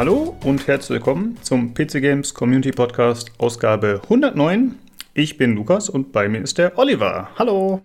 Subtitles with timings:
[0.00, 4.74] Hallo und herzlich willkommen zum PC Games Community Podcast Ausgabe 109.
[5.12, 7.28] Ich bin Lukas und bei mir ist der Oliver.
[7.38, 7.82] Hallo.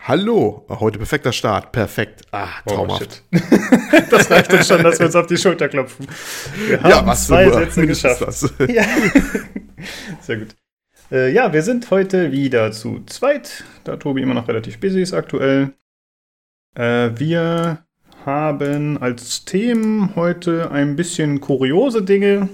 [0.00, 2.22] Hallo, heute perfekter Start, perfekt.
[2.32, 3.22] Ah, oh, traumhaft.
[3.34, 3.38] Oh,
[4.10, 6.06] das reicht uns schon, dass wir uns auf die Schulter klopfen.
[6.66, 8.22] Wir haben ja, was zwei Sätze geschafft.
[8.66, 8.84] Ja.
[10.22, 10.56] Sehr gut.
[11.12, 15.12] Äh, ja, wir sind heute wieder zu zweit, da Tobi immer noch relativ busy ist
[15.12, 15.74] aktuell.
[16.74, 17.84] Äh, wir
[18.26, 22.48] haben als Themen heute ein bisschen kuriose Dinge,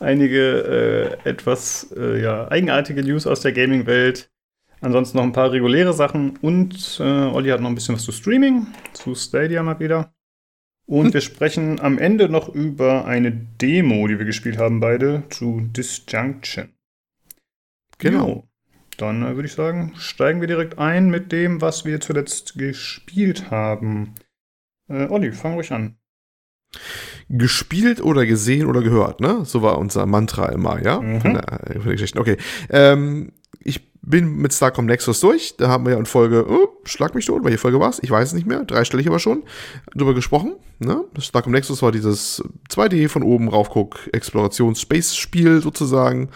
[0.00, 4.30] einige äh, etwas äh, ja, eigenartige News aus der Gaming-Welt,
[4.80, 8.12] ansonsten noch ein paar reguläre Sachen und äh, Olli hat noch ein bisschen was zu
[8.12, 10.12] Streaming, zu Stadia mal wieder.
[10.86, 11.14] Und hm.
[11.14, 16.68] wir sprechen am Ende noch über eine Demo, die wir gespielt haben beide, zu Disjunction.
[17.98, 18.28] Genau.
[18.28, 18.48] Jo.
[18.96, 23.50] Dann äh, würde ich sagen, steigen wir direkt ein mit dem, was wir zuletzt gespielt
[23.50, 24.14] haben.
[24.88, 25.96] Äh, Olli, fang ruhig an.
[27.28, 29.44] Gespielt oder gesehen oder gehört, ne?
[29.44, 31.00] So war unser Mantra immer, ja?
[31.00, 31.40] Mhm.
[32.18, 32.36] Okay.
[32.70, 33.32] Ähm,
[34.06, 35.56] bin mit Starcom Nexus durch.
[35.56, 37.98] Da haben wir ja in Folge, oh, schlag mich tot, welche Folge war es?
[38.02, 38.64] Ich weiß es nicht mehr.
[38.64, 39.42] Dreistellig aber schon.
[39.94, 40.54] Drüber gesprochen.
[40.78, 41.04] Ne?
[41.18, 46.28] Starcom Nexus war dieses 2D von oben raufguck Explorations-Space-Spiel sozusagen.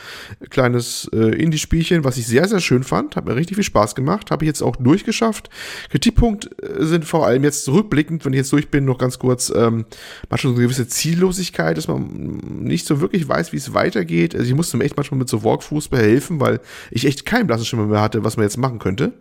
[0.48, 3.14] Kleines äh, Indie-Spielchen, was ich sehr, sehr schön fand.
[3.16, 4.30] Hat mir richtig viel Spaß gemacht.
[4.30, 5.48] Habe ich jetzt auch durchgeschafft.
[5.90, 9.52] Kritikpunkt äh, sind vor allem jetzt zurückblickend, wenn ich jetzt durch bin, noch ganz kurz,
[9.54, 9.84] ähm,
[10.28, 14.34] manchmal so eine gewisse Ziellosigkeit, dass man nicht so wirklich weiß, wie es weitergeht.
[14.34, 17.64] Also ich musste mir echt manchmal mit so Walkthroughs behelfen, weil ich echt keinen blassen
[17.66, 19.12] Schimmer mehr hatte, was man jetzt machen könnte.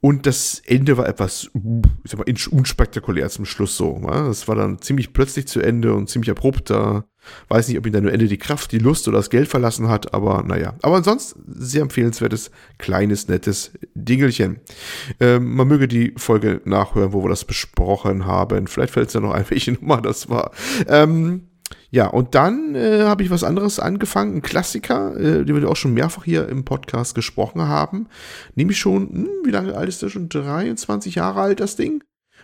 [0.00, 1.50] Und das Ende war etwas,
[2.04, 3.98] ich sag mal, unspektakulär zum Schluss so.
[4.30, 6.70] Es war dann ziemlich plötzlich zu Ende und ziemlich abrupt.
[6.70, 7.06] Da
[7.48, 9.88] weiß nicht, ob ihn dann nur Ende die Kraft, die Lust oder das Geld verlassen
[9.88, 10.74] hat, aber naja.
[10.82, 14.60] Aber ansonsten sehr empfehlenswertes, kleines, nettes Dingelchen.
[15.18, 18.66] Ähm, man möge die Folge nachhören, wo wir das besprochen haben.
[18.68, 20.52] Vielleicht fällt es ja noch ein, welche Nummer das war.
[20.86, 21.48] Ähm,
[21.90, 25.76] ja, und dann äh, habe ich was anderes angefangen, ein Klassiker, äh, den wir auch
[25.76, 28.08] schon mehrfach hier im Podcast gesprochen haben.
[28.54, 30.28] Nämlich schon, hm, wie lange alt ist der schon?
[30.28, 32.02] 23 Jahre alt, das Ding?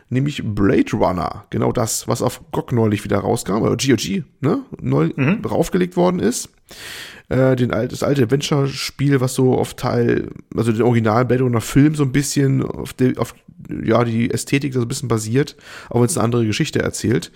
[0.09, 1.47] Nämlich Blade Runner.
[1.51, 4.63] Genau das, was auf GOG neulich wieder rauskam, oder GOG, ne?
[4.81, 5.43] Neu mhm.
[5.43, 6.51] draufgelegt worden ist
[7.33, 11.61] äh, den alt, das alte Adventure-Spiel, was so auf Teil, also den originalen Blade Runner
[11.63, 13.35] Film so ein bisschen auf, die, auf
[13.85, 15.57] ja, die Ästhetik so ein bisschen basiert,
[15.89, 17.31] auch wenn es eine andere Geschichte erzählt.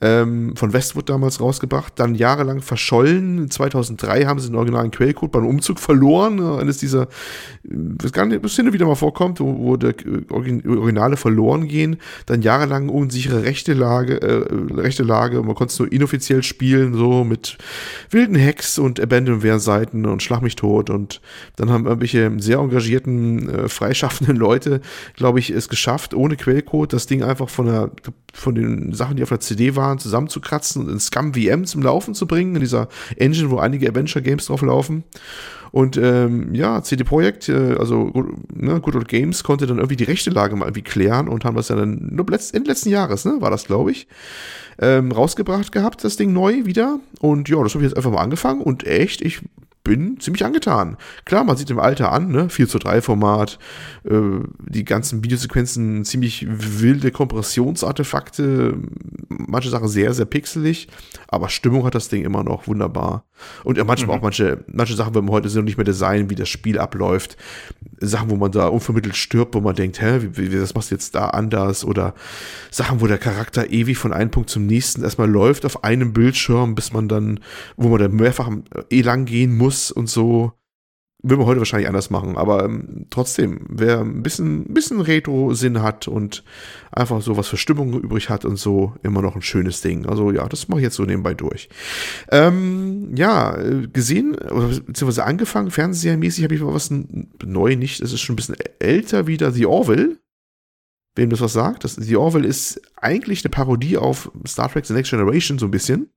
[0.00, 3.50] Ähm, von Westwood damals rausgebracht, dann jahrelang verschollen.
[3.50, 6.40] 2003 haben sie den originalen Quellcode beim Umzug verloren.
[6.58, 7.08] Eines dieser,
[7.62, 9.94] was gar nicht, bis hin wieder mal vorkommt, wo, wo der
[10.30, 11.96] Originale verloren gehen.
[12.26, 15.42] Dann jahrelang unsichere rechte Lage, äh, rechte Lage.
[15.42, 17.58] Man konnte es nur inoffiziell spielen, so mit
[18.10, 20.90] wilden Hacks und Abandoned Seiten und Schlag mich tot.
[20.90, 21.20] Und
[21.56, 24.80] dann haben irgendwelche sehr engagierten, äh, freischaffenden Leute,
[25.14, 27.90] glaube ich, es geschafft, ohne Quellcode das Ding einfach von, der,
[28.32, 32.14] von den Sachen, die auf der CD waren, zusammenzukratzen und in Scum VM zum Laufen
[32.14, 35.04] zu bringen, in dieser Engine, wo einige Adventure Games drauf laufen.
[35.70, 38.10] Und ähm, ja, CD Projekt, äh, also
[38.54, 41.56] ne, Good Old Games, konnte dann irgendwie die rechte Lage mal irgendwie klären und haben
[41.56, 44.06] das ja dann nur letzt, Ende letzten Jahres, ne, war das, glaube ich,
[44.80, 47.00] ähm, rausgebracht gehabt, das Ding neu wieder.
[47.20, 49.42] Und ja, das habe ich jetzt einfach mal angefangen und echt, ich
[49.88, 50.98] bin ziemlich angetan.
[51.24, 53.58] Klar, man sieht im Alter an, ne, 4 zu 3 Format,
[54.04, 54.20] äh,
[54.66, 58.76] die ganzen Videosequenzen ziemlich wilde Kompressionsartefakte,
[59.28, 60.88] manche Sachen sehr, sehr pixelig,
[61.26, 63.24] aber Stimmung hat das Ding immer noch wunderbar.
[63.64, 64.20] Und manchmal mhm.
[64.20, 67.36] auch manche, manche Sachen, wenn man heute so nicht mehr designen, wie das Spiel abläuft.
[68.00, 70.94] Sachen, wo man da unvermittelt stirbt, wo man denkt, hä, wie, wie das machst du
[70.94, 71.84] jetzt da anders?
[71.84, 72.14] Oder
[72.70, 76.76] Sachen, wo der Charakter ewig von einem Punkt zum nächsten erstmal läuft auf einem Bildschirm,
[76.76, 77.40] bis man dann,
[77.76, 78.50] wo man dann mehrfach
[78.90, 80.52] eh lang gehen muss und so.
[81.20, 86.06] Will man heute wahrscheinlich anders machen, aber ähm, trotzdem, wer ein bisschen, bisschen Retro-Sinn hat
[86.06, 86.44] und
[86.92, 90.06] einfach so was für Stimmung übrig hat und so, immer noch ein schönes Ding.
[90.06, 91.70] Also ja, das mache ich jetzt so nebenbei durch.
[92.30, 93.58] Ähm, ja,
[93.92, 94.36] gesehen,
[94.86, 96.94] beziehungsweise angefangen, fernsehmäßig habe ich mal was
[97.44, 100.18] neu nicht, es ist schon ein bisschen älter wieder, The Orville.
[101.18, 101.84] Wem das was sagt?
[101.84, 105.70] Das, The Orville ist eigentlich eine Parodie auf Star Trek The Next Generation, so ein
[105.72, 106.10] bisschen.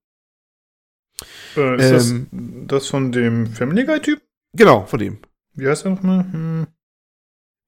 [1.58, 2.28] Äh, ist ähm,
[2.68, 4.22] das, das von dem Family Guy-Typ?
[4.56, 5.18] Genau, von dem.
[5.56, 6.26] Wie heißt er nochmal?
[6.32, 6.68] Hm.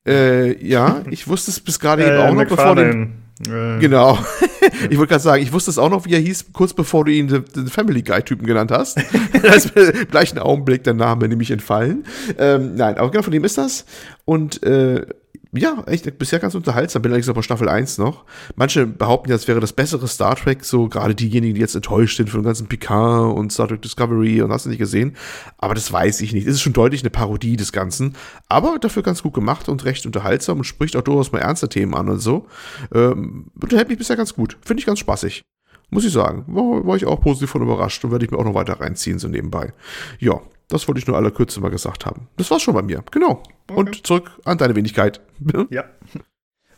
[0.07, 3.79] Äh, ja, ich wusste es bis gerade äh, eben auch noch, bevor den, äh.
[3.79, 4.19] Genau.
[4.89, 7.12] ich wollte gerade sagen, ich wusste es auch noch, wie er hieß, kurz bevor du
[7.12, 8.97] ihn den, den Family Guy-Typen genannt hast.
[9.41, 12.06] da ist mir im gleichen Augenblick der Name nämlich entfallen.
[12.38, 13.86] Ähm, nein, aber genau von dem ist das.
[14.25, 15.06] Und äh,
[15.55, 17.01] ja, echt, bisher ganz unterhaltsam.
[17.01, 18.25] Bin allerdings bei Staffel 1 noch.
[18.55, 22.17] Manche behaupten ja, es wäre das bessere Star Trek, so gerade diejenigen, die jetzt enttäuscht
[22.17, 25.15] sind von dem ganzen Picard und Star Trek Discovery und hast du nicht gesehen.
[25.57, 26.47] Aber das weiß ich nicht.
[26.47, 28.15] Es ist schon deutlich eine Parodie des Ganzen.
[28.50, 31.94] Aber dafür ganz gut gemacht und recht unterhaltsam und spricht auch durchaus mal ernste Themen
[31.94, 32.47] an und so.
[32.94, 34.57] Ähm, unterhält mich bisher ganz gut.
[34.61, 35.44] Finde ich ganz spaßig.
[35.91, 36.45] Muss ich sagen.
[36.47, 39.19] War, war ich auch positiv von überrascht und werde ich mir auch noch weiter reinziehen,
[39.19, 39.73] so nebenbei.
[40.17, 42.27] Ja, das wollte ich nur aller Kürze mal gesagt haben.
[42.38, 43.03] Das war's schon bei mir.
[43.11, 43.44] Genau.
[43.67, 43.79] Okay.
[43.79, 45.21] Und zurück an deine Wenigkeit.
[45.69, 45.86] Ja.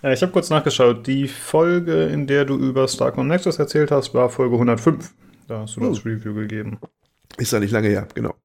[0.04, 1.08] Äh, ich habe kurz nachgeschaut.
[1.08, 5.14] Die Folge, in der du über Starcom Nexus erzählt hast, war Folge 105.
[5.48, 5.90] Da hast du oh.
[5.90, 6.80] das Review gegeben.
[7.38, 8.36] Ist ja nicht lange her, genau.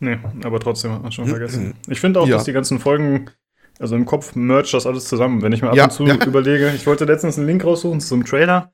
[0.00, 1.74] Nee, aber trotzdem hat man schon vergessen.
[1.88, 2.36] Ich finde auch, ja.
[2.36, 3.30] dass die ganzen Folgen,
[3.78, 5.42] also im Kopf mercht das alles zusammen.
[5.42, 6.16] Wenn ich mir ab ja, und zu ja.
[6.26, 8.72] überlege, ich wollte letztens einen Link raussuchen zu einem Trailer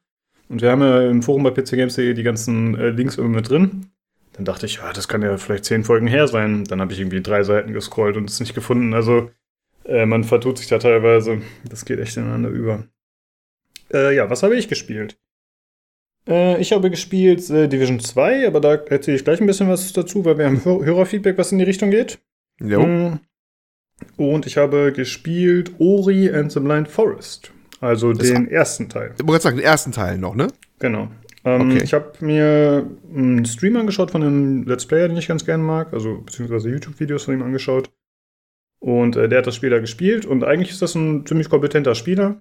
[0.49, 3.91] und wir haben ja im Forum bei pcgames.de die ganzen äh, Links irgendwie mit drin.
[4.33, 6.65] Dann dachte ich, ja, das kann ja vielleicht zehn Folgen her sein.
[6.65, 8.95] Dann habe ich irgendwie drei Seiten gescrollt und es nicht gefunden.
[8.95, 9.31] Also
[9.89, 11.41] äh, man vertut sich da teilweise.
[11.69, 12.85] Das geht echt ineinander über.
[13.93, 15.19] Äh, ja, was habe ich gespielt?
[16.29, 19.93] Äh, ich habe gespielt äh, Division 2, aber da erzähle ich gleich ein bisschen was
[19.93, 22.19] dazu, weil wir haben Hör Hörerfeedback, was in die Richtung geht.
[22.61, 22.87] Jo.
[22.87, 23.21] Mm.
[24.17, 27.51] Und ich habe gespielt Ori and the Blind Forest.
[27.81, 29.15] Also das den ersten Teil.
[29.19, 30.49] Ich wollte sagen, den ersten Teil noch, ne?
[30.81, 31.09] Genau.
[31.45, 31.83] Ähm, okay.
[31.83, 35.93] Ich habe mir einen Stream angeschaut von einem Let's Player, den ich ganz gerne mag,
[35.93, 37.91] also beziehungsweise YouTube-Videos von ihm angeschaut.
[38.81, 41.95] Und äh, der hat das Spiel da gespielt und eigentlich ist das ein ziemlich kompetenter
[41.95, 42.41] Spieler.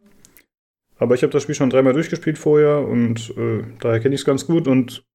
[1.00, 4.26] Aber ich habe das Spiel schon dreimal durchgespielt vorher und äh, daher kenne ich es
[4.26, 5.06] ganz gut und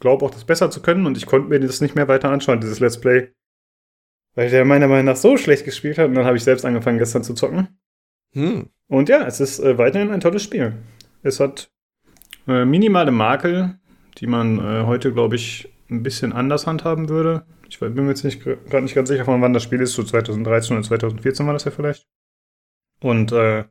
[0.00, 1.06] glaube auch, das besser zu können.
[1.06, 3.28] Und ich konnte mir das nicht mehr weiter anschauen, dieses Let's Play.
[4.34, 6.98] Weil der meiner Meinung nach so schlecht gespielt hat und dann habe ich selbst angefangen
[6.98, 7.80] gestern zu zocken.
[8.32, 8.68] Hm.
[8.86, 10.74] Und ja, es ist äh, weiterhin ein tolles Spiel.
[11.22, 11.70] Es hat
[12.46, 13.78] äh, minimale Makel,
[14.18, 17.44] die man äh, heute, glaube ich, ein bisschen anders handhaben würde.
[17.70, 19.92] Ich bin mir jetzt gerade nicht ganz sicher, von wann das Spiel ist.
[19.92, 22.08] So 2013 oder 2014 war das ja vielleicht.
[23.00, 23.64] Und äh,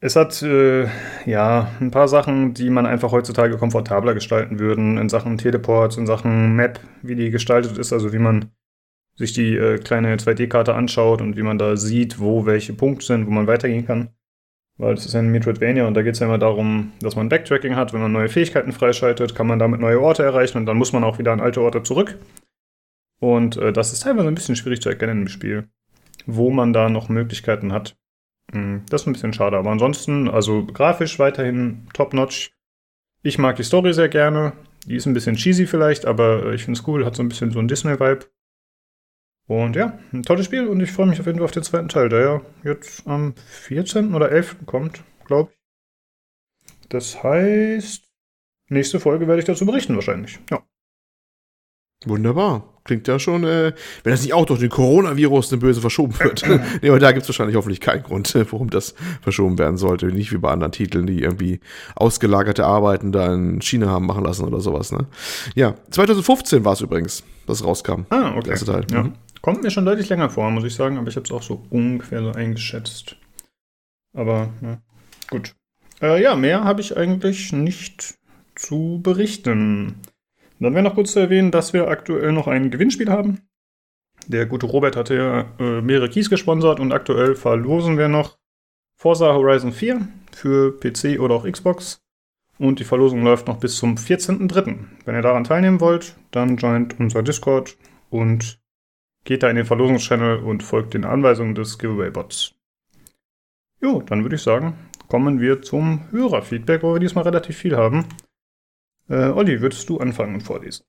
[0.00, 0.88] es hat äh,
[1.24, 6.06] ja ein paar Sachen, die man einfach heutzutage komfortabler gestalten würden, in Sachen Teleports, in
[6.06, 8.50] Sachen Map, wie die gestaltet ist, also wie man
[9.14, 13.26] sich die äh, kleine 2D-Karte anschaut und wie man da sieht, wo welche Punkte sind,
[13.26, 14.10] wo man weitergehen kann.
[14.76, 17.74] Weil es ist ein Metroidvania und da geht es ja immer darum, dass man Backtracking
[17.74, 17.92] hat.
[17.92, 21.02] Wenn man neue Fähigkeiten freischaltet, kann man damit neue Orte erreichen und dann muss man
[21.02, 22.16] auch wieder an alte Orte zurück.
[23.20, 25.68] Und äh, das ist teilweise ein bisschen schwierig zu erkennen im Spiel,
[26.26, 27.96] wo man da noch Möglichkeiten hat.
[28.52, 32.52] Hm, das ist ein bisschen schade, aber ansonsten, also grafisch weiterhin top-notch.
[33.22, 34.52] Ich mag die Story sehr gerne.
[34.86, 37.28] Die ist ein bisschen cheesy vielleicht, aber äh, ich finde es cool, hat so ein
[37.28, 38.26] bisschen so einen Disney-Vibe.
[39.48, 41.88] Und ja, ein tolles Spiel und ich freue mich auf jeden Fall auf den zweiten
[41.88, 44.14] Teil, der ja jetzt am 14.
[44.14, 44.66] oder 11.
[44.66, 45.58] kommt, glaube ich.
[46.90, 48.04] Das heißt,
[48.68, 50.38] nächste Folge werde ich dazu berichten wahrscheinlich.
[50.50, 50.62] Ja.
[52.06, 52.74] Wunderbar.
[52.84, 56.42] Klingt ja schon, äh, wenn das nicht auch durch den Coronavirus eine böse verschoben wird.
[56.82, 60.06] nee, aber da gibt es wahrscheinlich hoffentlich keinen Grund, warum das verschoben werden sollte.
[60.06, 61.60] Nicht wie bei anderen Titeln, die irgendwie
[61.96, 64.90] ausgelagerte Arbeiten da in China haben machen lassen oder sowas.
[64.92, 65.06] Ne?
[65.54, 68.06] Ja, 2015 war es übrigens, es rauskam.
[68.10, 68.42] Ah, okay.
[68.44, 68.86] Der erste Teil.
[68.90, 69.02] Ja.
[69.02, 69.12] Mhm.
[69.42, 71.64] Kommt mir schon deutlich länger vor, muss ich sagen, aber ich habe es auch so
[71.70, 73.16] ungefähr so eingeschätzt.
[74.14, 74.78] Aber ja,
[75.30, 75.54] gut.
[76.00, 78.14] Äh, ja, mehr habe ich eigentlich nicht
[78.54, 79.96] zu berichten.
[80.60, 83.42] Dann wäre noch kurz zu erwähnen, dass wir aktuell noch ein Gewinnspiel haben.
[84.26, 88.38] Der gute Robert hatte ja äh, mehrere Keys gesponsert und aktuell verlosen wir noch
[88.96, 92.02] Forza Horizon 4 für PC oder auch Xbox.
[92.58, 94.78] Und die Verlosung läuft noch bis zum 14.03.
[95.04, 97.76] Wenn ihr daran teilnehmen wollt, dann joint unser Discord
[98.10, 98.58] und
[99.28, 102.54] Geht da in den Verlosungschannel und folgt den Anweisungen des Giveaway-Bots.
[103.78, 104.72] Jo, dann würde ich sagen,
[105.08, 108.06] kommen wir zum Hörerfeedback, wo wir diesmal relativ viel haben.
[109.08, 110.84] Äh, Olli, würdest du anfangen und vorlesen?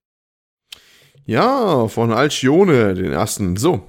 [1.26, 3.56] Ja, von Alcione, den ersten.
[3.56, 3.88] So.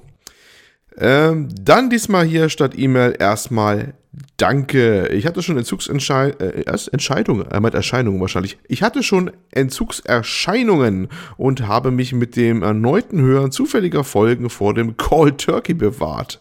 [0.97, 3.93] Ähm, dann diesmal hier statt E-Mail erstmal
[4.35, 5.07] Danke.
[5.07, 8.57] Ich hatte schon Entzugsentscheidungen, äh, äh, Erscheinungen wahrscheinlich.
[8.67, 11.07] Ich hatte schon Entzugserscheinungen
[11.37, 16.40] und habe mich mit dem erneuten Hören zufälliger Folgen vor dem Call Turkey bewahrt.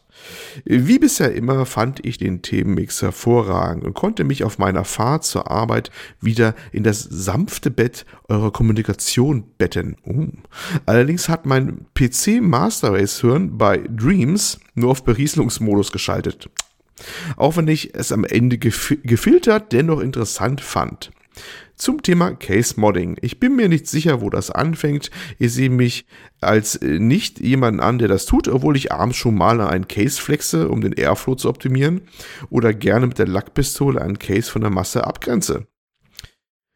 [0.65, 5.51] Wie bisher immer fand ich den Themenmix hervorragend und konnte mich auf meiner Fahrt zur
[5.51, 9.97] Arbeit wieder in das sanfte Bett eurer Kommunikation betten.
[10.05, 10.29] Uh.
[10.87, 16.51] Allerdings hat mein PC Master Race Hören bei Dreams nur auf Berieselungsmodus geschaltet.
[17.37, 21.11] Auch wenn ich es am Ende gef gefiltert dennoch interessant fand.
[21.81, 23.17] Zum Thema Case Modding.
[23.23, 25.11] Ich bin mir nicht sicher, wo das anfängt.
[25.39, 26.05] Ich sehe mich
[26.43, 30.21] als äh, nicht jemanden an, der das tut, obwohl ich abends schon mal einen Case
[30.21, 32.03] flexe, um den Airflow zu optimieren
[32.51, 35.69] oder gerne mit der Lackpistole einen Case von der Masse abgrenze.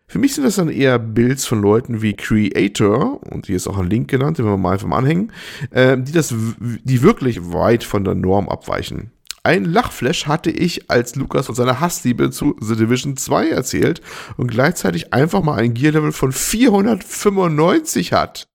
[0.07, 3.77] Für mich sind das dann eher Builds von Leuten wie Creator, und hier ist auch
[3.77, 5.33] ein Link genannt, den wir mal einfach mal anhängen,
[5.71, 9.11] äh, die, das, die wirklich weit von der Norm abweichen.
[9.47, 14.01] Ein Lachflash hatte ich, als Lukas von seiner Hassliebe zu The Division 2 erzählt
[14.39, 18.49] und gleichzeitig einfach mal ein Gear-Level von 495 hat.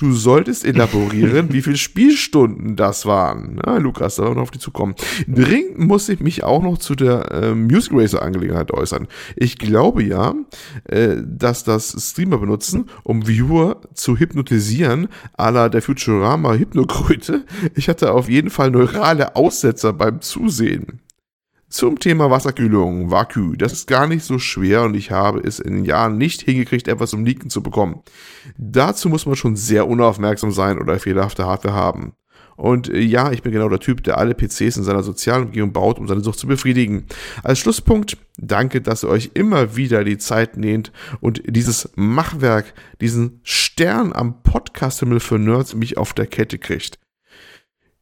[0.00, 3.60] Du solltest elaborieren, wie viele Spielstunden das waren.
[3.66, 4.94] Ja, Lukas, da noch auf die zukommen.
[5.26, 9.08] Dringend muss ich mich auch noch zu der äh, Music Racer Angelegenheit äußern.
[9.34, 10.36] Ich glaube ja,
[10.84, 17.44] äh, dass das Streamer benutzen, um Viewer zu hypnotisieren, à la der Futurama Hypnokröte.
[17.74, 21.00] Ich hatte auf jeden Fall neurale Aussetzer beim Zusehen.
[21.70, 23.54] Zum Thema Wasserkühlung, Vaku.
[23.54, 26.88] Das ist gar nicht so schwer und ich habe es in den Jahren nicht hingekriegt,
[26.88, 28.00] etwas zum Leaken zu bekommen.
[28.56, 32.14] Dazu muss man schon sehr unaufmerksam sein oder fehlerhafte Hardware haben.
[32.56, 35.74] Und äh, ja, ich bin genau der Typ, der alle PCs in seiner sozialen Umgebung
[35.74, 37.04] baut, um seine Sucht zu befriedigen.
[37.44, 42.72] Als Schlusspunkt, danke, dass ihr euch immer wieder die Zeit nehmt und dieses Machwerk,
[43.02, 46.98] diesen Stern am Podcast-Himmel für Nerds mich auf der Kette kriegt.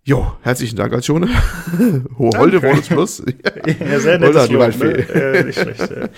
[0.06, 1.26] Jo, herzlichen Dank, Alcione.
[2.18, 3.22] Holde Bonus Plus.
[3.66, 4.52] ja, sehr nett.
[4.52, 4.92] Lob, ne?
[4.92, 5.90] äh, nicht schlecht.
[5.90, 6.08] Äh,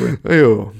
[0.00, 0.18] cool.
[0.34, 0.72] Jo.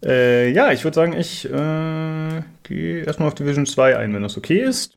[0.00, 4.36] Äh, ja, ich würde sagen, ich äh, gehe erstmal auf Division 2 ein, wenn das
[4.36, 4.96] okay ist.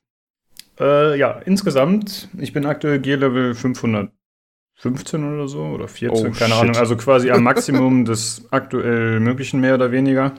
[0.79, 6.61] Äh, ja, insgesamt, ich bin aktuell G-Level 515 oder so, oder 14, oh, keine shit.
[6.61, 6.75] Ahnung.
[6.75, 10.35] Also quasi am Maximum des aktuell Möglichen, mehr oder weniger.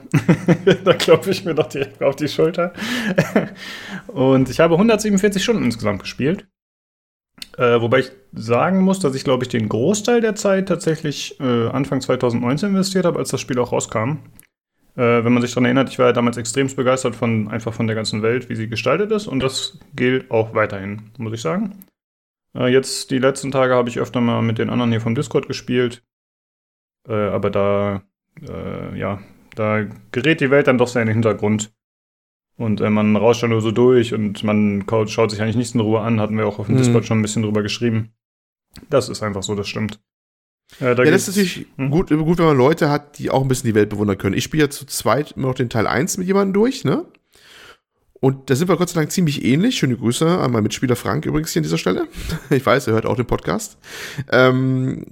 [0.85, 2.71] da klopfe ich mir doch direkt auf die Schulter.
[4.07, 6.47] Und ich habe 147 Stunden insgesamt gespielt.
[7.59, 11.67] Äh, wobei ich sagen muss, dass ich, glaube ich, den Großteil der Zeit tatsächlich äh,
[11.67, 14.19] Anfang 2019 investiert habe, als das Spiel auch rauskam.
[14.95, 17.85] Äh, wenn man sich daran erinnert, ich war ja damals extremst begeistert von einfach von
[17.85, 19.27] der ganzen Welt, wie sie gestaltet ist.
[19.27, 21.75] Und das gilt auch weiterhin, muss ich sagen.
[22.55, 25.49] Äh, jetzt die letzten Tage habe ich öfter mal mit den anderen hier vom Discord
[25.49, 26.01] gespielt.
[27.09, 28.03] Äh, aber da,
[28.41, 29.19] äh, ja,
[29.55, 31.73] da gerät die Welt dann doch sehr in den Hintergrund.
[32.59, 35.79] Und äh, man rauscht dann nur so durch und man schaut sich eigentlich nichts in
[35.79, 36.79] Ruhe an, hatten wir auch auf dem mhm.
[36.79, 38.11] Discord schon ein bisschen drüber geschrieben.
[38.89, 40.01] Das ist einfach so, das stimmt.
[40.81, 41.89] Äh, da ja, das ist natürlich hm?
[41.89, 44.35] gut, gut, wenn man Leute hat, die auch ein bisschen die Welt bewundern können.
[44.35, 47.05] Ich spiele ja zu zweit immer noch den Teil 1 mit jemandem durch, ne?
[48.19, 49.77] Und da sind wir Gott sei Dank ziemlich ähnlich.
[49.77, 52.09] Schöne Grüße an meinen Mitspieler Frank übrigens hier an dieser Stelle.
[52.49, 53.77] Ich weiß, er hört auch den Podcast.
[54.29, 55.05] Ähm,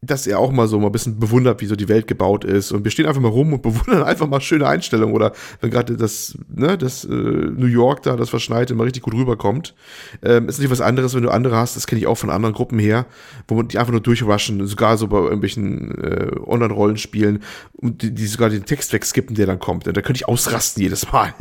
[0.00, 2.70] dass er auch mal so mal ein bisschen bewundert, wie so die Welt gebaut ist.
[2.70, 5.14] Und wir stehen einfach mal rum und bewundern einfach mal schöne Einstellungen.
[5.14, 9.14] Oder wenn gerade das, ne, das äh, New York da, das Verschneite, mal richtig gut
[9.14, 9.74] rüberkommt.
[10.22, 12.54] Ähm, ist natürlich was anderes, wenn du andere hast, das kenne ich auch von anderen
[12.54, 13.06] Gruppen her,
[13.48, 18.26] wo man die einfach nur durchrushen, sogar so bei irgendwelchen äh, Online-Rollenspielen und die, die
[18.26, 19.86] sogar den Text wegskippen, der dann kommt.
[19.86, 21.34] Da könnte ich ausrasten jedes Mal.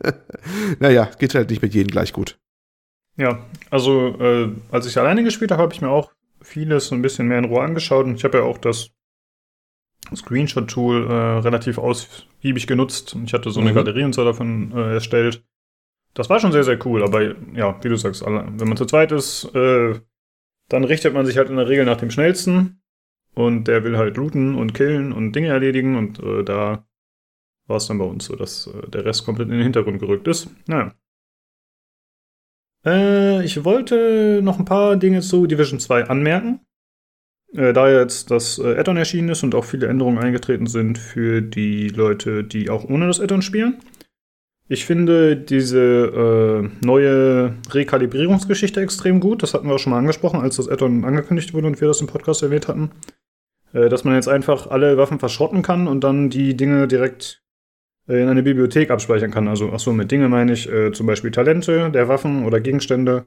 [0.80, 2.38] naja, geht halt nicht mit jedem gleich gut.
[3.16, 3.38] Ja,
[3.70, 6.10] also äh, als ich alleine gespielt habe, habe ich mir auch
[6.44, 8.90] vieles ein bisschen mehr in Ruhe angeschaut und ich habe ja auch das
[10.14, 13.16] Screenshot-Tool äh, relativ ausgiebig genutzt.
[13.24, 13.76] Ich hatte so eine mhm.
[13.76, 15.44] Galerie und so davon äh, erstellt.
[16.12, 19.10] Das war schon sehr, sehr cool, aber ja, wie du sagst, wenn man zu zweit
[19.10, 19.98] ist, äh,
[20.68, 22.82] dann richtet man sich halt in der Regel nach dem schnellsten
[23.34, 26.86] und der will halt looten und killen und Dinge erledigen und äh, da
[27.66, 30.28] war es dann bei uns so, dass äh, der Rest komplett in den Hintergrund gerückt
[30.28, 30.48] ist.
[30.66, 30.94] Naja.
[32.84, 36.60] Äh, ich wollte noch ein paar Dinge zu Division 2 anmerken.
[37.54, 41.40] Äh, da jetzt das äh, Add-on erschienen ist und auch viele Änderungen eingetreten sind für
[41.40, 43.78] die Leute, die auch ohne das Add-on spielen.
[44.66, 49.42] Ich finde diese äh, neue Rekalibrierungsgeschichte extrem gut.
[49.42, 52.00] Das hatten wir auch schon mal angesprochen, als das Add-on angekündigt wurde und wir das
[52.00, 52.90] im Podcast erwähnt hatten.
[53.74, 57.43] Äh, dass man jetzt einfach alle Waffen verschrotten kann und dann die Dinge direkt
[58.06, 59.48] in eine Bibliothek abspeichern kann.
[59.48, 63.26] Also, achso, mit Dinge meine ich äh, zum Beispiel Talente der Waffen oder Gegenstände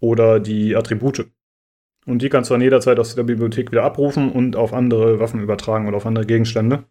[0.00, 1.26] oder die Attribute.
[2.06, 5.42] Und die kannst du dann jederzeit aus der Bibliothek wieder abrufen und auf andere Waffen
[5.42, 6.84] übertragen oder auf andere Gegenstände.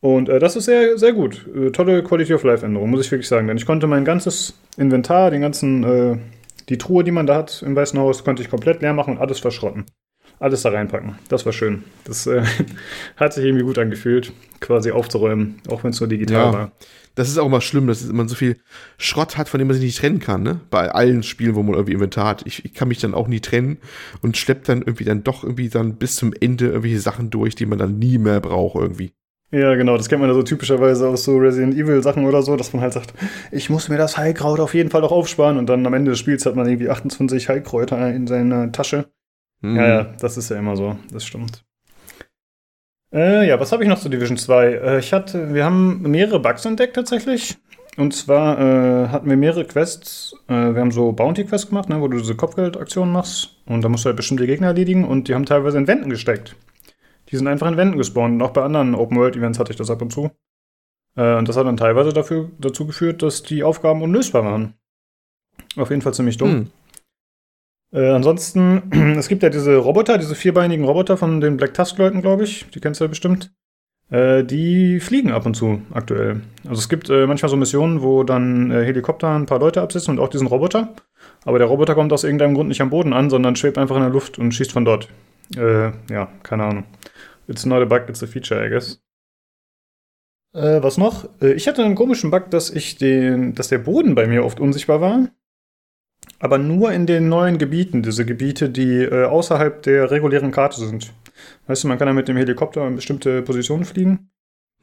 [0.00, 1.46] Und äh, das ist sehr, sehr gut.
[1.54, 3.48] Äh, tolle Quality of Life Änderung, muss ich wirklich sagen.
[3.48, 6.18] Denn ich konnte mein ganzes Inventar, den ganzen, äh,
[6.68, 9.20] die Truhe, die man da hat im Weißen Haus, konnte ich komplett leer machen und
[9.20, 9.86] alles verschrotten
[10.40, 11.18] alles da reinpacken.
[11.28, 11.84] Das war schön.
[12.04, 12.42] Das äh,
[13.16, 16.72] hat sich irgendwie gut angefühlt, quasi aufzuräumen, auch wenn es nur digital ja, war.
[17.14, 18.58] Das ist auch immer schlimm, dass man so viel
[18.96, 20.60] Schrott hat, von dem man sich nicht trennen kann, ne?
[20.70, 22.46] Bei allen Spielen, wo man irgendwie Inventar hat.
[22.46, 23.78] Ich, ich kann mich dann auch nie trennen
[24.22, 27.66] und schlepp dann irgendwie dann doch irgendwie dann bis zum Ende irgendwelche Sachen durch, die
[27.66, 29.12] man dann nie mehr braucht irgendwie.
[29.50, 32.54] Ja, genau, das kennt man ja so typischerweise aus so Resident Evil Sachen oder so,
[32.54, 33.14] dass man halt sagt,
[33.50, 36.20] ich muss mir das Heilkraut auf jeden Fall noch aufsparen und dann am Ende des
[36.20, 39.06] Spiels hat man irgendwie 28 Heilkräuter in seiner Tasche
[39.60, 39.76] Mhm.
[39.76, 41.64] Ja, ja, das ist ja immer so, das stimmt.
[43.12, 44.66] Äh, ja, was habe ich noch zu Division 2?
[44.66, 47.56] Äh, ich hatte, wir haben mehrere Bugs entdeckt tatsächlich.
[47.96, 50.36] Und zwar äh, hatten wir mehrere Quests.
[50.46, 53.56] Äh, wir haben so Bounty-Quests gemacht, ne, wo du diese Kopfgeldaktionen machst.
[53.66, 55.04] Und da musst du halt bestimmte Gegner erledigen.
[55.04, 56.54] Und die haben teilweise in Wänden gesteckt.
[57.30, 58.34] Die sind einfach in Wänden gespawnt.
[58.34, 60.30] Und auch bei anderen Open-World-Events hatte ich das ab und zu.
[61.16, 64.74] Äh, und das hat dann teilweise dafür, dazu geführt, dass die Aufgaben unlösbar waren.
[65.76, 66.50] Auf jeden Fall ziemlich dumm.
[66.50, 66.70] Hm.
[67.92, 72.44] Äh, ansonsten, es gibt ja diese Roboter, diese vierbeinigen Roboter von den Black Tusk-Leuten, glaube
[72.44, 72.68] ich.
[72.70, 73.52] Die kennst du ja bestimmt.
[74.10, 76.40] Äh, die fliegen ab und zu aktuell.
[76.66, 80.12] Also es gibt äh, manchmal so Missionen, wo dann äh, Helikopter ein paar Leute absitzen
[80.12, 80.94] und auch diesen Roboter.
[81.44, 84.02] Aber der Roboter kommt aus irgendeinem Grund nicht am Boden an, sondern schwebt einfach in
[84.02, 85.08] der Luft und schießt von dort.
[85.56, 86.84] Äh, ja, keine Ahnung.
[87.48, 89.02] It's not a bug, it's a feature, I guess.
[90.54, 91.28] Äh, was noch?
[91.40, 95.00] Ich hatte einen komischen Bug, dass ich den, dass der Boden bei mir oft unsichtbar
[95.00, 95.28] war.
[96.40, 101.12] Aber nur in den neuen Gebieten, diese Gebiete, die äh, außerhalb der regulären Karte sind.
[101.66, 104.30] Weißt du, man kann ja mit dem Helikopter in bestimmte Positionen fliegen.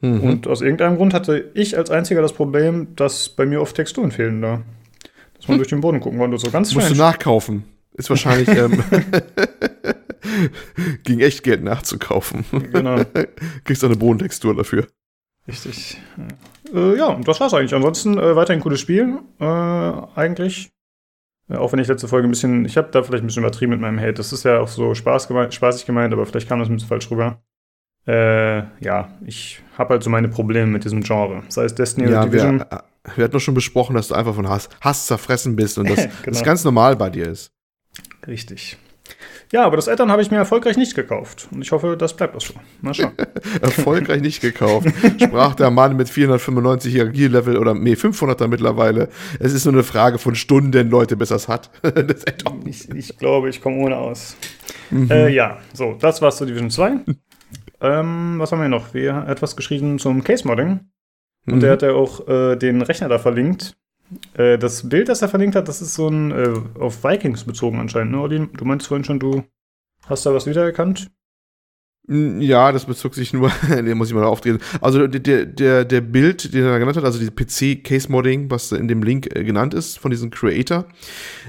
[0.00, 0.20] Mhm.
[0.20, 4.10] Und aus irgendeinem Grund hatte ich als einziger das Problem, dass bei mir oft Texturen
[4.10, 4.62] fehlen da.
[5.34, 5.58] Dass man hm.
[5.58, 6.38] durch den Boden gucken konnte.
[6.38, 7.64] So ganz Musst du nachkaufen.
[7.94, 8.82] Ist wahrscheinlich ähm,
[11.04, 12.44] gegen echt Geld nachzukaufen.
[12.72, 13.00] Genau.
[13.64, 14.86] Kriegst du eine Bodentextur dafür.
[15.48, 15.98] Richtig.
[16.74, 17.74] Äh, ja, und das war's eigentlich.
[17.74, 19.18] Ansonsten äh, weiterhin cooles Spiel.
[19.38, 20.70] Äh, eigentlich.
[21.48, 23.70] Ja, auch wenn ich letzte Folge ein bisschen, ich habe da vielleicht ein bisschen übertrieben
[23.70, 24.14] mit meinem Hate.
[24.14, 26.88] Das ist ja auch so Spaß gemeint, spaßig gemeint, aber vielleicht kam das ein bisschen
[26.88, 27.40] falsch rüber.
[28.06, 31.42] Äh, ja, ich habe halt so meine Probleme mit diesem Genre.
[31.48, 32.58] Sei es Destiny ja, oder Division.
[32.60, 32.82] Wir,
[33.14, 35.96] wir hatten doch schon besprochen, dass du einfach von Hass, Hass zerfressen bist und das,
[35.96, 36.12] genau.
[36.24, 37.52] das ganz normal bei dir ist.
[38.26, 38.76] Richtig.
[39.52, 41.48] Ja, aber das Addon habe ich mir erfolgreich nicht gekauft.
[41.52, 42.54] Und ich hoffe, das bleibt auch so.
[42.80, 43.12] Mal schauen.
[43.62, 44.88] erfolgreich nicht gekauft.
[45.22, 49.08] Sprach der Mann mit 495 Hierarchie-Level oder nee, 500er mittlerweile.
[49.38, 51.70] Es ist nur eine Frage von Stunden, Leute, bis er es hat.
[51.82, 52.24] das
[52.64, 54.36] ich, ich, glaube, ich komme ohne aus.
[54.90, 55.10] Mhm.
[55.10, 57.00] Äh, ja, so, das war's zu Division 2.
[57.80, 58.94] ähm, was haben wir noch?
[58.94, 60.80] Wir haben etwas geschrieben zum Case-Modding.
[61.46, 61.60] Und mhm.
[61.60, 63.76] der hat ja auch äh, den Rechner da verlinkt.
[64.34, 67.80] Äh, das Bild, das er verlinkt hat, das ist so ein äh, auf Vikings bezogen
[67.80, 68.50] anscheinend, ne, Odin?
[68.52, 69.44] Du meinst vorhin schon, du
[70.06, 71.10] hast da was wiedererkannt?
[72.08, 74.58] Ja, das bezog sich nur, den muss ich mal aufdrehen.
[74.80, 79.02] Also der, der, der Bild, den er genannt hat, also die PC-Case-Modding, was in dem
[79.02, 80.86] Link äh, genannt ist von diesem Creator,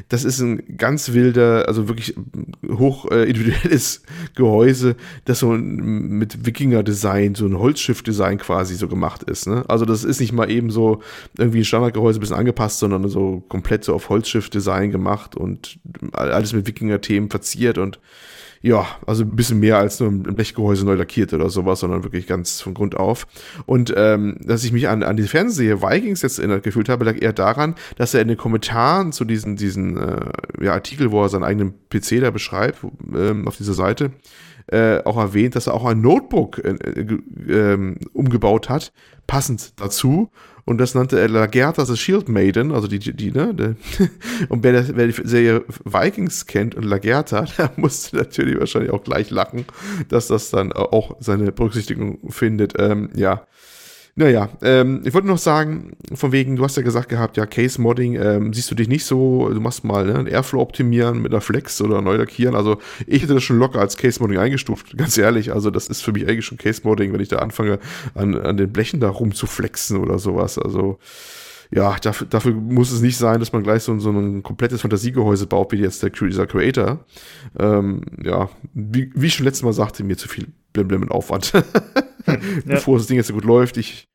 [0.09, 2.15] das ist ein ganz wilder, also wirklich
[2.67, 4.01] hoch äh, individuelles
[4.35, 4.95] Gehäuse,
[5.25, 9.45] das so mit Wikinger-Design, so ein Holzschiff-Design quasi so gemacht ist.
[9.45, 9.63] Ne?
[9.67, 11.03] Also das ist nicht mal eben so
[11.37, 15.77] irgendwie ein Standardgehäuse ein bisschen angepasst, sondern so komplett so auf Holzschiff-Design gemacht und
[16.13, 17.99] alles mit Wikinger-Themen verziert und
[18.61, 22.27] ja, also ein bisschen mehr als nur ein Blechgehäuse neu lackiert oder sowas, sondern wirklich
[22.27, 23.27] ganz von Grund auf.
[23.65, 27.21] Und ähm, dass ich mich an, an die Fernsehserie Vikings jetzt erinnert gefühlt habe, lag
[27.21, 31.29] eher daran, dass er in den Kommentaren zu diesen, diesen äh, ja, Artikel, wo er
[31.29, 32.79] seinen eigenen PC da beschreibt,
[33.13, 34.11] ähm, auf dieser Seite,
[34.67, 36.75] äh, auch erwähnt, dass er auch ein Notebook äh,
[37.47, 38.91] äh, umgebaut hat,
[39.25, 40.29] passend dazu.
[40.67, 43.77] Und das nannte er Lagertha the Shield Maiden, also die, die, ne?
[44.49, 49.29] Und wer, wer die Serie Vikings kennt und Lagertha, der musste natürlich wahrscheinlich auch gleich
[49.29, 49.63] lachen,
[50.09, 52.73] dass das dann auch seine Berücksichtigung findet.
[52.77, 53.47] Ähm, ja.
[54.19, 57.79] Naja, ähm, ich wollte noch sagen, von wegen, du hast ja gesagt gehabt, ja, Case
[57.79, 61.39] Modding, ähm, siehst du dich nicht so, du machst mal ne, Airflow optimieren mit einer
[61.39, 62.55] Flex oder neu lackieren.
[62.55, 65.53] Also ich hätte das schon locker als Case Modding eingestuft, ganz ehrlich.
[65.53, 67.77] Also das ist für mich eigentlich schon Case Modding, wenn ich da anfange,
[68.15, 70.57] an, an den Blechen da rumzuflexen oder sowas.
[70.57, 70.97] Also
[71.69, 75.45] ja, dafür, dafür muss es nicht sein, dass man gleich so, so ein komplettes Fantasiegehäuse
[75.45, 77.05] baut, wie jetzt der, dieser Creator.
[77.59, 80.47] Ähm, ja, wie, wie ich schon letztes Mal sagte, mir zu viel
[80.83, 81.51] Blim mit Aufwand.
[82.65, 82.97] Bevor ja.
[82.99, 83.77] das Ding jetzt so gut läuft.
[83.77, 84.07] Ich,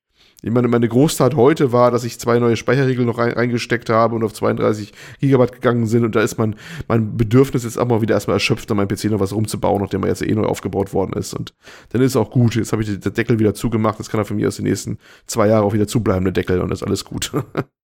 [0.43, 4.17] ich meine, meine Großtat heute war, dass ich zwei neue Speicherriegel noch rein, reingesteckt habe
[4.17, 6.57] und auf 32 Gigabyte gegangen sind und da ist mein,
[6.89, 10.03] mein Bedürfnis jetzt auch mal wieder erstmal erschöpft, an meinem PC noch was rumzubauen, nachdem
[10.03, 11.33] er jetzt eh neu aufgebaut worden ist.
[11.33, 11.55] Und
[11.91, 12.57] dann ist es auch gut.
[12.57, 13.99] Jetzt habe ich den Deckel wieder zugemacht.
[13.99, 16.61] Jetzt kann er für mich aus den nächsten zwei Jahren auch wieder zubleiben, der Deckel,
[16.61, 17.33] und ist alles gut.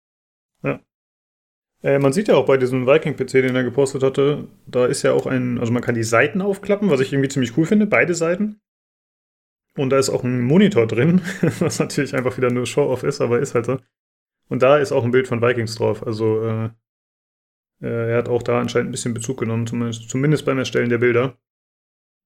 [0.62, 0.80] ja.
[1.82, 5.12] Äh, man sieht ja auch bei diesem Viking-PC, den er gepostet hatte, da ist ja
[5.12, 8.14] auch ein, also man kann die Seiten aufklappen, was ich irgendwie ziemlich cool finde, beide
[8.14, 8.60] Seiten.
[9.76, 11.20] Und da ist auch ein Monitor drin,
[11.58, 13.78] was natürlich einfach wieder nur Show-Off ist, aber ist halt so.
[14.48, 16.06] Und da ist auch ein Bild von Vikings drauf.
[16.06, 16.70] Also äh,
[17.82, 20.98] äh, er hat auch da anscheinend ein bisschen Bezug genommen, zumindest, zumindest beim Erstellen der
[20.98, 21.36] Bilder.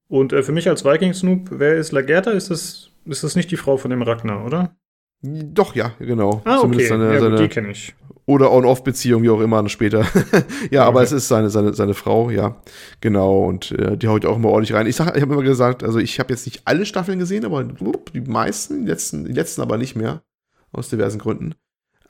[0.09, 2.33] Und äh, für mich als Vikings-Noob, wer ist Lagerta?
[2.33, 4.77] Ist das, ist das nicht die Frau von dem Ragnar, oder?
[5.23, 6.43] Doch, ja, genau.
[6.45, 6.87] Ah, okay.
[6.87, 7.95] Seine, ja, seine, die kenne ich.
[8.31, 10.03] Oder On-Off-Beziehung, wie auch immer, später.
[10.71, 10.89] ja, okay.
[10.89, 12.63] aber es ist seine, seine, seine Frau, ja.
[13.01, 14.87] Genau, und äh, die haut auch immer ordentlich rein.
[14.87, 17.65] Ich, sag, ich habe immer gesagt, also ich habe jetzt nicht alle Staffeln gesehen, aber
[17.65, 20.23] die meisten, die letzten, die letzten aber nicht mehr.
[20.71, 21.57] Aus diversen Gründen.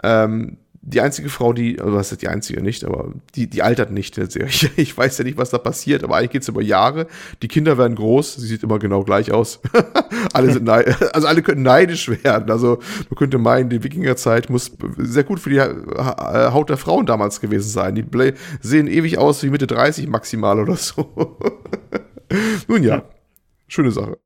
[0.02, 3.90] Ähm, die einzige Frau, die, also was ist die einzige nicht, aber die, die altert
[3.90, 4.16] nicht.
[4.16, 7.06] Ich, ich weiß ja nicht, was da passiert, aber eigentlich geht es über Jahre.
[7.42, 9.60] Die Kinder werden groß, sie sieht immer genau gleich aus.
[10.32, 12.50] alle sind also alle können neidisch werden.
[12.50, 17.40] Also man könnte meinen, die Wikingerzeit muss sehr gut für die Haut der Frauen damals
[17.40, 17.94] gewesen sein.
[17.94, 18.04] Die
[18.60, 21.38] sehen ewig aus wie Mitte 30 maximal oder so.
[22.68, 23.02] Nun ja,
[23.68, 24.18] schöne Sache.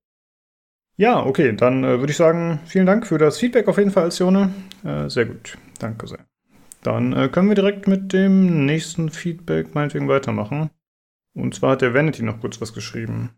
[0.96, 4.04] Ja, okay, dann äh, würde ich sagen, vielen Dank für das Feedback auf jeden Fall,
[4.04, 4.54] Alcione.
[4.84, 6.24] Äh, sehr gut, danke sehr.
[6.84, 10.70] Dann äh, können wir direkt mit dem nächsten Feedback meinetwegen weitermachen.
[11.34, 13.30] Und zwar hat der Vanity noch kurz was geschrieben.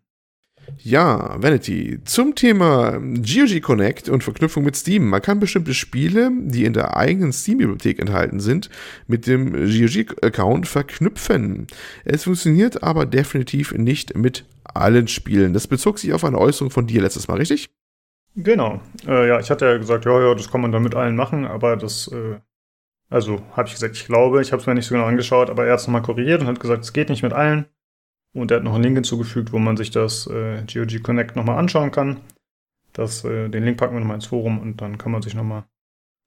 [0.79, 2.01] Ja, Vanity.
[2.05, 5.09] Zum Thema GOG Connect und Verknüpfung mit Steam.
[5.09, 8.69] Man kann bestimmte Spiele, die in der eigenen Steam-Bibliothek enthalten sind,
[9.07, 11.69] mit dem GOG-Account verknüpfen.
[12.05, 15.53] Es funktioniert aber definitiv nicht mit allen Spielen.
[15.53, 17.71] Das bezog sich auf eine Äußerung von dir letztes Mal, richtig?
[18.35, 18.81] Genau.
[19.07, 21.47] Äh, ja, ich hatte ja gesagt, ja, ja, das kann man dann mit allen machen,
[21.47, 22.41] aber das, äh,
[23.09, 25.66] also habe ich gesagt, ich glaube, ich habe es mir nicht so genau angeschaut, aber
[25.66, 27.66] er hat es nochmal korrigiert und hat gesagt, es geht nicht mit allen.
[28.35, 31.59] Und er hat noch einen Link hinzugefügt, wo man sich das äh, GOG Connect nochmal
[31.59, 32.21] anschauen kann.
[32.92, 35.64] Das, äh, den Link packen wir nochmal ins Forum und dann kann man sich nochmal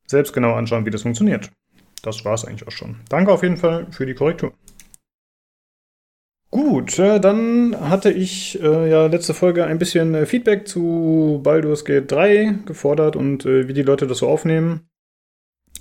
[0.08, 1.52] selbst genau anschauen, wie das funktioniert.
[2.02, 2.98] Das war es eigentlich auch schon.
[3.10, 4.54] Danke auf jeden Fall für die Korrektur.
[6.52, 11.86] Gut, äh, dann hatte ich äh, ja letzte Folge ein bisschen äh, Feedback zu Baldur's
[11.86, 14.89] Gate 3 gefordert und äh, wie die Leute das so aufnehmen.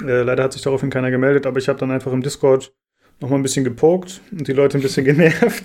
[0.03, 2.73] Äh, leider hat sich daraufhin keiner gemeldet, aber ich habe dann einfach im Discord
[3.21, 5.65] noch mal ein bisschen gepokt und die Leute ein bisschen genervt.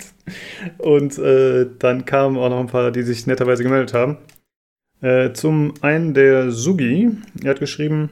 [0.79, 4.17] Und äh, dann kamen auch noch ein paar, die sich netterweise gemeldet haben.
[5.33, 7.11] zum einen der Sugi,
[7.43, 8.09] er hat geschrieben,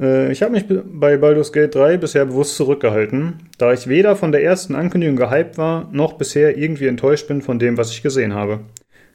[0.00, 4.32] äh, ich habe mich bei Baldur's Gate 3 bisher bewusst zurückgehalten, da ich weder von
[4.32, 8.34] der ersten Ankündigung gehypt war, noch bisher irgendwie enttäuscht bin von dem, was ich gesehen
[8.34, 8.60] habe.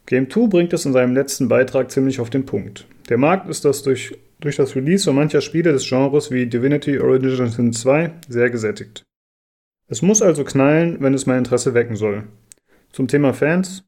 [0.05, 2.85] Game 2 bringt es in seinem letzten Beitrag ziemlich auf den Punkt.
[3.09, 6.99] Der Markt ist das durch, durch das Release so mancher Spiele des Genres wie Divinity
[6.99, 9.03] Original Sin 2 sehr gesättigt.
[9.87, 12.23] Es muss also knallen, wenn es mein Interesse wecken soll.
[12.91, 13.83] Zum Thema Fans.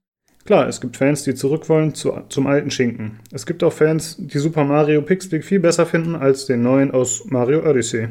[0.46, 3.20] Klar, es gibt Fans, die zurück wollen zu, zum alten Schinken.
[3.32, 7.26] Es gibt auch Fans, die Super Mario Pixel viel besser finden als den neuen aus
[7.26, 8.10] Mario Odyssey.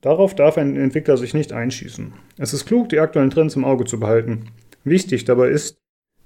[0.00, 2.12] Darauf darf ein Entwickler sich nicht einschießen.
[2.38, 4.50] Es ist klug, die aktuellen Trends im Auge zu behalten.
[4.84, 5.78] Wichtig dabei ist,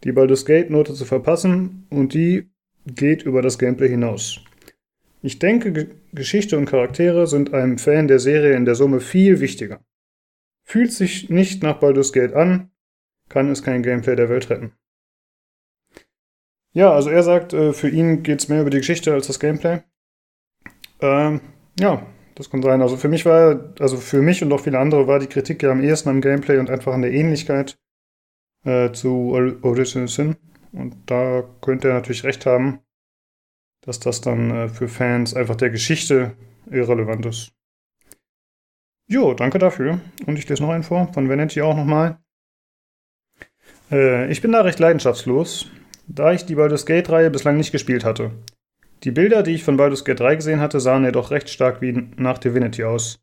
[0.04, 2.50] die Baldur's Gate Note zu verpassen und die
[2.86, 4.42] geht über das Gameplay hinaus.
[5.22, 9.80] Ich denke, Geschichte und Charaktere sind einem Fan der Serie in der Summe viel wichtiger.
[10.64, 12.70] Fühlt sich nicht nach Baldur's Gate an,
[13.28, 14.72] kann es kein Gameplay der Welt retten.
[16.72, 19.40] Ja, also er sagt, äh, für ihn geht es mehr über die Geschichte als das
[19.40, 19.80] Gameplay.
[21.00, 21.40] Ähm,
[21.78, 22.06] ja,
[22.36, 22.80] das kann sein.
[22.80, 25.72] Also für mich war, also für mich und auch viele andere war die Kritik ja
[25.72, 27.78] am ehesten am Gameplay und einfach an der Ähnlichkeit
[28.64, 30.36] äh, zu Original Sin.
[30.72, 32.80] Und da könnte er natürlich recht haben,
[33.82, 36.32] dass das dann äh, für Fans einfach der Geschichte
[36.70, 37.52] irrelevant ist.
[39.08, 40.00] Jo, danke dafür.
[40.26, 42.18] Und ich lese noch einen vor, von Venetti auch nochmal.
[43.90, 45.70] Äh, ich bin da recht leidenschaftslos
[46.10, 48.32] da ich die Baldur's Gate-Reihe bislang nicht gespielt hatte.
[49.04, 52.08] Die Bilder, die ich von Baldur's Gate 3 gesehen hatte, sahen jedoch recht stark wie
[52.16, 53.20] nach Divinity aus.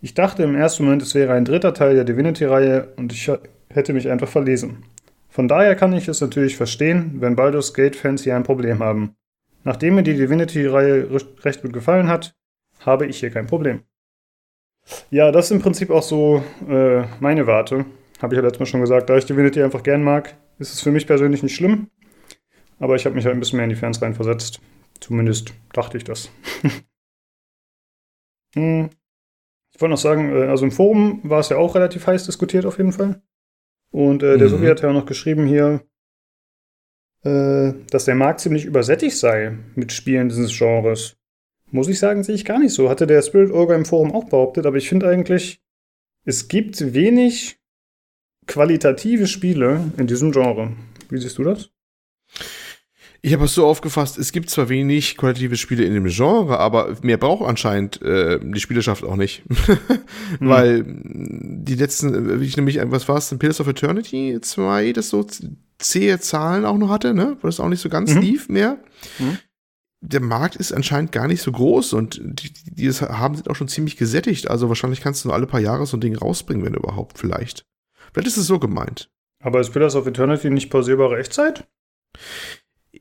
[0.00, 3.30] Ich dachte im ersten Moment, es wäre ein dritter Teil der Divinity-Reihe und ich
[3.70, 4.84] hätte mich einfach verlesen.
[5.28, 9.16] Von daher kann ich es natürlich verstehen, wenn Baldur's Gate-Fans hier ein Problem haben.
[9.66, 11.10] Nachdem mir die Divinity-Reihe
[11.42, 12.36] recht gut gefallen hat,
[12.78, 13.82] habe ich hier kein Problem.
[15.10, 17.84] Ja, das ist im Prinzip auch so äh, meine Warte.
[18.22, 19.10] Habe ich ja letztes Mal schon gesagt.
[19.10, 21.90] Da ich Divinity einfach gern mag, ist es für mich persönlich nicht schlimm.
[22.78, 24.60] Aber ich habe mich halt ein bisschen mehr in die Fans reinversetzt.
[25.00, 26.30] Zumindest dachte ich das.
[28.54, 28.90] hm.
[29.74, 32.66] Ich wollte noch sagen, äh, also im Forum war es ja auch relativ heiß diskutiert
[32.66, 33.20] auf jeden Fall.
[33.90, 34.52] Und äh, der mhm.
[34.52, 35.80] Sovi hat ja auch noch geschrieben hier,
[37.26, 41.16] äh, dass der Markt ziemlich übersättigt sei mit Spielen dieses Genres.
[41.72, 42.88] Muss ich sagen, sehe ich gar nicht so.
[42.88, 45.60] Hatte der Spirit Orga im Forum auch behauptet, aber ich finde eigentlich,
[46.24, 47.58] es gibt wenig
[48.46, 50.72] qualitative Spiele in diesem Genre.
[51.08, 51.70] Wie siehst du das?
[53.26, 56.96] Ich habe es so aufgefasst, es gibt zwar wenig qualitative Spiele in dem Genre, aber
[57.02, 59.42] mehr braucht anscheinend äh, die Spielerschaft auch nicht.
[60.38, 60.48] hm.
[60.48, 65.26] Weil die letzten, wie ich nämlich, was war es, Pillars of Eternity 2, das so
[65.78, 67.36] zähe Zahlen auch noch hatte, ne?
[67.40, 68.20] Wo das auch nicht so ganz mhm.
[68.20, 68.78] lief mehr.
[69.18, 69.38] Mhm.
[70.02, 73.56] Der Markt ist anscheinend gar nicht so groß und die, die es haben, sind auch
[73.56, 74.48] schon ziemlich gesättigt.
[74.48, 77.64] Also wahrscheinlich kannst du nur alle paar Jahre so ein Ding rausbringen, wenn überhaupt, vielleicht.
[78.12, 79.10] Vielleicht ist es so gemeint.
[79.42, 81.66] Aber ist Pillars of Eternity nicht pausierbare Echtzeit?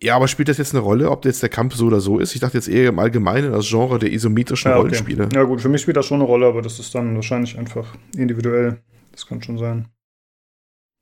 [0.06, 2.36] Ja, aber spielt das jetzt eine Rolle, ob jetzt der Kampf so oder so ist?
[2.36, 4.84] Ich dachte jetzt eher im Allgemeinen das Genre der isometrischen ja, okay.
[4.84, 5.30] Rollenspiele.
[5.34, 7.96] Ja, gut, für mich spielt das schon eine Rolle, aber das ist dann wahrscheinlich einfach
[8.16, 8.84] individuell.
[9.12, 9.88] Das kann schon sein.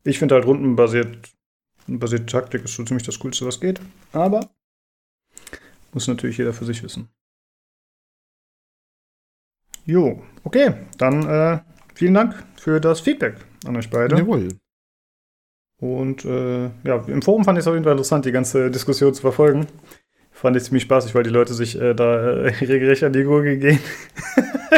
[0.06, 1.34] Ich finde halt rundenbasiert,
[1.88, 3.82] basierte Taktik ist so ziemlich das Coolste, was geht.
[4.14, 4.50] Aber
[5.92, 7.10] muss natürlich jeder für sich wissen.
[9.86, 11.60] Jo, okay, dann äh,
[11.94, 13.36] vielen Dank für das Feedback
[13.66, 14.16] an euch beide.
[14.16, 14.48] Jawohl.
[15.84, 19.14] Und äh, ja, im Forum fand ich es auf jeden Fall interessant, die ganze Diskussion
[19.14, 19.68] zu verfolgen.
[20.32, 23.58] Fand ich ziemlich spaßig, weil die Leute sich äh, da äh, regelrecht an die Gurgel
[23.58, 23.80] gehen.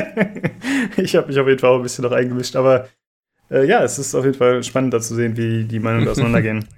[0.98, 2.88] ich habe mich auf jeden Fall auch ein bisschen noch eingemischt, aber
[3.52, 6.66] äh, ja, es ist auf jeden Fall spannend da zu sehen, wie die Meinungen auseinandergehen.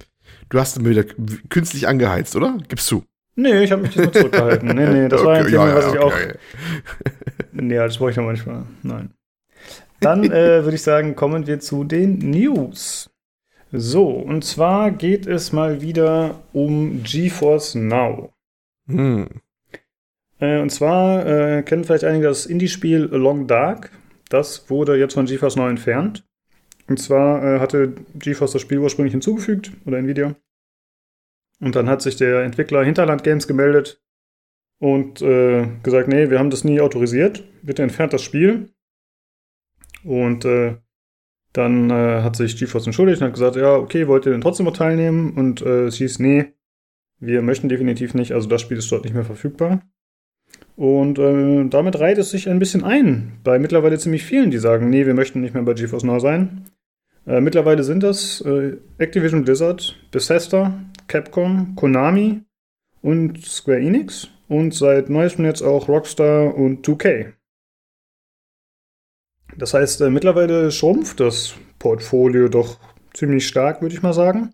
[0.49, 1.03] Du hast ihn wieder
[1.49, 2.57] künstlich angeheizt, oder?
[2.69, 3.03] Gibst du?
[3.35, 4.69] Nee, ich habe mich diesmal zurückgehalten.
[4.69, 5.99] Nee, nee, das okay, war ein Thema, ja, was ich okay.
[5.99, 7.11] auch.
[7.51, 8.63] Nee, das brauche ich ja manchmal.
[8.81, 9.09] Nein.
[9.99, 13.09] Dann äh, würde ich sagen, kommen wir zu den News.
[13.71, 18.33] So, und zwar geht es mal wieder um GeForce Now.
[18.87, 19.27] Hm.
[20.39, 23.91] Äh, und zwar äh, kennen vielleicht einige das Indie-Spiel Long Dark.
[24.29, 26.25] Das wurde jetzt von GeForce Now entfernt.
[26.87, 30.35] Und zwar äh, hatte GeForce das Spiel ursprünglich hinzugefügt, oder Nvidia.
[31.59, 34.01] Und dann hat sich der Entwickler Hinterland Games gemeldet
[34.79, 37.43] und äh, gesagt, nee, wir haben das nie autorisiert.
[37.63, 38.71] Bitte entfernt das Spiel.
[40.03, 40.77] Und äh,
[41.53, 44.65] dann äh, hat sich GeForce entschuldigt und hat gesagt, ja, okay, wollt ihr denn trotzdem
[44.65, 45.33] noch teilnehmen?
[45.33, 46.53] Und äh, es hieß, nee,
[47.19, 49.81] wir möchten definitiv nicht, also das Spiel ist dort nicht mehr verfügbar.
[50.75, 54.89] Und äh, damit reiht es sich ein bisschen ein bei mittlerweile ziemlich vielen, die sagen,
[54.89, 56.65] nee, wir möchten nicht mehr bei GeForce Now sein.
[57.25, 60.73] Äh, mittlerweile sind das äh, Activision Blizzard, Bethesda,
[61.07, 62.41] Capcom, Konami
[63.01, 67.33] und Square Enix und seit neuestem jetzt auch Rockstar und 2K.
[69.57, 72.79] Das heißt, äh, mittlerweile schrumpft das Portfolio doch
[73.13, 74.53] ziemlich stark, würde ich mal sagen.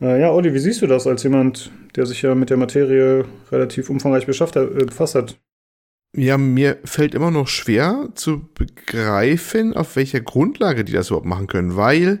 [0.00, 3.24] Äh, ja, Olli, wie siehst du das als jemand, der sich ja mit der Materie
[3.50, 5.38] relativ umfangreich äh, befasst hat?
[6.14, 11.46] Ja, mir fällt immer noch schwer zu begreifen, auf welcher Grundlage die das überhaupt machen
[11.46, 12.20] können, weil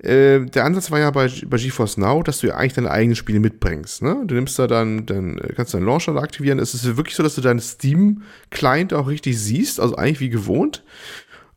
[0.00, 3.16] äh, der Ansatz war ja bei, bei GeForce Now, dass du ja eigentlich deine eigenen
[3.16, 4.02] Spiele mitbringst.
[4.02, 4.22] Ne?
[4.26, 6.60] Du nimmst da dann, dann äh, kannst deinen Launcher da aktivieren.
[6.60, 10.84] Es ist wirklich so, dass du deinen Steam-Client auch richtig siehst, also eigentlich wie gewohnt,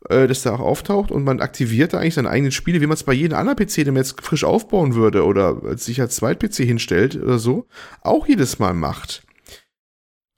[0.09, 2.95] äh, dass der auch auftaucht und man aktiviert da eigentlich seine eigenen Spiele, wie man
[2.95, 6.55] es bei jedem anderen PC, den man jetzt frisch aufbauen würde oder sich als Zweit-PC
[6.65, 7.67] hinstellt oder so,
[8.01, 9.21] auch jedes Mal macht.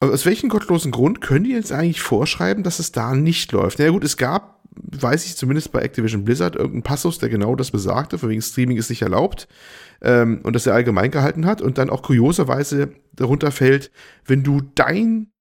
[0.01, 3.79] aus welchem gottlosen Grund können die jetzt eigentlich vorschreiben, dass es da nicht läuft?
[3.79, 7.55] Na ja, gut, es gab weiß ich zumindest bei Activision Blizzard, irgendeinen Passus, der genau
[7.55, 9.47] das besagte, von wegen Streaming ist nicht erlaubt
[10.01, 13.91] ähm, und das er allgemein gehalten hat und dann auch kurioserweise darunter fällt,
[14.25, 15.33] wenn du dein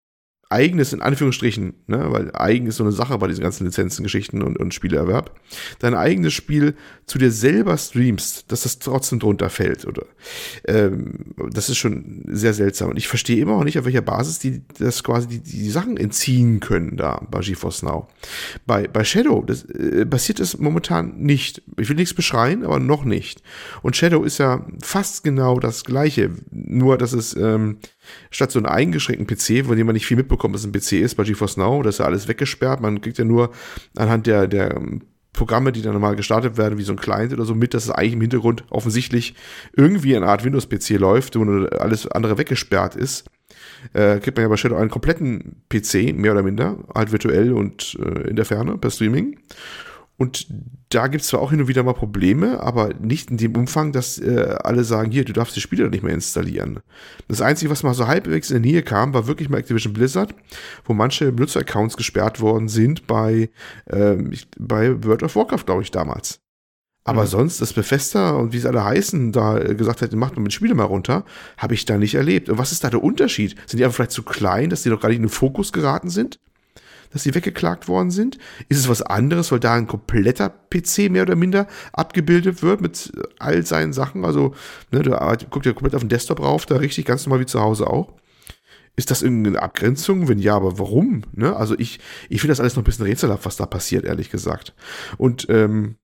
[0.52, 4.58] eigenes, in Anführungsstrichen, ne, weil eigen ist so eine Sache bei diesen ganzen Lizenzengeschichten und,
[4.58, 5.34] und Spieleerwerb,
[5.80, 6.74] dein eigenes Spiel
[7.06, 10.04] zu dir selber streamst, dass das trotzdem drunter fällt, oder?
[10.66, 12.90] Ähm, das ist schon sehr seltsam.
[12.90, 15.96] Und ich verstehe immer noch nicht, auf welcher Basis die das quasi die, die Sachen
[15.96, 18.08] entziehen können da bei GeForce Now.
[18.66, 21.62] Bei, bei Shadow das, äh, passiert es momentan nicht.
[21.78, 23.42] Ich will nichts beschreien, aber noch nicht.
[23.82, 27.78] Und Shadow ist ja fast genau das gleiche, nur dass es ähm,
[28.30, 31.14] statt so einen eingeschränkten PC, von dem man nicht viel mitbekommt, dass ein PC ist
[31.16, 32.80] bei GeForce Now, das ist ja alles weggesperrt.
[32.80, 33.50] Man kriegt ja nur
[33.96, 34.80] anhand der, der
[35.32, 37.90] Programme, die dann normal gestartet werden, wie so ein Client oder so, mit, dass es
[37.90, 39.34] eigentlich im Hintergrund offensichtlich
[39.74, 43.24] irgendwie eine Art Windows-PC läuft, wo alles andere weggesperrt ist.
[43.94, 47.98] Äh, kriegt man ja bei Shadow einen kompletten PC, mehr oder minder, halt virtuell und
[48.00, 49.38] äh, in der Ferne per Streaming.
[50.22, 50.46] Und
[50.90, 53.90] da gibt es zwar auch hin und wieder mal Probleme, aber nicht in dem Umfang,
[53.90, 56.78] dass äh, alle sagen, hier, du darfst die Spiele nicht mehr installieren.
[57.26, 60.32] Das Einzige, was mal so halbwegs in der Nähe kam, war wirklich mal Activision Blizzard,
[60.84, 63.50] wo manche Benutzeraccounts gesperrt worden sind bei,
[63.90, 66.38] ähm, bei World of Warcraft, glaube ich, damals.
[67.02, 67.26] Aber mhm.
[67.26, 70.76] sonst, das Bethesda und wie sie alle heißen, da gesagt hätten, macht man mit Spiele
[70.76, 71.24] mal runter,
[71.58, 72.48] habe ich da nicht erlebt.
[72.48, 73.56] Und was ist da der Unterschied?
[73.66, 76.10] Sind die einfach vielleicht zu klein, dass die doch gar nicht in den Fokus geraten
[76.10, 76.38] sind?
[77.12, 78.38] Dass sie weggeklagt worden sind?
[78.68, 83.12] Ist es was anderes, weil da ein kompletter PC mehr oder minder abgebildet wird mit
[83.38, 84.24] all seinen Sachen?
[84.24, 84.54] Also,
[84.90, 85.10] ne, du
[85.50, 88.14] guckst ja komplett auf den Desktop rauf, da richtig ganz normal wie zu Hause auch.
[88.94, 90.28] Ist das irgendeine Abgrenzung?
[90.28, 91.22] Wenn ja, aber warum?
[91.32, 91.56] Ne?
[91.56, 91.98] Also ich,
[92.28, 94.74] ich finde das alles noch ein bisschen rätselhaft, was da passiert, ehrlich gesagt.
[95.16, 95.96] Und ähm,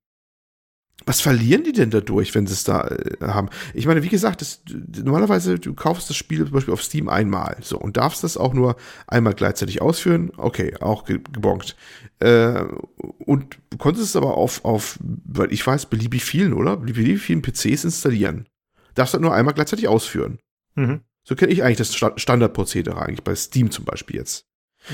[1.09, 3.49] was verlieren die denn dadurch, wenn sie es da äh, haben?
[3.73, 4.61] Ich meine, wie gesagt, das,
[5.03, 8.53] normalerweise, du kaufst das Spiel zum Beispiel auf Steam einmal so und darfst das auch
[8.53, 10.31] nur einmal gleichzeitig ausführen.
[10.37, 11.77] Okay, auch ge gebongt.
[12.21, 12.63] Äh,
[13.25, 16.77] und du konntest es aber auf, auf, weil ich weiß, beliebig vielen, oder?
[16.77, 18.47] Beliebig vielen PCs installieren.
[18.95, 20.39] Darfst das nur einmal gleichzeitig ausführen.
[20.75, 21.01] Mhm.
[21.25, 24.47] So kenne ich eigentlich das Standardprozedere eigentlich bei Steam zum Beispiel jetzt.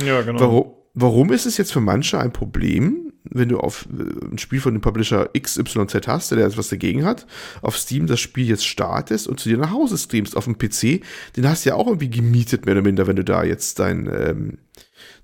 [0.05, 0.41] Ja, genau.
[0.41, 4.61] Warum, warum ist es jetzt für manche ein Problem, wenn du auf äh, ein Spiel
[4.61, 7.27] von dem Publisher XYZ hast, der etwas dagegen hat,
[7.63, 11.03] auf Steam das Spiel jetzt startest und zu dir nach Hause streamst auf dem PC,
[11.37, 14.07] den hast du ja auch irgendwie gemietet, mehr oder minder, wenn du da jetzt dein,
[14.07, 14.59] ähm,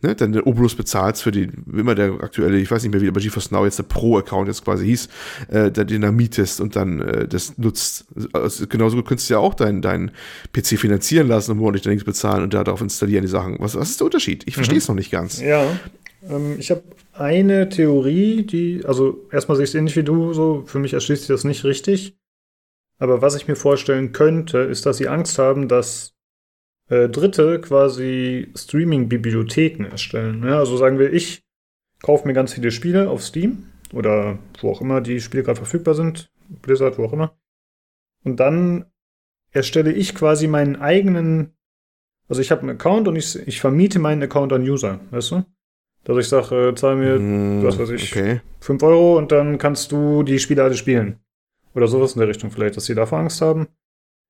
[0.02, 3.10] ne, dann den Obolus bezahlst für den, immer der aktuelle, ich weiß nicht mehr, wie
[3.10, 5.08] bei GeForce Now jetzt der Pro-Account jetzt quasi hieß,
[5.48, 8.06] äh, den da mietest und dann äh, das nutzt.
[8.32, 10.10] Also, genauso könntest du ja auch deinen dein
[10.52, 13.56] PC finanzieren lassen und monatlich dann nichts bezahlen und darauf installieren die Sachen.
[13.58, 14.44] Was, was ist der Unterschied?
[14.46, 14.92] Ich verstehe es mhm.
[14.92, 15.40] noch nicht ganz.
[15.40, 15.66] Ja,
[16.58, 20.78] ich habe eine Theorie, die, also erstmal sehe ich es ähnlich wie du, so, für
[20.78, 22.16] mich erschließt sich das nicht richtig.
[22.98, 26.14] Aber was ich mir vorstellen könnte, ist, dass sie Angst haben, dass
[26.90, 30.44] äh, Dritte quasi Streaming-Bibliotheken erstellen.
[30.44, 31.42] Ja, also sagen wir, ich
[32.02, 35.94] kaufe mir ganz viele Spiele auf Steam oder wo auch immer die Spiele gerade verfügbar
[35.94, 37.38] sind, Blizzard, wo auch immer.
[38.24, 38.84] Und dann
[39.50, 41.56] erstelle ich quasi meinen eigenen,
[42.28, 45.44] also ich habe einen Account und ich, ich vermiete meinen Account an User, weißt du?
[46.04, 48.40] Dass ich sage, äh, zahl mir, mm, was weiß ich, okay.
[48.60, 51.20] 5 Euro und dann kannst du die Spiele alle spielen.
[51.74, 53.68] Oder sowas in der Richtung vielleicht, dass sie davor Angst haben.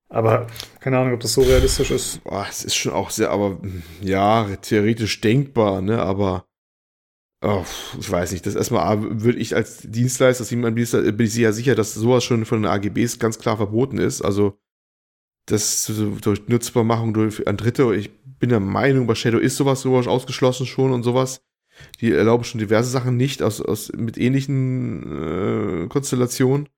[0.08, 0.48] Aber
[0.80, 2.22] keine Ahnung, ob das so realistisch ist.
[2.24, 3.60] Boah, es ist schon auch sehr, aber
[4.02, 6.02] ja, theoretisch denkbar, ne?
[6.02, 6.46] Aber
[7.42, 7.64] oh,
[7.98, 8.44] ich weiß nicht.
[8.44, 12.44] Das erstmal würde ich als Dienstleister, als Dienstleister, bin ich sehr sicher, dass sowas schon
[12.44, 14.20] von den AGBs ganz klar verboten ist.
[14.20, 14.58] Also
[15.46, 17.94] das durch Nutzbarmachung durch an Dritte.
[17.94, 21.42] Ich bin der Meinung, bei Shadow ist sowas sowas ausgeschlossen schon und sowas.
[22.00, 26.68] Die erlauben schon diverse Sachen nicht aus, aus mit ähnlichen äh, Konstellationen.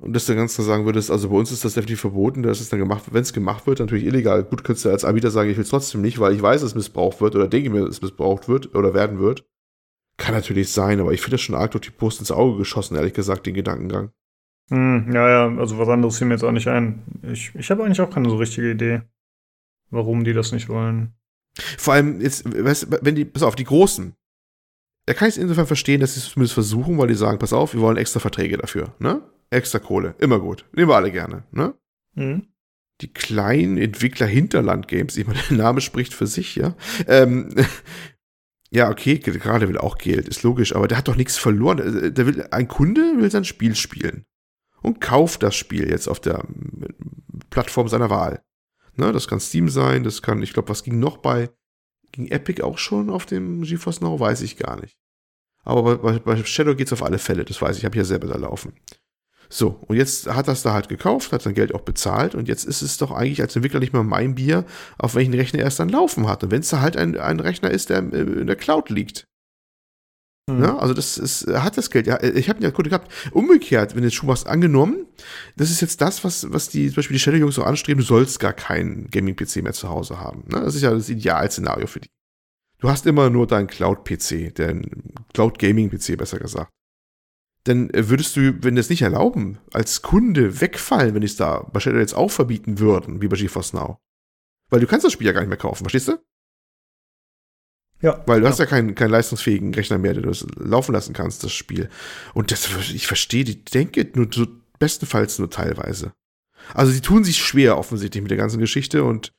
[0.00, 2.60] Und dass du ganz klar sagen würdest, also bei uns ist das definitiv verboten, dass
[2.60, 4.44] es dann gemacht, wenn es gemacht wird, natürlich illegal.
[4.44, 6.70] Gut, könntest du als Anbieter sagen, ich will es trotzdem nicht, weil ich weiß, dass
[6.70, 9.44] es missbraucht wird oder denke mir, dass es missbraucht wird oder werden wird.
[10.16, 12.96] Kann natürlich sein, aber ich finde das schon arg durch die Post ins Auge geschossen,
[12.96, 14.12] ehrlich gesagt, den Gedankengang.
[14.70, 17.02] Hm, ja, ja, also was anderes fiel mir jetzt auch nicht ein.
[17.22, 19.02] Ich, ich habe eigentlich auch keine so richtige Idee,
[19.90, 21.17] warum die das nicht wollen.
[21.78, 24.14] Vor allem jetzt, weißt, wenn die, pass auf, die Großen,
[25.06, 27.52] da kann ich es insofern verstehen, dass sie es zumindest versuchen, weil die sagen, pass
[27.52, 29.22] auf, wir wollen extra Verträge dafür, ne?
[29.50, 30.66] Extra Kohle, immer gut.
[30.72, 31.74] Nehmen wir alle gerne, ne?
[32.14, 32.48] Mhm.
[33.00, 36.74] Die kleinen Entwickler Hinterland-Games, ich meine, der Name spricht für sich, ja.
[37.06, 37.48] Ähm,
[38.70, 41.78] ja, okay, gerade will auch Geld, ist logisch, aber der hat doch nichts verloren.
[41.78, 44.26] Äh, der will, ein Kunde will sein Spiel spielen
[44.82, 46.44] und kauft das Spiel jetzt auf der
[47.50, 48.42] Plattform seiner Wahl.
[48.98, 51.50] Ne, das kann Steam sein, das kann, ich glaube, was ging noch bei,
[52.10, 54.96] ging Epic auch schon auf dem GeForce Now, weiß ich gar nicht.
[55.64, 58.26] Aber bei, bei Shadow geht's auf alle Fälle, das weiß ich, ich habe ja selber
[58.26, 58.72] da laufen.
[59.48, 62.64] So, und jetzt hat das da halt gekauft, hat sein Geld auch bezahlt und jetzt
[62.64, 64.64] ist es doch eigentlich als Entwickler nicht mehr mein Bier,
[64.98, 66.42] auf welchen Rechner er es dann laufen hat.
[66.42, 69.27] Und wenn es da halt ein, ein Rechner ist, der in der Cloud liegt,
[70.48, 70.62] Mhm.
[70.62, 72.06] Ja, also das ist, hat das Geld.
[72.06, 73.12] Ja, ich habe ja Kunde gehabt.
[73.32, 75.06] Umgekehrt, wenn du Schuh machst, angenommen,
[75.56, 78.40] das ist jetzt das, was, was die, zum Beispiel die Shadow-Jungs so anstreben, du sollst
[78.40, 80.44] gar keinen Gaming-PC mehr zu Hause haben.
[80.48, 80.60] Ne?
[80.60, 82.08] Das ist ja das Idealszenario für die.
[82.80, 86.70] Du hast immer nur deinen Cloud-PC, den Cloud-Gaming-PC besser gesagt.
[87.64, 91.68] Dann äh, würdest du, wenn das nicht erlauben, als Kunde wegfallen, wenn die es da
[91.72, 93.98] bei Shadow jetzt auch verbieten würden, wie bei GeForce Now.
[94.70, 96.18] Weil du kannst das Spiel ja gar nicht mehr kaufen, verstehst du?
[98.00, 98.22] Ja.
[98.26, 98.50] Weil du ja.
[98.50, 101.88] hast ja keinen, keinen leistungsfähigen Rechner mehr, den du laufen lassen kannst, das Spiel.
[102.34, 104.46] Und das, ich verstehe die Denke nur so
[104.78, 106.12] bestenfalls nur teilweise.
[106.74, 109.32] Also sie tun sich schwer offensichtlich mit der ganzen Geschichte und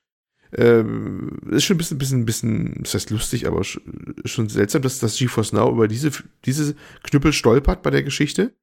[0.51, 5.17] ähm, ist schon ein bisschen, bisschen, bisschen, das heißt lustig, aber schon seltsam, dass das
[5.17, 6.11] GeForce Now über diese,
[6.45, 8.55] diese Knüppel stolpert bei der Geschichte.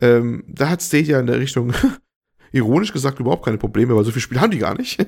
[0.00, 1.72] Ähm, da hat Stadia in der Richtung
[2.52, 5.04] ironisch gesagt überhaupt keine Probleme, weil so viel Spiel haben die gar nicht.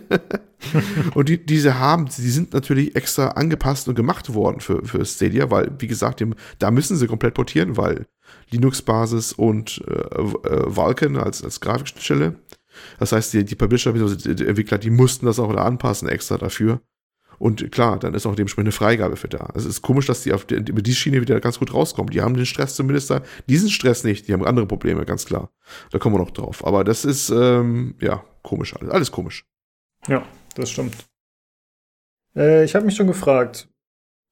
[1.14, 5.51] und die, diese haben, die sind natürlich extra angepasst und gemacht worden für, für Stadia,
[5.51, 8.07] weil, wie gesagt, dem, da müssen sie komplett portieren, weil
[8.51, 12.37] Linux-Basis und äh, äh, Vulkan als, als Grafikstelle.
[12.98, 16.81] Das heißt, die, die Publisher, die Entwickler, die mussten das auch anpassen extra dafür.
[17.38, 19.48] Und klar, dann ist auch dementsprechend eine Freigabe für da.
[19.55, 22.11] Es ist komisch, dass die auf die, über die Schiene wieder ganz gut rauskommen.
[22.11, 24.29] Die haben den Stress zumindest da, diesen Stress nicht.
[24.29, 25.51] Die haben andere Probleme, ganz klar.
[25.90, 26.66] Da kommen wir noch drauf.
[26.66, 28.90] Aber das ist, ähm, ja, komisch alles.
[28.90, 29.46] Alles komisch.
[30.09, 30.24] Ja,
[30.57, 30.94] das stimmt.
[32.35, 33.68] Äh, ich habe mich schon gefragt,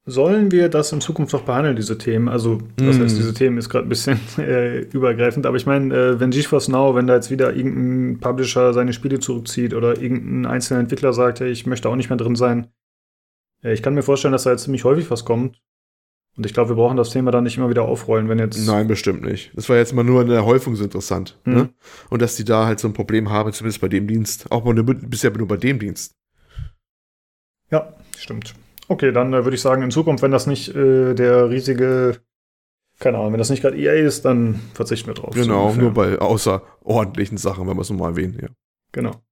[0.08, 2.28] sollen wir das in Zukunft noch behandeln, diese Themen?
[2.28, 3.02] Also, das mm.
[3.02, 6.68] heißt, diese Themen ist gerade ein bisschen äh, übergreifend, aber ich meine, äh, wenn GeForce
[6.68, 11.40] Now, wenn da jetzt wieder irgendein Publisher seine Spiele zurückzieht oder irgendein einzelner Entwickler sagt,
[11.40, 12.68] hey, ich möchte auch nicht mehr drin sein,
[13.62, 15.60] ich kann mir vorstellen, dass da jetzt ziemlich häufig was kommt.
[16.36, 18.66] Und ich glaube, wir brauchen das Thema dann nicht immer wieder aufrollen, wenn jetzt.
[18.66, 19.52] Nein, bestimmt nicht.
[19.54, 21.38] Das war jetzt mal nur in der Häufung so interessant.
[21.44, 21.54] Mhm.
[21.54, 21.68] Ne?
[22.10, 24.52] Und dass die da halt so ein Problem haben, zumindest bei dem Dienst.
[24.52, 26.14] Auch nur, bisher nur bei dem Dienst.
[27.70, 28.54] Ja, stimmt.
[28.88, 32.20] Okay, dann äh, würde ich sagen, in Zukunft, wenn das nicht äh, der riesige,
[32.98, 35.34] keine Ahnung, wenn das nicht gerade EA ist, dann verzichten wir drauf.
[35.34, 38.48] Genau, so nur bei außerordentlichen Sachen, wenn wir es nochmal erwähnen, ja.
[38.92, 39.22] Genau.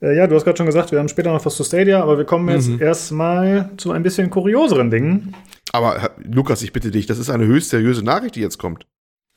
[0.00, 2.18] Äh, ja, du hast gerade schon gesagt, wir haben später noch was zu Stadia, aber
[2.18, 2.80] wir kommen jetzt mhm.
[2.80, 5.34] erstmal zu ein bisschen kurioseren Dingen.
[5.72, 8.86] Aber Lukas, ich bitte dich, das ist eine höchst seriöse Nachricht, die jetzt kommt.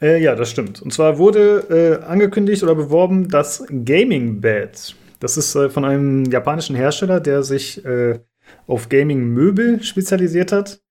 [0.02, 0.82] Äh, ja, das stimmt.
[0.82, 4.96] Und zwar wurde äh, angekündigt oder beworben das Gaming Bed.
[5.20, 8.20] Das ist äh, von einem japanischen Hersteller, der sich äh,
[8.67, 10.82] auf Gaming-Möbel spezialisiert hat.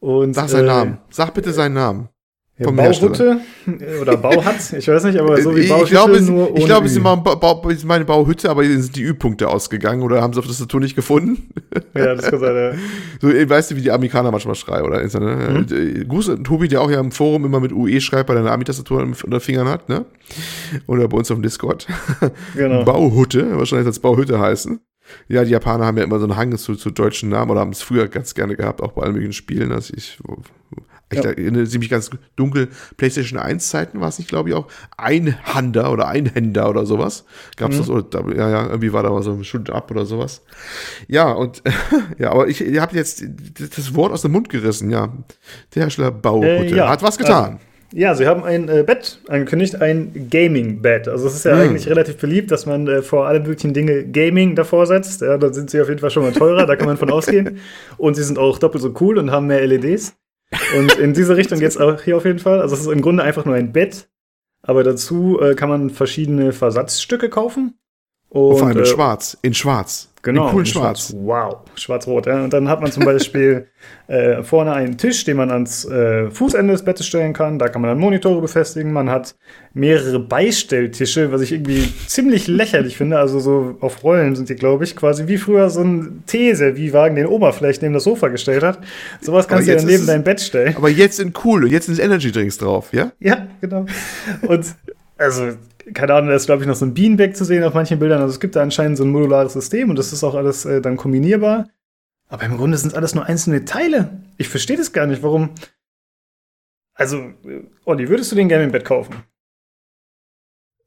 [0.00, 0.98] Und, Sag seinen äh, Namen.
[1.10, 2.08] Sag bitte seinen Namen.
[2.56, 3.40] Ja, Bauhütte
[4.00, 6.86] oder Bauhat, ich weiß nicht, aber so wie Bauhütte ich glaube, nur ohne Ich glaube,
[6.86, 10.78] es ist meine Bauhütte, aber sind die Ü-Punkte ausgegangen oder haben sie auf das Tattoo
[10.78, 11.48] nicht gefunden?
[11.96, 12.72] Ja, das kann sein, ja.
[13.20, 15.02] So, weißt du, wie die Amerikaner manchmal schreien, oder?
[15.02, 15.66] Ne?
[15.68, 16.08] Mhm.
[16.08, 18.52] Gruß an Tobi, der auch ja im Forum immer mit UE schreibt, weil er eine
[18.52, 20.04] Ami-Tastatur unter Fingern hat, ne?
[20.86, 21.88] Oder bei uns auf dem Discord.
[22.54, 22.84] Genau.
[22.84, 24.78] Bauhütte, wahrscheinlich als Bauhütte heißen.
[25.28, 27.70] Ja, die Japaner haben ja immer so einen Hang zu, zu deutschen Namen oder haben
[27.70, 29.72] es früher ganz gerne gehabt, auch bei allen möglichen Spielen.
[29.72, 30.18] Also ich
[31.18, 31.30] Ich ja.
[31.30, 34.66] erinnere mich ganz dunkel, PlayStation 1 Zeiten war es nicht, glaube ich, auch.
[34.96, 37.24] Einhander oder Einhänder oder sowas.
[37.56, 37.80] Gab es mhm.
[37.80, 37.90] das?
[37.90, 40.42] Oder, ja, ja, irgendwie war da mal so ein Shoot Up oder sowas.
[41.08, 41.62] Ja, und
[42.18, 43.24] ja, aber ich, ihr habt jetzt
[43.76, 45.12] das Wort aus dem Mund gerissen, ja.
[45.74, 46.88] Der Hersteller Bauhotel äh, ja.
[46.88, 47.44] hat was getan.
[47.44, 47.58] Also,
[47.96, 51.06] ja, sie haben ein äh, Bett angekündigt, ein Gaming-Bett.
[51.06, 51.60] Also es ist ja mhm.
[51.60, 55.20] eigentlich relativ beliebt, dass man äh, vor allen möglichen Dinge Gaming davor setzt.
[55.20, 57.60] Ja, da sind sie auf jeden Fall schon mal teurer, da kann man von ausgehen.
[57.96, 60.16] Und sie sind auch doppelt so cool und haben mehr LEDs.
[60.76, 62.60] Und in diese Richtung geht es auch hier auf jeden Fall.
[62.60, 64.08] Also es ist im Grunde einfach nur ein Bett,
[64.62, 67.78] aber dazu äh, kann man verschiedene Versatzstücke kaufen.
[68.28, 70.13] Und, vor allem in äh, schwarz, in schwarz.
[70.24, 70.48] Genau.
[70.48, 71.10] In cool schwarz.
[71.10, 71.16] schwarz.
[71.22, 72.26] Wow, schwarz-rot.
[72.26, 72.42] Ja.
[72.44, 73.68] Und dann hat man zum Beispiel
[74.06, 77.58] äh, vorne einen Tisch, den man ans äh, Fußende des Bettes stellen kann.
[77.58, 78.90] Da kann man dann Monitore befestigen.
[78.92, 79.36] Man hat
[79.74, 83.18] mehrere Beistelltische, was ich irgendwie ziemlich lächerlich finde.
[83.18, 87.26] Also so auf Rollen sind die, glaube ich, quasi wie früher so ein Teeserviewagen, den
[87.26, 88.78] Oma vielleicht neben das Sofa gestellt hat.
[89.20, 90.74] Sowas kannst du dann neben dein Bett stellen.
[90.74, 93.12] Aber jetzt in cool und jetzt sind Energy Drinks drauf, ja?
[93.20, 93.84] Ja, genau.
[94.48, 94.64] Und
[95.18, 95.52] also
[95.92, 98.22] keine Ahnung, da ist, glaube ich, noch so ein Beanbag zu sehen auf manchen Bildern.
[98.22, 100.80] Also es gibt da anscheinend so ein modulares System und das ist auch alles äh,
[100.80, 101.68] dann kombinierbar.
[102.28, 104.22] Aber im Grunde sind es alles nur einzelne Teile.
[104.38, 105.50] Ich verstehe das gar nicht, warum.
[106.94, 109.14] Also, äh, Olli, würdest du den gerne im Bett kaufen?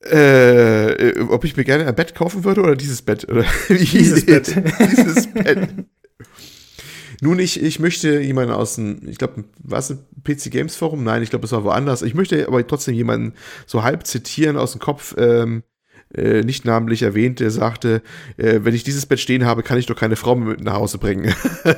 [0.04, 3.28] Äh, äh, ob ich mir gerne ein Bett kaufen würde oder dieses Bett?
[3.30, 4.56] Oder dieses Bett.
[4.80, 5.70] dieses Bett.
[7.22, 11.04] Nun, ich, ich möchte jemanden aus dem, ich glaube, was PC Games Forum?
[11.04, 12.02] Nein, ich glaube, es war woanders.
[12.02, 13.34] Ich möchte aber trotzdem jemanden
[13.66, 15.64] so halb zitieren aus dem Kopf, ähm,
[16.14, 18.02] äh, nicht namentlich erwähnt, der sagte,
[18.38, 21.00] äh, wenn ich dieses Bett stehen habe, kann ich doch keine Frau mit nach Hause
[21.00, 21.34] bringen.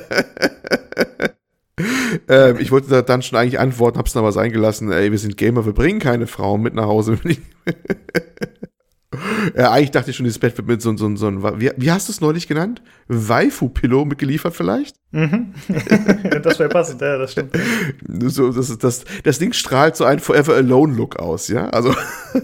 [2.28, 5.18] ähm, ich wollte da dann schon eigentlich antworten, hab's dann aber sein gelassen, ey, wir
[5.18, 7.18] sind Gamer, wir bringen keine Frauen mit nach Hause.
[9.56, 11.92] Ja, eigentlich dachte ich schon, dieses Bett wird mit so, so, so ein, wie, wie
[11.92, 12.82] hast du es neulich genannt?
[13.08, 14.96] Waifu-Pillow mitgeliefert vielleicht?
[15.12, 15.54] Mhm.
[16.44, 17.58] das wäre passend, ja, das stimmt.
[18.08, 21.70] So, das, das, das Ding strahlt so einen Forever Alone-Look aus, ja?
[21.70, 21.94] Also.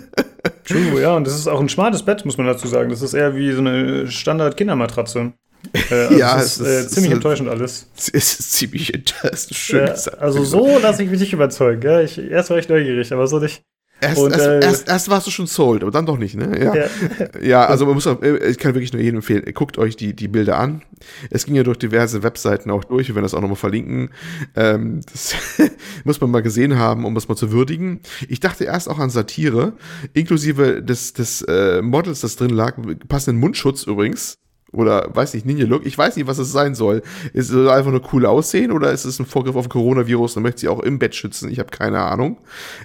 [0.66, 2.90] True, ja, und das ist auch ein smartes Bett, muss man dazu sagen.
[2.90, 5.34] Das ist eher wie so eine Standard-Kindermatratze.
[5.74, 7.90] Äh, also ja, es ist, es ist äh, ziemlich ist, enttäuschend alles.
[7.96, 9.56] Es ist ziemlich enttäuschend.
[9.56, 11.82] Schön ja, Also so lasse ich mich nicht überzeugen.
[11.84, 12.02] Ja?
[12.02, 13.64] Ich, erst war ich neugierig, aber so nicht.
[14.02, 16.52] Erst, und, erst, äh, erst, erst, warst du schon sold, aber dann doch nicht, ne?
[16.60, 16.86] Ja, ja.
[17.42, 20.14] ja also man muss auch, äh, ich kann wirklich nur jedem empfehlen, guckt euch die,
[20.14, 20.82] die Bilder an.
[21.30, 24.10] Es ging ja durch diverse Webseiten auch durch, wir werden das auch nochmal verlinken.
[24.56, 25.36] Ähm, das
[26.04, 28.02] muss man mal gesehen haben, um das mal zu würdigen.
[28.28, 29.74] Ich dachte erst auch an Satire,
[30.14, 32.76] inklusive des, des äh, Models, das drin lag,
[33.08, 34.38] passenden Mundschutz übrigens
[34.72, 35.86] oder weiß nicht, Ninja Look.
[35.86, 37.02] Ich weiß nicht, was es sein soll.
[37.34, 40.62] Ist es einfach nur cool aussehen oder ist es ein Vorgriff auf Coronavirus und möchte
[40.62, 41.50] sie auch im Bett schützen?
[41.50, 42.38] Ich habe keine Ahnung.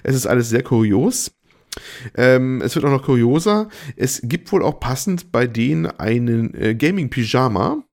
[0.03, 1.31] Es ist alles sehr kurios.
[2.15, 3.69] Ähm, es wird auch noch kurioser.
[3.95, 7.83] Es gibt wohl auch passend bei denen einen äh, Gaming-Pyjama.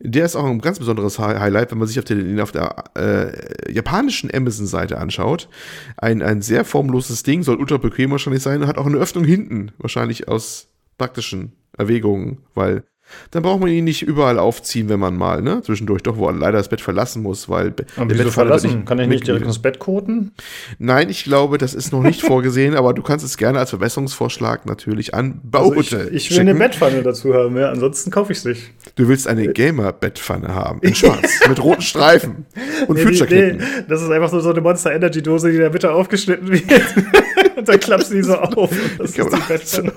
[0.00, 3.72] Der ist auch ein ganz besonderes Highlight, wenn man sich auf, den, auf der äh,
[3.72, 5.48] japanischen Amazon-Seite anschaut.
[5.96, 9.24] Ein, ein sehr formloses Ding, soll ultra bequem wahrscheinlich sein und hat auch eine Öffnung
[9.24, 12.82] hinten, wahrscheinlich aus praktischen Erwägungen, weil
[13.30, 16.34] dann braucht man ihn nicht überall aufziehen, wenn man mal, ne, zwischendurch doch, wo er
[16.34, 18.84] leider das Bett verlassen muss, weil Aber der wieso verlassen?
[18.84, 20.32] Kann ich nicht direkt ins Bett koten?
[20.78, 24.66] Nein, ich glaube, das ist noch nicht vorgesehen, aber du kannst es gerne als Verbesserungsvorschlag
[24.66, 26.48] natürlich an Baute also ich, ich will schicken.
[26.48, 28.70] eine Bettpfanne dazu haben, ja, ansonsten kaufe ich es nicht.
[28.96, 32.46] Du willst eine Gamer-Bettpfanne haben, in schwarz, mit roten Streifen
[32.88, 33.58] und nee, nee,
[33.88, 36.62] das ist einfach so, so eine Monster Energy Dose, die in der Mitte aufgeschnitten wird.
[37.56, 38.70] und dann klappst du die so auf.
[38.98, 39.92] das ist die Bettpfanne.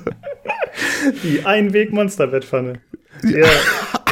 [1.24, 2.80] Die Einweg-Monster-Bettpfanne.
[3.24, 3.47] Ja.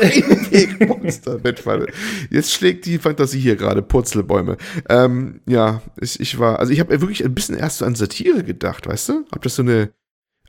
[0.01, 1.87] Einweg-Monster-Bettpfanne.
[2.29, 4.57] Jetzt schlägt die Fantasie hier gerade Purzelbäume.
[4.89, 8.43] Ähm, ja, ich, ich war, also ich habe wirklich ein bisschen erst so an Satire
[8.43, 9.25] gedacht, weißt du?
[9.31, 9.91] Ob das so eine,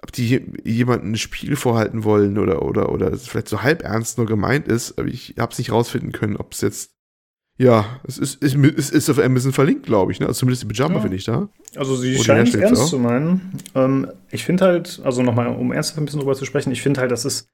[0.02, 4.26] ob die jemanden ein Spiel vorhalten wollen oder, oder, oder vielleicht so halb ernst nur
[4.26, 6.94] gemeint ist, aber ich habe es nicht rausfinden können, ob es jetzt
[7.57, 10.18] ja, es ist, es ist auf Amazon verlinkt, glaube ich.
[10.18, 10.26] Ne?
[10.26, 11.00] Also zumindest die Pyjama ja.
[11.02, 11.48] finde ich da.
[11.76, 12.88] Also sie scheint es ernst auch.
[12.88, 13.52] zu meinen.
[13.76, 17.00] Ähm, ich finde halt, also nochmal, um ernsthaft ein bisschen drüber zu sprechen, ich finde
[17.00, 17.48] halt, das ist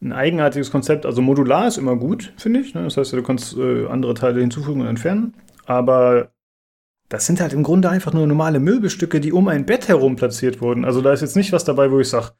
[0.00, 1.06] ein eigenartiges Konzept.
[1.06, 2.74] Also modular ist immer gut, finde ich.
[2.74, 2.84] Ne?
[2.84, 5.34] Das heißt, du kannst äh, andere Teile hinzufügen und entfernen.
[5.66, 6.30] Aber
[7.08, 10.60] das sind halt im Grunde einfach nur normale Möbelstücke, die um ein Bett herum platziert
[10.60, 10.84] wurden.
[10.84, 12.32] Also da ist jetzt nicht was dabei, wo ich sage,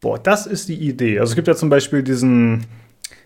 [0.00, 1.18] boah, das ist die Idee.
[1.18, 2.66] Also es gibt ja zum Beispiel diesen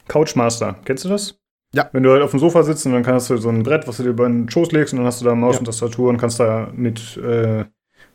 [0.09, 0.77] Couchmaster.
[0.85, 1.39] Kennst du das?
[1.75, 1.89] Ja.
[1.93, 3.97] Wenn du halt auf dem Sofa sitzt und dann kannst du so ein Brett, was
[3.97, 5.59] du dir über den Schoß legst und dann hast du da Maus ja.
[5.61, 7.65] und Tastatur und kannst da mit äh,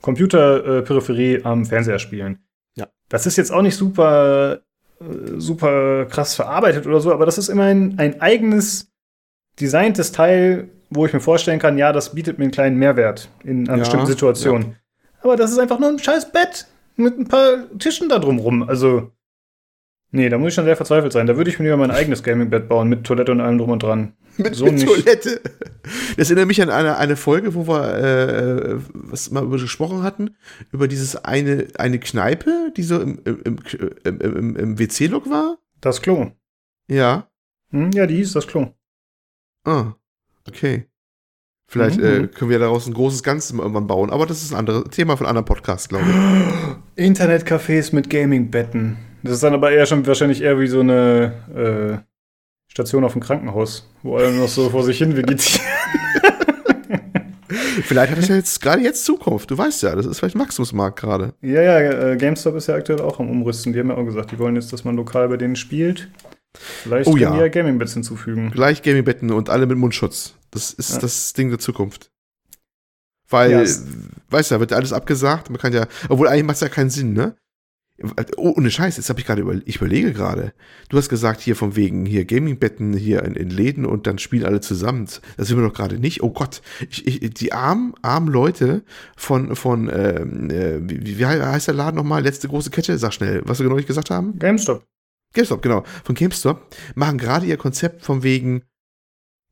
[0.01, 2.39] Computerperipherie äh, am Fernseher spielen.
[2.75, 2.87] Ja.
[3.09, 4.61] Das ist jetzt auch nicht super,
[5.37, 8.91] super krass verarbeitet oder so, aber das ist immerhin ein eigenes
[9.59, 13.67] designtes Teil, wo ich mir vorstellen kann, ja, das bietet mir einen kleinen Mehrwert in
[13.67, 14.61] einer ja, bestimmten Situation.
[14.61, 14.67] Ja.
[15.21, 18.63] Aber das ist einfach nur ein scheiß Bett mit ein paar Tischen da drumrum.
[18.63, 19.11] Also
[20.11, 21.27] Nee, da muss ich schon sehr verzweifelt sein.
[21.27, 23.83] Da würde ich mir lieber mein eigenes Gaming-Bett bauen, mit Toilette und allem drum und
[23.83, 24.13] dran.
[24.39, 25.41] Mit, so mit Toilette.
[26.15, 30.37] Das erinnert mich an eine, eine Folge, wo wir äh, was mal über gesprochen hatten,
[30.71, 33.57] über dieses eine, eine Kneipe, die so im, im,
[34.05, 35.57] im, im, im WC-Look war.
[35.81, 36.31] Das Klo.
[36.87, 37.27] Ja.
[37.71, 38.67] Hm, ja, die hieß das Klo.
[39.65, 39.95] Ah,
[40.47, 40.85] okay.
[41.67, 42.05] Vielleicht mhm.
[42.05, 45.17] äh, können wir daraus ein großes Ganzes irgendwann bauen, aber das ist ein anderes Thema
[45.17, 46.05] von einem anderen Podcast, glaube
[46.95, 47.03] ich.
[47.05, 49.08] Internetcafés mit Gaming-Betten.
[49.23, 53.21] Das ist dann aber eher schon wahrscheinlich eher wie so eine äh, Station auf dem
[53.21, 55.65] Krankenhaus, wo alle noch so vor sich hin vegetieren.
[57.83, 59.51] vielleicht hat das ja jetzt gerade jetzt Zukunft.
[59.51, 61.33] Du weißt ja, das ist vielleicht Wachstumsmarkt gerade.
[61.41, 63.73] Ja, ja, äh, GameStop ist ja aktuell auch am Umrüsten.
[63.73, 66.09] Die haben ja auch gesagt, die wollen jetzt, dass man lokal bei denen spielt.
[66.53, 67.33] Vielleicht oh, können ja.
[67.33, 68.51] die ja Gaming-Beds hinzufügen.
[68.51, 70.35] Gleich Gaming-Betten und alle mit Mundschutz.
[70.51, 70.99] Das ist ja.
[70.99, 72.11] das Ding der Zukunft.
[73.29, 75.49] Weil, ja, weißt du, da wird alles abgesagt.
[75.49, 77.35] Man kann ja, obwohl eigentlich macht es ja keinen Sinn, ne?
[78.37, 80.53] Oh, ohne Scheiß, jetzt habe ich gerade über, ich überlege gerade.
[80.89, 84.45] Du hast gesagt, hier von wegen hier Gaming-Betten hier in, in, Läden und dann spielen
[84.45, 85.07] alle zusammen.
[85.37, 86.23] Das sind wir doch gerade nicht.
[86.23, 88.83] Oh Gott, ich, ich, die armen, armen Leute
[89.17, 92.23] von, von ähm, äh, wie, wie heißt der Laden nochmal?
[92.23, 92.97] Letzte große Kette?
[92.97, 94.39] Sag schnell, was wir genau nicht gesagt haben.
[94.39, 94.85] GameStop.
[95.33, 95.83] GameStop, genau.
[96.03, 98.63] Von GameStop machen gerade ihr Konzept von wegen,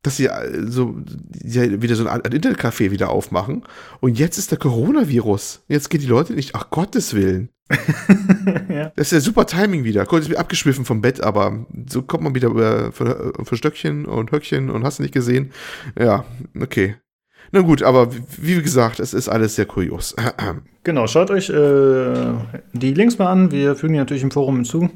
[0.02, 0.96] dass sie äh, so
[1.42, 3.64] ja, wieder so ein Internetcafé wieder aufmachen.
[4.00, 5.64] Und jetzt ist der Coronavirus.
[5.68, 7.50] Jetzt gehen die Leute nicht, ach Gottes Willen.
[8.68, 8.92] ja.
[8.96, 10.06] Das ist ja super Timing wieder.
[10.06, 14.32] Kurz ist abgeschwiffen vom Bett, aber so kommt man wieder über, von, von Stöckchen und
[14.32, 15.52] Höckchen und hast du nicht gesehen.
[15.98, 16.24] Ja,
[16.58, 16.96] okay.
[17.50, 20.14] Na gut, aber wie gesagt, es ist alles sehr kurios.
[20.84, 22.34] genau, schaut euch äh,
[22.72, 23.50] die Links mal an.
[23.50, 24.90] Wir fügen die natürlich im Forum hinzu.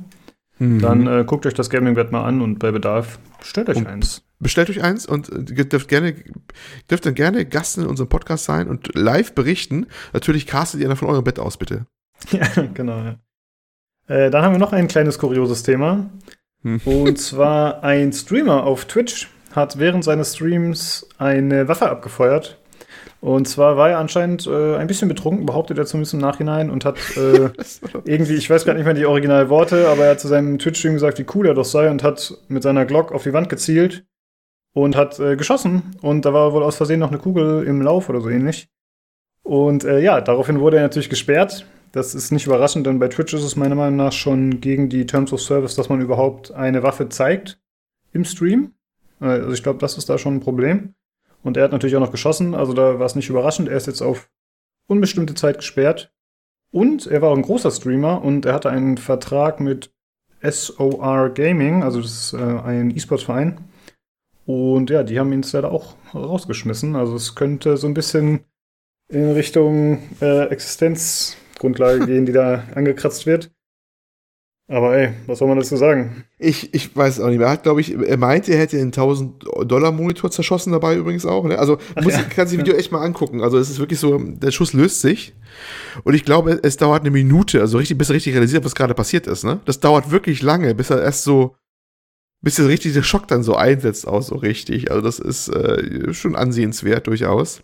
[0.58, 0.80] Mhm.
[0.80, 4.22] Dann äh, guckt euch das Gaming-Bett mal an und bei Bedarf bestellt euch und eins.
[4.42, 6.14] Bestellt euch eins und äh, dürft gerne,
[6.90, 9.86] dürft dann gerne Gast in unserem Podcast sein und live berichten.
[10.12, 11.86] Natürlich castet ihr dann von eurem Bett aus, bitte.
[12.30, 12.98] Ja, genau.
[12.98, 13.16] Ja.
[14.06, 16.10] Äh, dann haben wir noch ein kleines kurioses Thema.
[16.62, 16.80] Hm.
[16.84, 22.58] Und zwar ein Streamer auf Twitch hat während seines Streams eine Waffe abgefeuert
[23.22, 26.84] und zwar war er anscheinend äh, ein bisschen betrunken, behauptet er zumindest im Nachhinein und
[26.84, 27.50] hat äh,
[28.04, 30.94] irgendwie, ich weiß gar nicht mehr die originalen Worte, aber er hat zu seinem Twitch-Stream
[30.94, 34.04] gesagt, wie cool er doch sei und hat mit seiner Glock auf die Wand gezielt
[34.72, 35.96] und hat äh, geschossen.
[36.00, 38.68] Und da war wohl aus Versehen noch eine Kugel im Lauf oder so ähnlich.
[39.42, 41.66] Und äh, ja, daraufhin wurde er natürlich gesperrt.
[41.92, 45.04] Das ist nicht überraschend, denn bei Twitch ist es meiner Meinung nach schon gegen die
[45.04, 47.60] Terms of Service, dass man überhaupt eine Waffe zeigt
[48.12, 48.72] im Stream.
[49.20, 50.94] Äh, also ich glaube, das ist da schon ein Problem.
[51.42, 53.68] Und er hat natürlich auch noch geschossen, also da war es nicht überraschend.
[53.68, 54.30] Er ist jetzt auf
[54.86, 56.12] unbestimmte Zeit gesperrt.
[56.70, 59.92] Und er war auch ein großer Streamer und er hatte einen Vertrag mit
[60.42, 63.58] SOR Gaming, also das ist äh, ein E-Sports-Verein.
[64.44, 66.96] Und ja, die haben ihn leider auch rausgeschmissen.
[66.96, 68.40] Also es könnte so ein bisschen
[69.08, 73.50] in Richtung äh, Existenzgrundlage gehen, die da angekratzt wird.
[74.68, 76.24] Aber ey, was soll man dazu sagen?
[76.38, 77.48] Ich, ich weiß auch nicht mehr.
[77.48, 81.44] Er hat, glaube ich, er meinte, er hätte einen 1000-Dollar-Monitor zerschossen dabei übrigens auch.
[81.44, 81.58] Ne?
[81.58, 82.22] Also muss, ja.
[82.22, 83.42] kann sich das Video echt mal angucken.
[83.42, 85.34] Also es ist wirklich so, der Schuss löst sich.
[86.04, 88.94] Und ich glaube, es dauert eine Minute, also richtig, bis er richtig realisiert, was gerade
[88.94, 89.44] passiert ist.
[89.44, 89.60] Ne?
[89.66, 91.54] Das dauert wirklich lange, bis er erst so,
[92.42, 94.90] bis der richtige Schock dann so einsetzt, auch so richtig.
[94.90, 97.62] Also das ist äh, schon ansehenswert durchaus.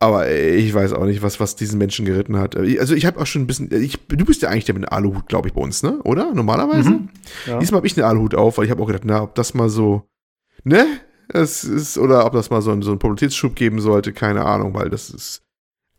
[0.00, 2.56] Aber ich weiß auch nicht, was, was diesen Menschen geritten hat.
[2.56, 4.92] Also ich habe auch schon ein bisschen, ich, du bist ja eigentlich der mit dem
[4.92, 5.98] Aluhut, glaube ich, bei uns, ne?
[6.04, 6.32] Oder?
[6.32, 6.90] Normalerweise?
[6.90, 7.08] Mhm.
[7.46, 7.58] Ja.
[7.58, 9.68] Diesmal habe ich einen Aluhut auf, weil ich habe auch gedacht, na, ob das mal
[9.68, 10.04] so,
[10.62, 10.86] ne?
[11.30, 14.72] Es ist, oder ob das mal so, ein, so einen Popularitätsschub geben sollte, keine Ahnung,
[14.72, 15.42] weil das ist,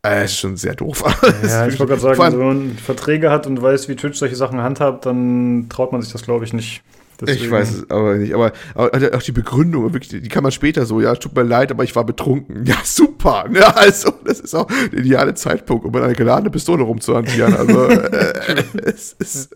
[0.04, 1.04] äh, ist schon sehr doof.
[1.46, 4.36] Ja, ich wollte gerade sagen, also wenn man Verträge hat und weiß, wie Twitch solche
[4.36, 6.82] Sachen handhabt, dann traut man sich das, glaube ich, nicht.
[7.20, 7.44] Deswegen.
[7.44, 8.34] Ich weiß es aber nicht.
[8.34, 11.70] Aber, aber, auch die Begründung, wirklich, die kann man später so, ja, tut mir leid,
[11.70, 12.64] aber ich war betrunken.
[12.64, 13.44] Ja, super.
[13.46, 13.76] Ja, ne?
[13.76, 17.54] also, das ist auch der ideale Zeitpunkt, um mit einer geladenen Pistole rumzuhantieren.
[17.54, 19.54] Also, äh, es ist,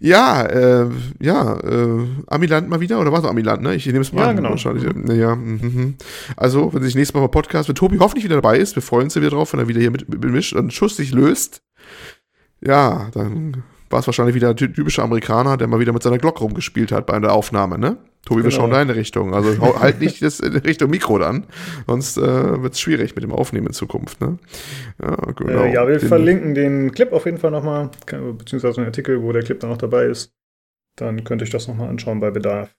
[0.00, 0.86] ja, äh,
[1.20, 3.74] ja, äh, Amiland mal wieder, oder war es Amiland, ne?
[3.74, 4.36] Ich nehme es mal ja, an.
[4.36, 4.50] Genau.
[4.50, 4.84] Wahrscheinlich.
[5.16, 5.94] Ja, mhm.
[6.36, 9.04] Also, wenn sich nächstes Mal mal Podcast, wenn Tobi hoffentlich wieder dabei ist, wir freuen
[9.04, 11.62] uns ja wieder drauf, wenn er wieder hier mit, mit, mischt und Schuss sich löst.
[12.60, 16.40] Ja, dann war es wahrscheinlich wieder ein typischer Amerikaner, der mal wieder mit seiner Glocke
[16.40, 17.96] rumgespielt hat bei einer Aufnahme, ne?
[18.24, 18.44] Tobi, genau.
[18.44, 19.34] wir schauen deine Richtung.
[19.34, 21.44] Also halt nicht das in Richtung Mikro dann,
[21.86, 24.38] sonst äh, wird es schwierig mit dem Aufnehmen in Zukunft, ne?
[25.02, 25.64] Ja, genau.
[25.64, 27.90] Äh, ja wir den, verlinken den Clip auf jeden Fall nochmal,
[28.38, 30.32] beziehungsweise einen Artikel, wo der Clip dann auch dabei ist.
[30.96, 32.70] Dann könnt ihr euch das nochmal anschauen bei Bedarf.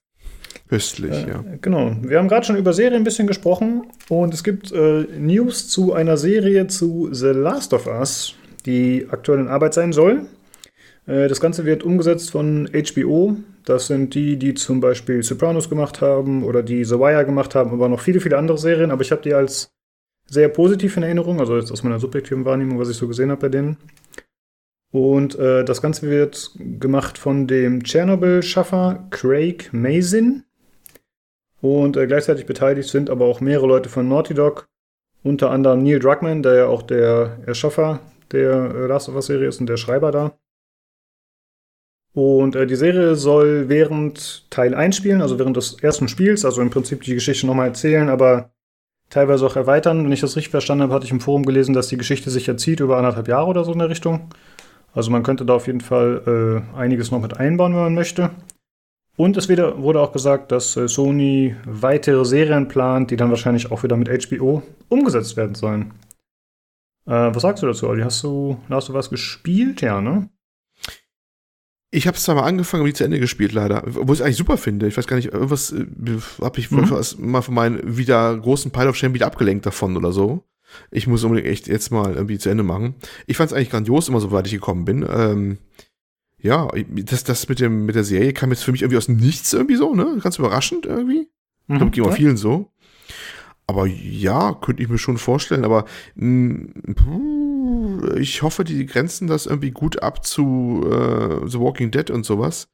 [0.70, 1.44] Köstlich, äh, ja.
[1.62, 1.98] Genau.
[2.02, 5.92] Wir haben gerade schon über Serien ein bisschen gesprochen und es gibt äh, News zu
[5.92, 8.36] einer Serie zu The Last of Us,
[8.66, 10.28] die aktuell in Arbeit sein soll.
[11.12, 13.36] Äh, das Ganze wird umgesetzt von HBO.
[13.66, 17.72] Das sind die, die zum Beispiel Sopranos gemacht haben oder die The Wire gemacht haben,
[17.72, 18.92] aber noch viele, viele andere Serien.
[18.92, 19.72] Aber ich habe die als
[20.28, 23.42] sehr positiv in Erinnerung, also jetzt aus meiner subjektiven Wahrnehmung, was ich so gesehen habe
[23.42, 23.78] bei denen.
[24.92, 30.44] Und äh, das Ganze wird gemacht von dem Tschernobyl-Schaffer Craig Mazin.
[31.62, 34.68] Und äh, gleichzeitig beteiligt sind aber auch mehrere Leute von Naughty Dog.
[35.24, 38.00] Unter anderem Neil Druckmann, der ja auch der Erschaffer
[38.32, 40.34] der äh, Last of Us-Serie ist und der Schreiber da.
[42.14, 46.62] Und äh, die Serie soll während Teil 1 spielen, also während des ersten Spiels, also
[46.62, 48.52] im Prinzip die Geschichte nochmal erzählen, aber
[49.10, 50.04] teilweise auch erweitern.
[50.04, 52.48] Wenn ich das richtig verstanden habe, hatte ich im Forum gelesen, dass die Geschichte sich
[52.48, 54.30] erzieht über anderthalb Jahre oder so in der Richtung.
[54.94, 58.32] Also man könnte da auf jeden Fall äh, einiges noch mit einbauen, wenn man möchte.
[59.16, 63.72] Und es wieder, wurde auch gesagt, dass äh, Sony weitere Serien plant, die dann wahrscheinlich
[63.72, 65.94] auch wieder mit HBO umgesetzt werden sollen.
[67.06, 68.04] Äh, was sagst du dazu, Olli?
[68.04, 69.82] Hast du, hast du was gespielt?
[69.82, 70.30] Ja, ne?
[71.94, 73.84] Ich habe es zwar mal angefangen, aber nie zu Ende gespielt, leider.
[73.86, 74.88] Wo ich es eigentlich super finde.
[74.88, 75.86] Ich weiß gar nicht, irgendwas äh,
[76.42, 76.90] habe ich mhm.
[77.20, 80.46] mal von meinem wieder großen Pile of Shame wieder abgelenkt davon oder so.
[80.90, 82.96] Ich muss unbedingt echt jetzt mal irgendwie zu Ende machen.
[83.28, 85.06] Ich fand es eigentlich grandios, immer so weit ich gekommen bin.
[85.10, 85.58] Ähm,
[86.40, 89.52] ja, das, das mit, dem, mit der Serie kam jetzt für mich irgendwie aus Nichts
[89.52, 90.18] irgendwie so, ne?
[90.24, 91.28] Ganz überraschend irgendwie.
[91.68, 92.72] Mhm, ich glaube, ging auch vielen so.
[93.68, 95.66] Aber ja, könnte ich mir schon vorstellen.
[95.66, 95.86] Aber
[96.16, 97.41] mh, mm,
[98.18, 102.68] ich hoffe, die grenzen das irgendwie gut ab zu äh, The Walking Dead und sowas.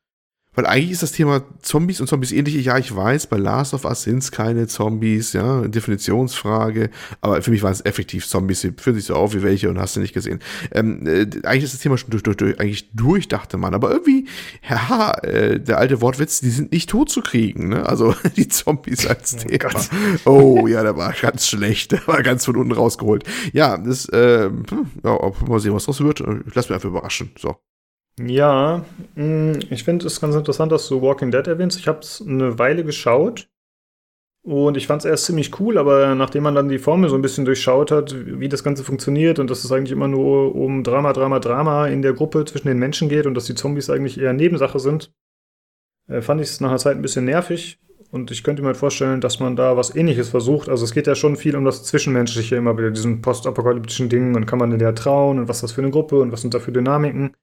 [0.58, 2.66] Weil eigentlich ist das Thema Zombies und Zombies ähnlich.
[2.66, 6.90] Ja, ich weiß, bei Last of Us sind es keine Zombies, ja, Definitionsfrage.
[7.22, 8.62] Aber für mich waren es effektiv Zombies.
[8.62, 10.40] Sie fühlen sich so auf wie welche und hast du nicht gesehen.
[10.72, 13.76] Ähm, äh, eigentlich ist das Thema schon durch, durch, durch, eigentlich durch, dachte man.
[13.76, 14.26] Aber irgendwie,
[14.68, 17.86] ja, äh, der alte Wortwitz, die sind nicht tot zu kriegen, ne?
[17.86, 19.60] Also die Zombies als oh Thema.
[19.60, 19.90] Gott.
[20.26, 21.92] Oh ja, der war ganz schlecht.
[21.92, 23.26] Der war ganz von unten rausgeholt.
[23.54, 24.50] Ja, das, äh,
[25.04, 26.22] ja, mal sehen, was draus wird.
[26.22, 27.30] Ich lass mich einfach überraschen.
[27.38, 27.58] So.
[28.20, 28.84] Ja,
[29.16, 31.78] mm, ich finde es ganz interessant, dass du Walking Dead erwähnst.
[31.80, 33.48] Ich habe es eine Weile geschaut
[34.44, 37.22] und ich fand es erst ziemlich cool, aber nachdem man dann die Formel so ein
[37.22, 41.14] bisschen durchschaut hat, wie das Ganze funktioniert und dass es eigentlich immer nur um Drama,
[41.14, 44.34] Drama, Drama in der Gruppe zwischen den Menschen geht und dass die Zombies eigentlich eher
[44.34, 45.12] Nebensache sind,
[46.08, 47.80] äh, fand ich es nach einer Zeit ein bisschen nervig.
[48.10, 50.70] Und ich könnte mir halt vorstellen, dass man da was ähnliches versucht.
[50.70, 54.46] Also es geht ja schon viel um das Zwischenmenschliche immer wieder, diesen postapokalyptischen Dingen und
[54.46, 56.54] kann man in der trauen und was ist das für eine Gruppe und was sind
[56.54, 57.36] da für Dynamiken.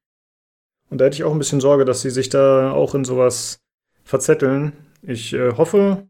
[0.91, 3.61] Und da hätte ich auch ein bisschen Sorge, dass sie sich da auch in sowas
[4.05, 4.73] verzetteln.
[5.03, 6.07] Ich äh, hoffe,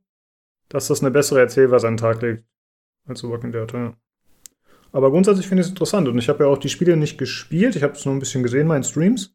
[0.68, 2.45] dass das eine bessere Erzählweise an den Tag legt
[3.07, 3.72] als The Walking Dead.
[3.72, 3.95] Ja.
[4.93, 7.77] Aber grundsätzlich finde ich es interessant und ich habe ja auch die Spiele nicht gespielt.
[7.77, 9.35] Ich habe es nur ein bisschen gesehen in Streams.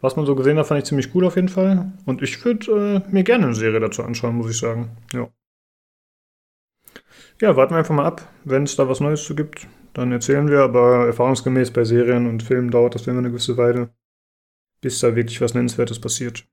[0.00, 1.92] Was man so gesehen hat, fand ich ziemlich cool auf jeden Fall.
[2.06, 4.96] Und ich würde äh, mir gerne eine Serie dazu anschauen, muss ich sagen.
[5.12, 5.28] Ja.
[7.40, 8.26] Ja, warten wir einfach mal ab.
[8.44, 10.60] Wenn es da was Neues zu gibt, dann erzählen wir.
[10.60, 13.90] Aber erfahrungsgemäß bei Serien und Filmen dauert das immer eine gewisse Weile
[14.80, 16.46] bis da wirklich was Nennenswertes passiert.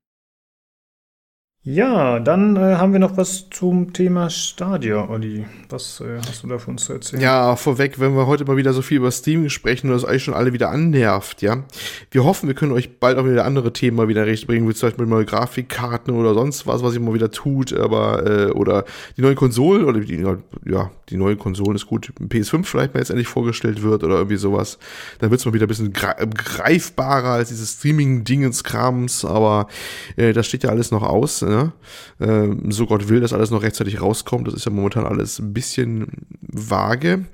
[1.63, 5.45] Ja, dann äh, haben wir noch was zum Thema Stadia, Olli.
[5.67, 7.21] Was äh, hast du da für uns zu erzählen?
[7.21, 10.23] Ja, vorweg, wenn wir heute mal wieder so viel über Steam sprechen und das euch
[10.23, 11.65] schon alle wieder annervt, ja.
[12.09, 14.73] Wir hoffen, wir können euch bald auch wieder andere Themen mal wieder recht bringen, wie
[14.73, 18.85] zum Beispiel neue Grafikkarten oder sonst was, was ihr mal wieder tut, aber, äh, oder
[19.17, 20.25] die neuen Konsolen, oder die,
[20.65, 24.37] ja, die neue Konsolen ist gut, PS5 vielleicht mal jetzt endlich vorgestellt wird oder irgendwie
[24.37, 24.77] sowas.
[25.19, 29.67] Dann wird es mal wieder ein bisschen greifbarer als dieses Streaming-Dingens-Krams, aber
[30.15, 31.73] äh, das steht ja alles noch aus, ne?
[32.19, 34.47] Ähm, so Gott will, dass alles noch rechtzeitig rauskommt.
[34.47, 36.07] Das ist ja momentan alles ein bisschen
[36.41, 37.25] vage.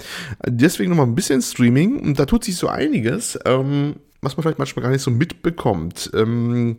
[0.45, 1.99] Deswegen nochmal ein bisschen Streaming.
[1.99, 3.39] Und da tut sich so einiges.
[3.45, 6.09] Ähm, was man vielleicht manchmal gar nicht so mitbekommt.
[6.13, 6.77] Ähm,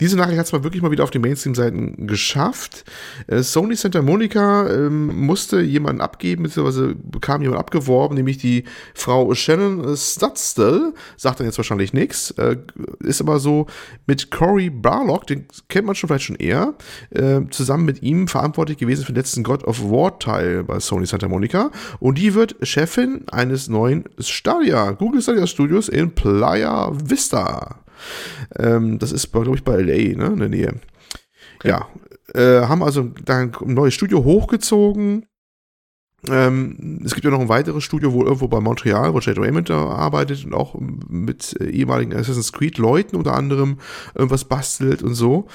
[0.00, 2.84] diese Nachricht hat es mal wirklich mal wieder auf den Mainstream-Seiten geschafft.
[3.26, 9.34] Äh, Sony Santa Monica ähm, musste jemanden abgeben, beziehungsweise bekam jemand abgeworben, nämlich die Frau
[9.34, 10.94] Shannon Studstill.
[11.16, 12.30] Sagt dann jetzt wahrscheinlich nichts.
[12.32, 12.56] Äh,
[13.00, 13.66] ist aber so
[14.06, 16.74] mit Cory Barlock, den kennt man schon vielleicht schon eher,
[17.10, 21.06] äh, zusammen mit ihm verantwortlich gewesen für den letzten God of War Teil bei Sony
[21.06, 21.70] Santa Monica.
[22.00, 27.84] Und die wird Chefin eines neuen Stadia, Google Stadia Studios in Playa Vista.
[28.56, 30.74] Ähm, das ist, glaube ich, bei LA, ne, in der Nähe.
[31.58, 31.68] Okay.
[31.68, 31.88] Ja,
[32.34, 35.26] äh, haben also da ein neues Studio hochgezogen.
[36.28, 39.70] Ähm, es gibt ja noch ein weiteres Studio, wohl irgendwo bei Montreal, wo Jade Raymond
[39.70, 43.78] da arbeitet und auch mit äh, ehemaligen Assassin's Creed-Leuten unter anderem
[44.14, 45.46] irgendwas bastelt und so.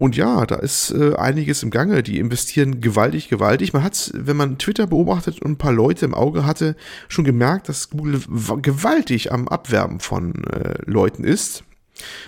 [0.00, 2.02] Und ja, da ist äh, einiges im Gange.
[2.02, 3.74] Die investieren gewaltig, gewaltig.
[3.74, 6.74] Man hat, wenn man Twitter beobachtet und ein paar Leute im Auge hatte,
[7.08, 8.18] schon gemerkt, dass Google
[8.62, 11.64] gewaltig am Abwerben von äh, Leuten ist.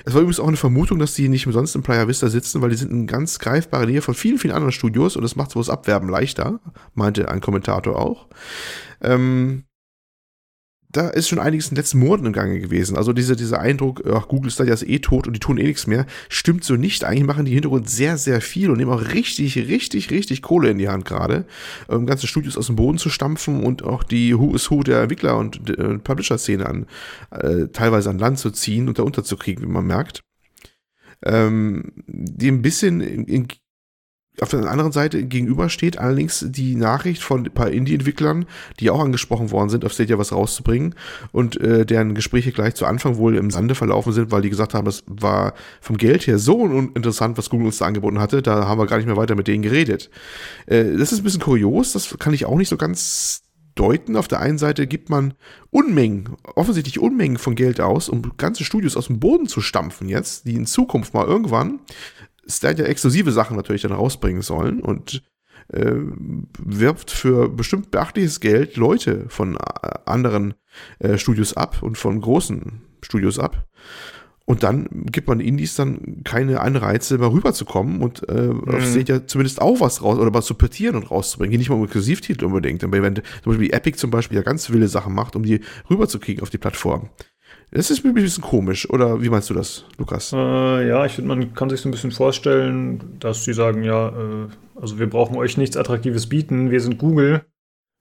[0.05, 2.69] Es war übrigens auch eine Vermutung, dass die nicht umsonst in Playa Vista sitzen, weil
[2.69, 5.59] die sind in ganz greifbarer Nähe von vielen, vielen anderen Studios und das macht so
[5.59, 6.61] das Abwerben leichter,
[6.95, 8.27] meinte ein Kommentator auch.
[9.01, 9.65] Ähm,
[10.93, 12.97] da ist schon einiges in den letzten Monaten im Gange gewesen.
[12.97, 15.65] Also dieser, dieser Eindruck, ach, Google ist da ja eh tot und die tun eh
[15.65, 17.05] nichts mehr, stimmt so nicht.
[17.05, 20.79] Eigentlich machen die Hintergrund sehr, sehr viel und nehmen auch richtig, richtig, richtig Kohle in
[20.79, 21.47] die Hand gerade,
[21.89, 25.03] um ganze Studios aus dem Boden zu stampfen und auch die Who is Who der
[25.03, 26.87] Entwickler und äh, Publisher-Szene an,
[27.31, 30.23] äh, teilweise an Land zu ziehen und da unterzukriegen, wie man merkt.
[31.25, 33.49] Ähm, die ein bisschen in, in
[34.41, 38.47] auf der anderen Seite gegenübersteht allerdings die Nachricht von ein paar Indie-Entwicklern,
[38.81, 40.95] die auch angesprochen worden sind, auf Stadia was rauszubringen
[41.33, 44.73] und äh, deren Gespräche gleich zu Anfang wohl im Sande verlaufen sind, weil die gesagt
[44.73, 45.53] haben, das war
[45.83, 48.97] vom Geld her so uninteressant, was Google uns da angeboten hatte, da haben wir gar
[48.97, 50.09] nicht mehr weiter mit denen geredet.
[50.67, 53.43] Äh, das ist ein bisschen kurios, das kann ich auch nicht so ganz
[53.75, 54.17] deuten.
[54.17, 55.35] Auf der einen Seite gibt man
[55.71, 60.47] Unmengen, offensichtlich Unmengen von Geld aus, um ganze Studios aus dem Boden zu stampfen jetzt,
[60.47, 61.81] die in Zukunft mal irgendwann
[62.47, 65.23] Stadia exklusive Sachen natürlich dann rausbringen sollen und
[65.69, 65.95] äh,
[66.59, 69.59] wirbt für bestimmt beachtliches Geld Leute von äh,
[70.07, 70.55] anderen
[70.99, 73.67] äh, Studios ab und von großen Studios ab.
[74.45, 78.69] Und dann gibt man Indies dann keine Anreize, mal rüberzukommen und äh, mhm.
[78.69, 81.53] auf Stadia zumindest auch was raus oder was zu portieren und rauszubringen.
[81.53, 82.83] Hier nicht mal um Exklusivtitel unbedingt.
[82.83, 86.43] Aber wenn zum Beispiel Epic zum Beispiel ja ganz wilde Sachen macht, um die rüberzukriegen
[86.43, 87.11] auf die Plattform.
[87.75, 90.31] Das ist ein bisschen komisch, oder wie meinst du das, Lukas?
[90.35, 94.09] Äh, ja, ich finde, man kann sich so ein bisschen vorstellen, dass sie sagen, ja,
[94.09, 94.49] äh,
[94.79, 97.47] also wir brauchen euch nichts Attraktives bieten, wir sind Google.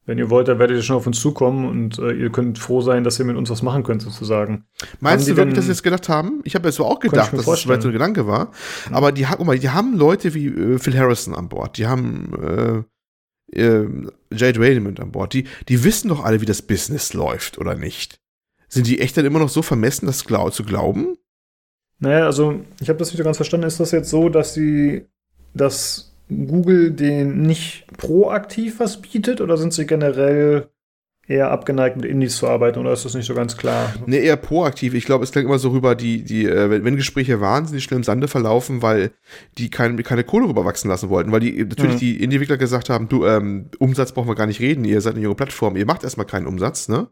[0.06, 2.82] Wenn ihr wollt, dann werdet ihr schon auf uns zukommen und äh, ihr könnt froh
[2.82, 4.66] sein, dass ihr mit uns was machen könnt, sozusagen.
[5.00, 6.42] Meinst du wirklich, dass sie das gedacht haben?
[6.44, 8.52] Ich habe es auch gedacht, dass das vielleicht so ein Gedanke war.
[8.90, 8.96] Mhm.
[8.96, 12.86] Aber die, guck mal, die haben Leute wie äh, Phil Harrison an Bord, die haben
[13.54, 13.88] äh, äh,
[14.34, 18.21] Jade Raymond an Bord, die, die wissen doch alle, wie das Business läuft, oder nicht?
[18.72, 21.18] Sind die echt dann immer noch so vermessen, das zu glauben?
[22.00, 23.68] Naja, also ich habe das nicht so ganz verstanden.
[23.68, 25.08] Ist das jetzt so, dass sie,
[25.54, 30.70] dass Google den nicht proaktiv was bietet oder sind sie generell
[31.28, 33.94] eher abgeneigt, mit Indies zu arbeiten oder ist das nicht so ganz klar?
[34.06, 34.94] Nee, eher proaktiv.
[34.94, 38.04] Ich glaube, es klingt immer so rüber, die, die, äh, wenn Gespräche wahnsinnig schnell im
[38.06, 39.12] Sande verlaufen, weil
[39.58, 42.00] die kein, keine Kohle rüberwachsen lassen wollten, weil die natürlich mhm.
[42.00, 45.24] die Indie-Entwickler gesagt haben, du, ähm, Umsatz brauchen wir gar nicht reden, ihr seid eine
[45.24, 47.10] junge Plattform, ihr macht erstmal keinen Umsatz, ne?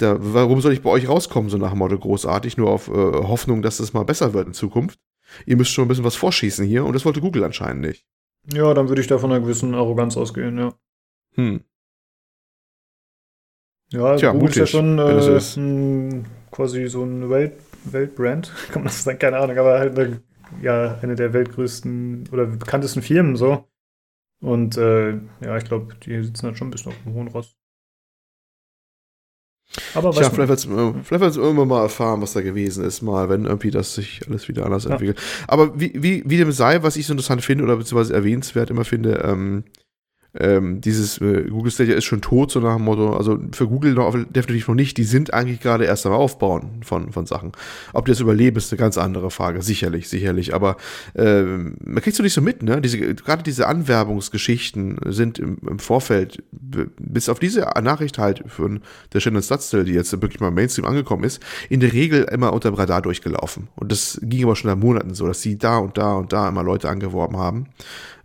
[0.00, 2.92] Da, warum soll ich bei euch rauskommen, so nach dem Motto großartig, nur auf äh,
[2.92, 4.98] Hoffnung, dass es mal besser wird in Zukunft?
[5.46, 8.06] Ihr müsst schon ein bisschen was vorschießen hier und das wollte Google anscheinend nicht.
[8.52, 10.72] Ja, dann würde ich da von einer gewissen Arroganz ausgehen, ja.
[11.34, 11.60] Hm.
[13.92, 15.56] Ja, Tja, Google mutig, ist ja schon äh, ist.
[15.56, 20.22] Ein, quasi so ein Welt, Weltbrand, kann man das sagen, keine Ahnung, aber halt eine,
[20.62, 23.64] ja, eine der weltgrößten oder bekanntesten Firmen so.
[24.40, 25.10] Und äh,
[25.42, 27.59] ja, ich glaube, die sitzen halt schon ein bisschen auf dem hohen Ross.
[29.94, 33.70] Aber Tja, vielleicht wird es irgendwann mal erfahren, was da gewesen ist, mal, wenn irgendwie
[33.70, 34.90] das sich alles wieder anders ja.
[34.90, 35.18] entwickelt.
[35.46, 38.84] Aber wie, wie, wie dem sei, was ich so interessant finde oder beziehungsweise erwähnenswert immer
[38.84, 39.64] finde, ähm,
[40.38, 43.94] ähm, dieses äh, Google Stadia ist schon tot, so nach dem Motto, also für Google
[43.94, 47.52] noch, definitiv noch nicht, die sind eigentlich gerade erst am Aufbauen von, von Sachen.
[47.92, 50.76] Ob die das überleben, ist eine ganz andere Frage, sicherlich, sicherlich, aber
[51.14, 55.78] äh, man kriegt so nicht so mit, ne, diese, gerade diese Anwerbungsgeschichten sind im, im,
[55.78, 58.80] Vorfeld, bis auf diese Nachricht halt von
[59.12, 62.52] der Shannon Studstill, die jetzt wirklich mal im Mainstream angekommen ist, in der Regel immer
[62.52, 65.78] unter dem Radar durchgelaufen und das ging aber schon seit Monaten so, dass sie da
[65.78, 67.66] und da und da immer Leute angeworben haben.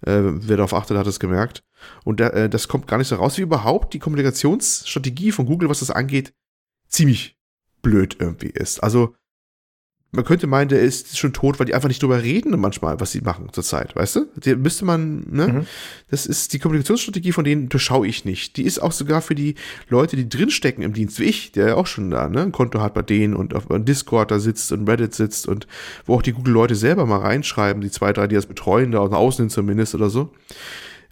[0.06, 1.64] Äh, wer darauf achtet, hat es gemerkt.
[2.04, 5.70] Und da, äh, das kommt gar nicht so raus, wie überhaupt die Kommunikationsstrategie von Google,
[5.70, 6.34] was das angeht,
[6.88, 7.38] ziemlich
[7.82, 8.80] blöd irgendwie ist.
[8.84, 9.16] Also,
[10.16, 13.12] man könnte meinen, der ist schon tot, weil die einfach nicht drüber reden manchmal, was
[13.12, 14.26] sie machen zurzeit, weißt du?
[14.38, 15.48] Die müsste man, ne?
[15.48, 15.66] Mhm.
[16.10, 18.58] Das ist die Kommunikationsstrategie von denen durchschaue ich nicht.
[18.58, 19.56] Die ist auch sogar für die
[19.90, 22.82] Leute, die drinstecken im Dienst, wie ich, der ja auch schon da, ne, ein Konto
[22.82, 25.68] hat bei denen und auf Discord da sitzt und Reddit sitzt und
[26.06, 29.50] wo auch die Google-Leute selber mal reinschreiben, die zwei, drei, die das betreuen, da außen
[29.50, 30.32] zumindest oder so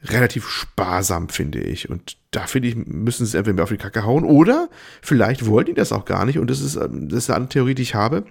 [0.03, 1.89] relativ sparsam, finde ich.
[1.89, 4.69] Und da finde ich, müssen sie entweder mehr auf die Kacke hauen oder
[5.01, 6.39] vielleicht wollen die das auch gar nicht.
[6.39, 8.25] Und das ist, ähm, das ist eine Theorie, die ich habe.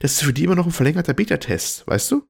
[0.00, 2.26] Das ist für die immer noch ein verlängerter Beta-Test, weißt du?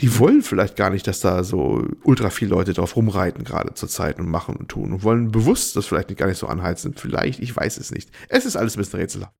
[0.00, 3.88] Die wollen vielleicht gar nicht, dass da so ultra viele Leute drauf rumreiten, gerade zur
[3.88, 4.92] Zeit und machen und tun.
[4.92, 6.94] Und wollen bewusst das vielleicht nicht gar nicht so anheizen.
[6.94, 8.10] Vielleicht, ich weiß es nicht.
[8.28, 9.32] Es ist alles ein bisschen rätselhaft.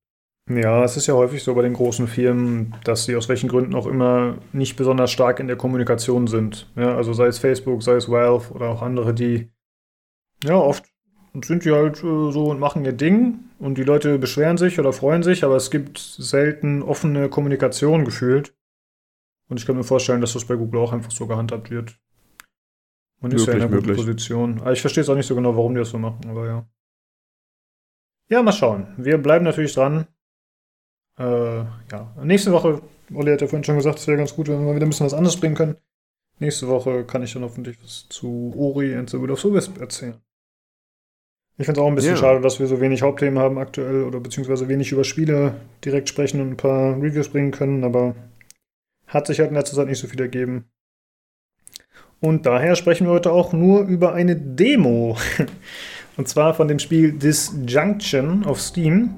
[0.48, 3.74] Ja, es ist ja häufig so bei den großen Firmen, dass sie aus welchen Gründen
[3.74, 6.70] auch immer nicht besonders stark in der Kommunikation sind.
[6.76, 9.50] Ja, also sei es Facebook, sei es Valve oder auch andere, die
[10.44, 10.84] ja oft
[11.44, 14.92] sind die halt äh, so und machen ihr Ding und die Leute beschweren sich oder
[14.92, 18.54] freuen sich, aber es gibt selten offene Kommunikation gefühlt.
[19.48, 21.98] Und ich kann mir vorstellen, dass das bei Google auch einfach so gehandhabt wird.
[23.20, 24.60] Man ist möglich, ja in einer guten Position.
[24.60, 26.68] Aber ich verstehe es auch nicht so genau, warum die das so machen, aber ja.
[28.28, 28.88] Ja, mal schauen.
[28.96, 30.06] Wir bleiben natürlich dran.
[31.18, 32.82] Äh, ja, nächste Woche,
[33.14, 35.06] Olli hat ja vorhin schon gesagt, es wäre ganz gut, wenn wir wieder ein bisschen
[35.06, 35.76] was anderes bringen können.
[36.38, 39.78] Nächste Woche kann ich dann hoffentlich was zu Ori and the Will of the Wisp
[39.80, 40.20] erzählen.
[41.58, 42.16] Ich finde es auch ein bisschen ja.
[42.18, 46.42] schade, dass wir so wenig Hauptthemen haben aktuell oder beziehungsweise wenig über Spiele direkt sprechen
[46.42, 48.14] und ein paar Reviews bringen können, aber
[49.06, 50.66] hat sich halt in letzter Zeit nicht so viel ergeben.
[52.20, 55.16] Und daher sprechen wir heute auch nur über eine Demo.
[56.16, 59.14] Und zwar von dem Spiel Disjunction auf Steam.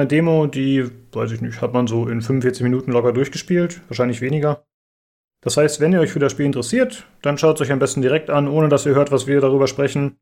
[0.00, 4.20] Eine Demo, die, weiß ich nicht, hat man so in 45 Minuten locker durchgespielt, wahrscheinlich
[4.20, 4.64] weniger.
[5.42, 8.02] Das heißt, wenn ihr euch für das Spiel interessiert, dann schaut es euch am besten
[8.02, 10.18] direkt an, ohne dass ihr hört, was wir darüber sprechen.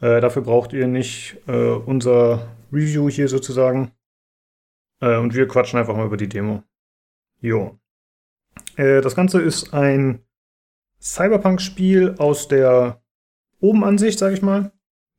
[0.00, 3.92] Äh, dafür braucht ihr nicht äh, unser Review hier sozusagen.
[5.00, 6.62] Äh, und wir quatschen einfach mal über die Demo.
[7.40, 7.78] Jo.
[8.76, 10.20] Äh, das Ganze ist ein
[11.00, 13.02] Cyberpunk-Spiel aus der
[13.60, 14.72] Obenansicht, sag ich mal.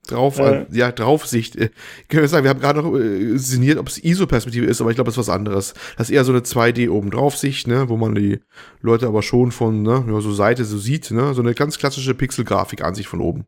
[0.06, 1.56] Drauf, äh, ja, Draufsicht.
[1.56, 1.72] Ich
[2.08, 5.08] kann sagen, wir haben gerade noch äh, sinniert, ob es ISO-Perspektive ist, aber ich glaube,
[5.08, 5.74] das ist was anderes.
[5.98, 8.40] Das ist eher so eine 2D oben Draufsicht, ne, wo man die
[8.82, 12.14] Leute aber schon von, ne, ja, so Seite so sieht, ne, so eine ganz klassische
[12.14, 13.46] Pixel-Grafik-Ansicht von oben.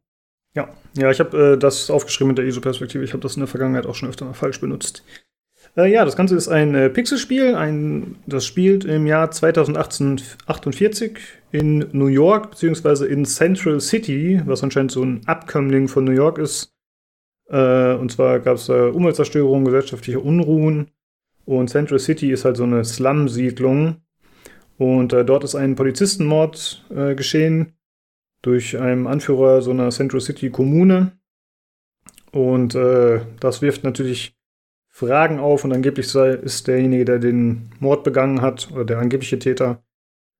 [0.55, 3.03] Ja, ja, ich habe äh, das aufgeschrieben mit der ISO-Perspektive.
[3.03, 5.03] Ich habe das in der Vergangenheit auch schon öfter mal falsch benutzt.
[5.77, 7.55] Äh, ja, das Ganze ist ein äh, Pixelspiel.
[7.55, 11.19] Ein, das spielt im Jahr 2048
[11.51, 16.39] in New York, beziehungsweise in Central City, was anscheinend so ein Abkömmling von New York
[16.39, 16.73] ist.
[17.49, 20.89] Äh, und zwar gab es äh, Umweltzerstörung, gesellschaftliche Unruhen.
[21.45, 24.01] Und Central City ist halt so eine Slum-Siedlung.
[24.77, 27.73] Und äh, dort ist ein Polizistenmord äh, geschehen
[28.41, 31.13] durch einen Anführer so einer Central City Kommune.
[32.31, 34.36] Und äh, das wirft natürlich
[34.97, 39.37] Fragen auf und angeblich sei, ist derjenige, der den Mord begangen hat, oder der angebliche
[39.37, 39.83] Täter,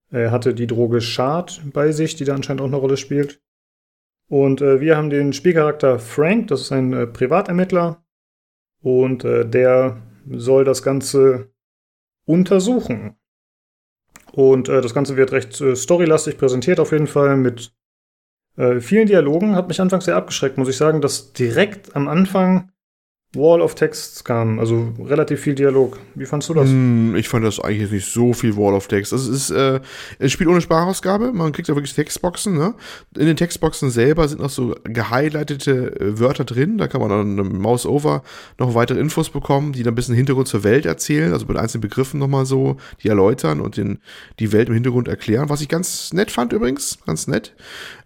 [0.10, 3.40] er hatte die Droge Shard bei sich, die da anscheinend auch eine Rolle spielt.
[4.28, 8.04] Und äh, wir haben den Spielcharakter Frank, das ist ein äh, Privatermittler.
[8.82, 11.52] Und äh, der soll das Ganze
[12.26, 13.16] untersuchen.
[14.32, 17.76] Und äh, das Ganze wird recht äh, storylastig präsentiert, auf jeden Fall, mit
[18.56, 19.56] äh, vielen Dialogen.
[19.56, 22.72] Hat mich anfangs sehr abgeschreckt, muss ich sagen, dass direkt am Anfang
[23.36, 26.00] Wall of Text kam, also relativ viel Dialog.
[26.16, 26.70] Wie fandest du das?
[26.70, 29.12] Mm, ich fand das eigentlich nicht so viel Wall of Text.
[29.12, 29.82] Das ist äh,
[30.18, 31.34] ein Spiel ohne Sprachausgabe.
[31.34, 32.58] Man kriegt ja wirklich Textboxen.
[32.58, 32.74] Ne?
[33.18, 36.78] In den Textboxen selber sind noch so gehighlightete äh, Wörter drin.
[36.78, 38.24] Da kann man dann mit Mouse over
[38.60, 41.82] noch weitere Infos bekommen, die dann ein bisschen Hintergrund zur Welt erzählen, also mit einzelnen
[41.82, 44.00] Begriffen nochmal so, die erläutern und den,
[44.40, 45.50] die Welt im Hintergrund erklären.
[45.50, 47.54] Was ich ganz nett fand übrigens, ganz nett.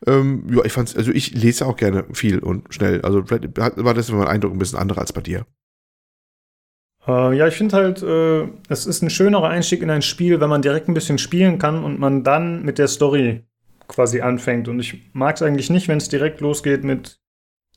[0.08, 3.02] Ähm, ja, ich fand's, also ich lese auch gerne viel und schnell.
[3.02, 5.46] Also war das mein Eindruck ein bisschen anderer als bei dir.
[7.08, 10.50] Äh, ja, ich finde halt, äh, es ist ein schönerer Einstieg in ein Spiel, wenn
[10.50, 13.44] man direkt ein bisschen spielen kann und man dann mit der Story
[13.88, 14.68] quasi anfängt.
[14.68, 17.20] Und ich mag es eigentlich nicht, wenn es direkt losgeht mit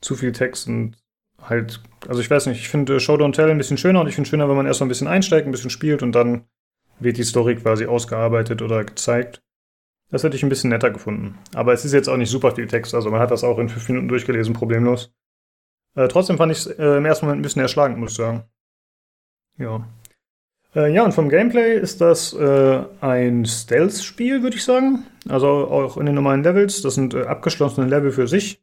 [0.01, 0.97] zu viel Text und
[1.41, 4.15] halt, also ich weiß nicht, ich finde Show Don't Tell ein bisschen schöner und ich
[4.15, 6.45] finde schöner, wenn man erst mal ein bisschen einsteigt, ein bisschen spielt und dann
[6.99, 9.41] wird die Story quasi ausgearbeitet oder gezeigt.
[10.11, 11.37] Das hätte ich ein bisschen netter gefunden.
[11.53, 13.69] Aber es ist jetzt auch nicht super viel Text, also man hat das auch in
[13.69, 15.11] fünf Minuten durchgelesen, problemlos.
[15.95, 18.43] Äh, trotzdem fand ich es äh, im ersten Moment ein bisschen erschlagend, muss ich sagen.
[19.57, 19.87] Ja.
[20.75, 25.05] Äh, ja, und vom Gameplay ist das äh, ein Stealth-Spiel, würde ich sagen.
[25.29, 26.81] Also auch in den normalen Levels.
[26.81, 28.61] Das sind äh, abgeschlossene Level für sich.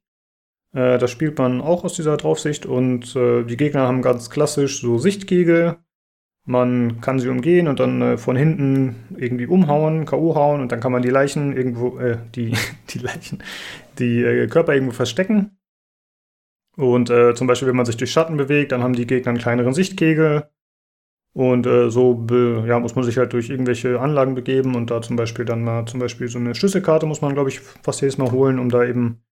[0.75, 2.67] Äh, das spielt man auch aus dieser Draufsicht.
[2.67, 5.77] Und die Gegner haben ganz klassisch so Sichtkegel.
[6.45, 10.35] Man kann sie umgehen und dann von hinten irgendwie umhauen, K.O.
[10.35, 12.01] hauen und dann kann man die Leichen irgendwo,
[12.35, 12.57] die,
[12.91, 13.45] die Leichen,
[14.01, 15.57] die Körper irgendwo verstecken.
[16.83, 19.39] Und äh, zum Beispiel, wenn man sich durch Schatten bewegt, dann haben die Gegner einen
[19.39, 20.49] kleineren Sichtkegel.
[21.33, 22.27] Und äh, so
[22.67, 25.87] ja, muss man sich halt durch irgendwelche Anlagen begeben und da zum Beispiel dann mal
[25.87, 28.85] zum Beispiel so eine Schlüsselkarte muss man, glaube ich, fast jedes Mal holen, um da
[28.85, 29.23] eben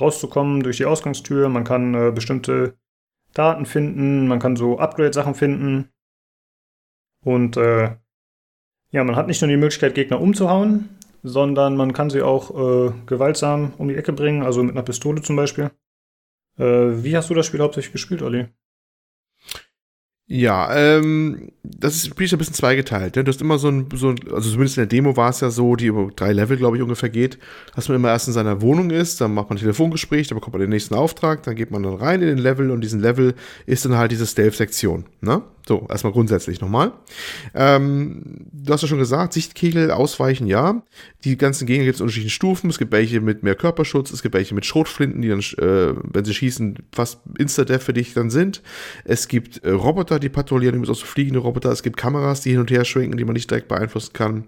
[0.00, 1.48] rauszukommen durch die Ausgangstür.
[1.48, 2.74] Man kann äh, bestimmte
[3.34, 5.88] Daten finden, man kann so Upgrade-Sachen finden.
[7.24, 7.96] Und äh,
[8.90, 10.90] ja, man hat nicht nur die Möglichkeit, Gegner umzuhauen,
[11.22, 15.22] sondern man kann sie auch äh, gewaltsam um die Ecke bringen, also mit einer Pistole
[15.22, 15.70] zum Beispiel.
[16.58, 18.46] Äh, wie hast du das Spiel hauptsächlich gespielt, Olli?
[20.30, 23.16] Ja, ähm, das Spiel ist ein bisschen zweigeteilt.
[23.16, 23.24] Ne?
[23.24, 25.48] Du hast immer so ein, so ein, also zumindest in der Demo war es ja
[25.48, 27.38] so, die über drei Level, glaube ich, ungefähr geht,
[27.74, 30.52] dass man immer erst in seiner Wohnung ist, dann macht man ein Telefongespräch, dann bekommt
[30.52, 33.34] man den nächsten Auftrag, dann geht man dann rein in den Level und diesen Level
[33.64, 35.06] ist dann halt diese Stealth-Sektion.
[35.22, 35.40] Ne?
[35.68, 36.92] So, erstmal grundsätzlich nochmal.
[37.54, 40.82] Ähm, du hast ja schon gesagt, Sichtkegel ausweichen, ja.
[41.24, 42.70] Die ganzen Gegner gibt es unterschiedlichen Stufen.
[42.70, 46.24] Es gibt welche mit mehr Körperschutz, es gibt welche mit Schrotflinten, die dann, äh, wenn
[46.24, 48.62] sie schießen, fast Insta-Death für dich dann sind.
[49.04, 51.70] Es gibt äh, Roboter, die patrouillieren, übrigens auch so fliegende Roboter.
[51.70, 54.44] Es gibt Kameras, die hin und her schwenken, die man nicht direkt beeinflussen kann.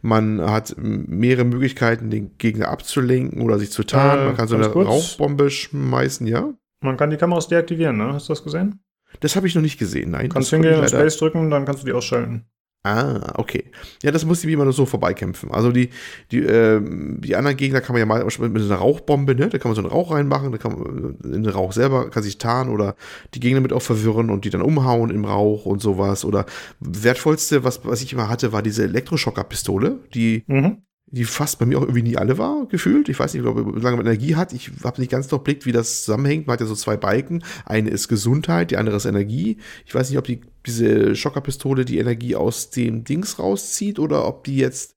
[0.00, 4.22] Man hat mehrere Möglichkeiten, den Gegner abzulenken oder sich zu tarnen.
[4.22, 4.88] Äh, man kann so eine kurz.
[4.88, 6.54] Rauchbombe schmeißen, ja.
[6.80, 8.14] Man kann die Kameras deaktivieren, ne?
[8.14, 8.81] Hast du das gesehen?
[9.20, 10.28] Das habe ich noch nicht gesehen, nein.
[10.28, 12.46] Kannst hingehen und Space drücken, dann kannst du die ausschalten.
[12.84, 13.70] Ah, okay.
[14.02, 15.52] Ja, das muss ich immer nur so vorbeikämpfen.
[15.52, 15.90] Also die,
[16.32, 19.48] die, äh, die anderen Gegner kann man ja mal mit einer Rauchbombe, ne?
[19.48, 22.24] Da kann man so einen Rauch reinmachen, da kann man in den Rauch selber kann
[22.24, 22.96] sich tarnen oder
[23.34, 26.24] die Gegner mit auch verwirren und die dann umhauen im Rauch und sowas.
[26.24, 26.44] Oder
[26.80, 30.82] wertvollste, was, was ich immer hatte, war diese Elektroschocker-Pistole, die mhm
[31.12, 33.10] die fast bei mir auch irgendwie nie alle war, gefühlt.
[33.10, 34.54] Ich weiß nicht, ob wie lange man Energie hat.
[34.54, 36.46] Ich habe nicht ganz durchblickt, wie das zusammenhängt.
[36.46, 37.44] Man hat ja so zwei Balken.
[37.66, 39.58] Eine ist Gesundheit, die andere ist Energie.
[39.84, 44.44] Ich weiß nicht, ob die, diese Schockerpistole die Energie aus dem Dings rauszieht oder ob
[44.44, 44.96] die jetzt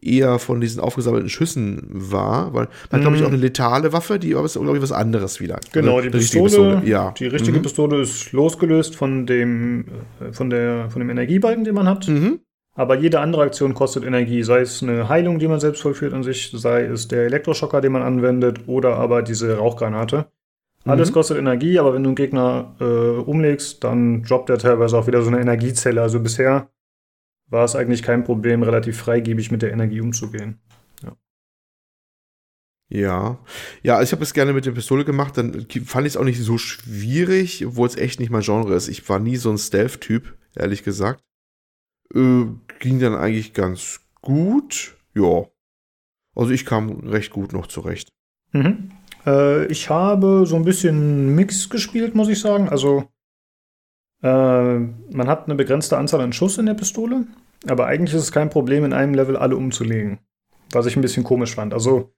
[0.00, 3.02] eher von diesen aufgesammelten Schüssen war, weil man mhm.
[3.02, 5.58] glaube ich auch eine letale Waffe, die ist glaube ich was anderes wieder.
[5.72, 7.12] Genau, die Pistole, Pistole, ja.
[7.12, 7.62] Die richtige mhm.
[7.62, 9.86] Pistole ist losgelöst von dem
[10.20, 12.06] äh, von der von dem Energiebalken, den man hat.
[12.06, 12.40] Mhm.
[12.76, 16.22] Aber jede andere Aktion kostet Energie, sei es eine Heilung, die man selbst vollführt an
[16.22, 20.26] sich, sei es der Elektroschocker, den man anwendet, oder aber diese Rauchgranate.
[20.84, 21.14] Alles mhm.
[21.14, 25.22] kostet Energie, aber wenn du einen Gegner äh, umlegst, dann droppt er teilweise auch wieder
[25.22, 26.02] so eine Energiezelle.
[26.02, 26.68] Also bisher
[27.48, 30.58] war es eigentlich kein Problem, relativ freigebig mit der Energie umzugehen.
[31.02, 31.16] Ja.
[32.88, 33.38] Ja,
[33.82, 36.40] ja, ich habe es gerne mit der Pistole gemacht, dann fand ich es auch nicht
[36.40, 38.88] so schwierig, obwohl es echt nicht mein Genre ist.
[38.88, 41.24] Ich war nie so ein Stealth-Typ, ehrlich gesagt.
[42.14, 42.46] Äh,
[42.78, 44.96] ging dann eigentlich ganz gut.
[45.14, 45.46] Ja.
[46.34, 48.08] Also ich kam recht gut noch zurecht.
[48.52, 48.90] Mhm.
[49.26, 52.68] Äh, ich habe so ein bisschen Mix gespielt, muss ich sagen.
[52.68, 53.08] Also
[54.22, 57.26] äh, man hat eine begrenzte Anzahl an Schuss in der Pistole,
[57.68, 60.18] aber eigentlich ist es kein Problem, in einem Level alle umzulegen.
[60.72, 61.74] Was ich ein bisschen komisch fand.
[61.74, 62.12] Also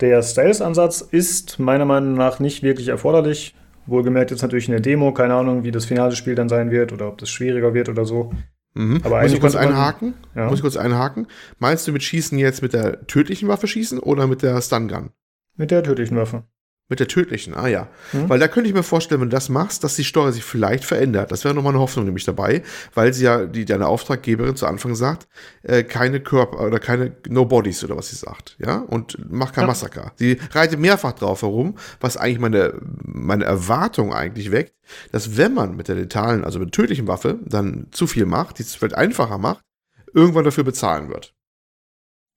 [0.00, 3.54] der Stealth-Ansatz ist meiner Meinung nach nicht wirklich erforderlich.
[3.86, 6.92] Wohlgemerkt jetzt natürlich in der Demo, keine Ahnung, wie das finale Spiel dann sein wird
[6.92, 8.32] oder ob das schwieriger wird oder so.
[8.74, 9.00] Mhm.
[9.04, 10.14] Aber Muss ich kurz einhaken?
[10.34, 10.46] Ja.
[10.46, 11.28] Muss ich kurz einhaken?
[11.58, 15.10] Meinst du mit Schießen jetzt mit der tödlichen Waffe schießen oder mit der Stun Gun?
[15.56, 16.44] Mit der tödlichen Waffe.
[16.90, 17.88] Mit der tödlichen, ah ja.
[18.12, 18.28] Mhm.
[18.28, 20.84] Weil da könnte ich mir vorstellen, wenn du das machst, dass die Steuer sich vielleicht
[20.84, 21.32] verändert.
[21.32, 22.62] Das wäre nochmal eine Hoffnung nämlich dabei,
[22.92, 25.26] weil sie ja, die deine Auftraggeberin zu Anfang sagt,
[25.62, 29.62] äh, keine Körper oder keine No Bodies oder was sie sagt, ja, und mach kein
[29.62, 29.68] ja.
[29.68, 30.12] Massaker.
[30.16, 34.74] Sie reitet mehrfach drauf herum, was eigentlich meine, meine Erwartung eigentlich weckt,
[35.10, 38.58] dass wenn man mit der letalen, also mit der tödlichen Waffe dann zu viel macht,
[38.58, 39.64] die es vielleicht einfacher macht,
[40.12, 41.34] irgendwann dafür bezahlen wird.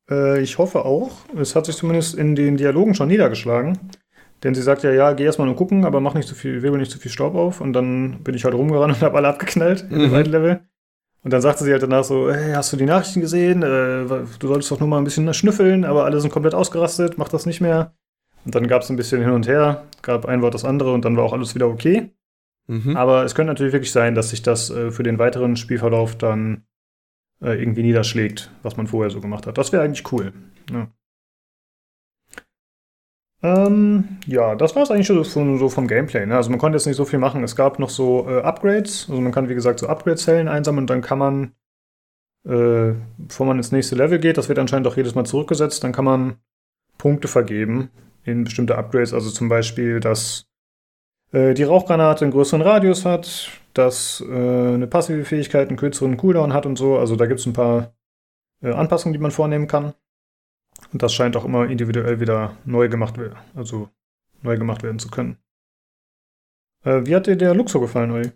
[0.10, 1.12] Äh, ich hoffe auch.
[1.36, 3.78] Es hat sich zumindest in den Dialogen schon niedergeschlagen
[4.44, 6.80] denn sie sagt ja, ja, geh erstmal nur gucken, aber mach nicht zu viel, wirbel
[6.80, 7.62] nicht zu viel Staub auf.
[7.62, 10.02] Und dann bin ich halt rumgerannt und habe alle abgeknallt mhm.
[10.02, 10.60] im zweiten Level.
[11.24, 13.64] Und dann sagte sie halt danach so, hey, hast du die Nachrichten gesehen?
[13.64, 17.30] Äh, du solltest doch nur mal ein bisschen schnüffeln, aber alle sind komplett ausgerastet, mach
[17.30, 17.94] das nicht mehr.
[18.46, 21.04] Und dann gab es ein bisschen hin und her, gab ein Wort das andere und
[21.04, 22.12] dann war auch alles wieder okay.
[22.68, 22.96] Mhm.
[22.96, 26.64] Aber es könnte natürlich wirklich sein, dass sich das äh, für den weiteren Spielverlauf dann
[27.42, 29.58] äh, irgendwie niederschlägt, was man vorher so gemacht hat.
[29.58, 30.32] Das wäre eigentlich cool.
[30.72, 30.88] Ja.
[33.44, 36.26] Ähm, ja, das war es eigentlich schon so, so vom Gameplay.
[36.26, 36.36] Ne?
[36.36, 37.44] Also man konnte jetzt nicht so viel machen.
[37.44, 39.08] Es gab noch so äh, Upgrades.
[39.10, 41.44] Also man kann, wie gesagt, so Upgrade-Zellen einsammeln und dann kann man,
[42.46, 45.92] äh, bevor man ins nächste Level geht, das wird anscheinend auch jedes Mal zurückgesetzt, dann
[45.92, 46.38] kann man
[46.98, 47.92] Punkte vergeben
[48.24, 49.14] in bestimmte Upgrades.
[49.14, 50.48] Also zum Beispiel, dass
[51.32, 56.54] äh, die Rauchgranate einen größeren Radius hat, dass äh, eine passive Fähigkeit einen kürzeren Cooldown
[56.54, 56.98] hat und so.
[56.98, 57.94] Also da gibt es ein paar
[58.64, 59.94] äh, Anpassungen, die man vornehmen kann.
[60.94, 63.16] Und das scheint auch immer individuell wieder neu gemacht
[63.56, 63.90] also
[64.42, 65.38] neu gemacht werden zu können.
[66.84, 68.32] Äh, wie hat dir der Look so gefallen, Olli?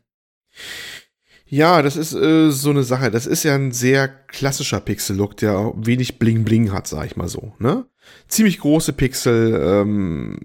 [1.45, 3.12] Ja, das ist äh, so eine Sache.
[3.12, 7.54] Das ist ja ein sehr klassischer Pixel-Look, der wenig Bling-Bling hat, sag ich mal so.
[7.60, 7.86] Ne?
[8.30, 10.39] Ziemlich große Pixel, ähm,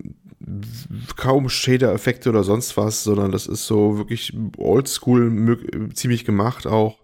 [1.17, 6.99] kaum Shader-Effekte oder sonst was, sondern das ist so wirklich oldschool ziemlich gemacht auch.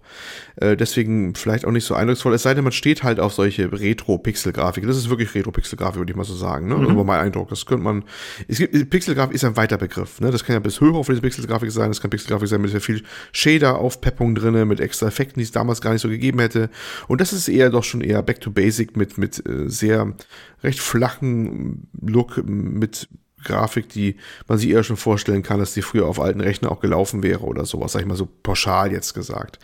[0.57, 2.35] Äh, deswegen vielleicht auch nicht so eindrucksvoll.
[2.35, 4.89] Es sei denn, man steht halt auf solche Retro-Pixel-Grafiken.
[4.89, 6.69] Das ist wirklich Retro-Pixel-Grafik, würde ich mal so sagen.
[6.69, 6.77] Ne?
[6.77, 6.89] Mhm.
[6.89, 7.49] Also mein Eindruck.
[7.49, 8.05] Das könnte man.
[8.49, 10.21] Es gibt Pixel-Grafik ist ein weiter Begriff.
[10.21, 10.31] Ne?
[10.31, 11.89] Das kann ja bis höher auf diese Pixel-Grafik sein.
[11.89, 13.03] Das kann Pixel-Grafik sein mit sehr viel
[13.33, 16.71] Shader-Aufpeppung drinne, mit extra Effekten, die es damals gar nicht so gegeben hätte.
[17.09, 20.15] Und das ist eher doch schon eher Back to Basic mit mit äh, sehr
[20.63, 23.09] recht flachen Look mit
[23.43, 24.17] Grafik, die
[24.49, 27.45] man sich eher schon vorstellen kann, dass die früher auf alten Rechnern auch gelaufen wäre
[27.45, 29.59] oder sowas, sag ich mal so pauschal jetzt gesagt.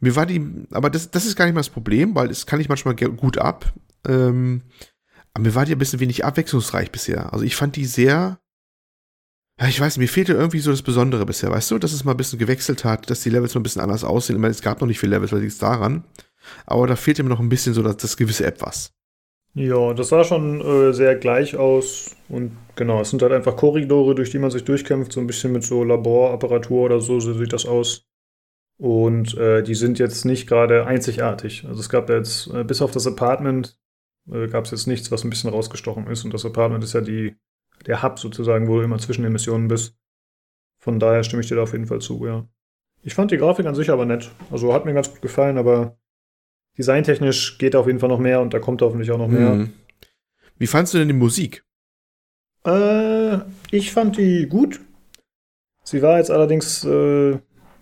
[0.00, 2.60] Mir war die, aber das, das ist gar nicht mal das Problem, weil das kann
[2.60, 3.72] ich manchmal gut ab.
[4.06, 4.62] Ähm,
[5.34, 7.32] aber mir war die ein bisschen wenig abwechslungsreich bisher.
[7.32, 8.40] Also ich fand die sehr,
[9.66, 12.16] ich weiß, mir fehlte irgendwie so das Besondere bisher, weißt du, dass es mal ein
[12.16, 14.36] bisschen gewechselt hat, dass die Levels mal ein bisschen anders aussehen.
[14.36, 16.04] Ich meine, es gab noch nicht viele Levels, weil liegt daran.
[16.66, 18.92] Aber da fehlte mir noch ein bisschen so das, das gewisse Etwas.
[19.54, 22.16] Ja, das sah schon äh, sehr gleich aus.
[22.28, 25.52] Und genau, es sind halt einfach Korridore, durch die man sich durchkämpft, so ein bisschen
[25.52, 28.06] mit so Laborapparatur oder so, so sieht das aus.
[28.78, 31.64] Und äh, die sind jetzt nicht gerade einzigartig.
[31.68, 33.78] Also es gab jetzt, äh, bis auf das Apartment,
[34.30, 36.24] äh, gab es jetzt nichts, was ein bisschen rausgestochen ist.
[36.24, 37.36] Und das Apartment ist ja die
[37.86, 39.96] der Hub sozusagen, wo du immer zwischen den Missionen bist.
[40.78, 42.48] Von daher stimme ich dir da auf jeden Fall zu, ja.
[43.02, 44.30] Ich fand die Grafik an sich aber nett.
[44.50, 45.98] Also hat mir ganz gut gefallen, aber
[46.78, 49.54] designtechnisch geht auf jeden Fall noch mehr und da kommt hoffentlich auch noch mehr.
[49.54, 49.72] Mhm.
[50.58, 51.64] Wie fandst du denn die Musik?
[52.64, 53.38] Äh,
[53.70, 54.80] ich fand die gut.
[55.84, 57.32] Sie war jetzt allerdings, äh,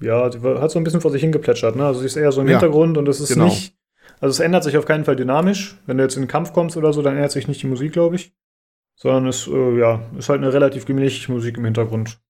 [0.01, 1.85] ja, sie hat so ein bisschen vor sich hingeplätschert, ne?
[1.85, 3.45] Also sie ist eher so im ja, Hintergrund und es ist genau.
[3.45, 3.77] nicht.
[4.21, 5.77] Also es ändert sich auf keinen Fall dynamisch.
[5.87, 7.93] Wenn du jetzt in den Kampf kommst oder so, dann ändert sich nicht die Musik,
[7.93, 8.33] glaube ich
[9.01, 12.21] sondern es äh, ja, ist halt eine relativ gemächliche Musik im Hintergrund.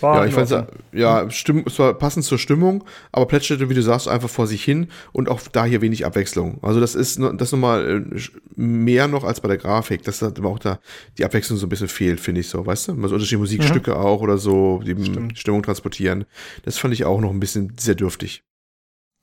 [0.00, 3.82] War ja, ich fand ja, Stimm, es war passend zur Stimmung, aber plätscherte, wie du
[3.82, 6.58] sagst, einfach vor sich hin und auch da hier wenig Abwechslung.
[6.62, 8.20] Also das ist das nochmal äh,
[8.54, 10.78] mehr noch als bei der Grafik, dass da auch da
[11.18, 12.92] die Abwechslung so ein bisschen fehlt, finde ich so, weißt du?
[12.92, 13.96] Also unterschiedliche Musikstücke mhm.
[13.96, 15.38] auch oder so, die Stimmt.
[15.38, 16.24] Stimmung transportieren.
[16.64, 18.44] Das fand ich auch noch ein bisschen sehr dürftig.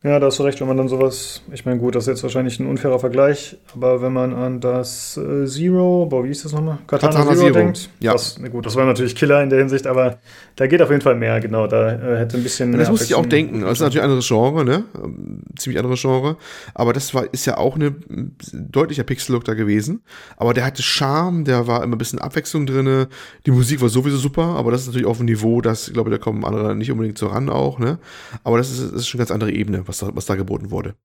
[0.02, 2.24] Ja, da hast du recht, wenn man dann sowas, ich meine, gut, das ist jetzt
[2.24, 6.54] wahrscheinlich ein unfairer Vergleich, aber wenn man an das äh, Zero, boah, wie hieß das
[6.54, 6.78] nochmal?
[6.88, 8.14] Katana, Katana Zero, Zero, denkt, ja.
[8.14, 10.20] Das, gut, das war natürlich Killer in der Hinsicht, aber
[10.56, 12.72] da geht auf jeden Fall mehr, genau, da äh, hätte ein bisschen.
[12.78, 14.86] das musste ich auch denken, das ist natürlich ein anderes Genre, ne?
[15.04, 16.38] Ähm, ziemlich anderes Genre,
[16.74, 20.02] aber das war, ist ja auch ein deutlicher Pixel-Look da gewesen,
[20.38, 23.08] aber der hatte Charme, der war immer ein bisschen Abwechslung drin,
[23.46, 26.10] die Musik war sowieso super, aber das ist natürlich auf einem Niveau, das, ich glaube,
[26.10, 28.00] da kommen andere nicht unbedingt so ran auch, ne?
[28.46, 30.72] Aber das ist, das ist schon eine ganz andere Ebene was da, was da geboten
[30.72, 30.96] wurde.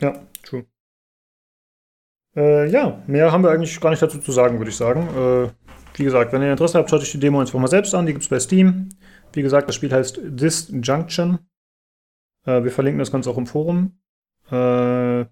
[0.00, 0.66] Ja, true.
[2.36, 5.08] Äh, ja, mehr haben wir eigentlich gar nicht dazu zu sagen, würde ich sagen.
[5.08, 5.50] Äh,
[5.96, 8.06] wie gesagt, wenn ihr Interesse habt, schaut euch die Demo einfach mal selbst an.
[8.06, 8.88] Die gibt es bei Steam.
[9.32, 11.38] Wie gesagt, das Spiel heißt Disjunction.
[12.44, 13.98] Äh, wir verlinken das Ganze auch im Forum.
[14.50, 15.24] Äh,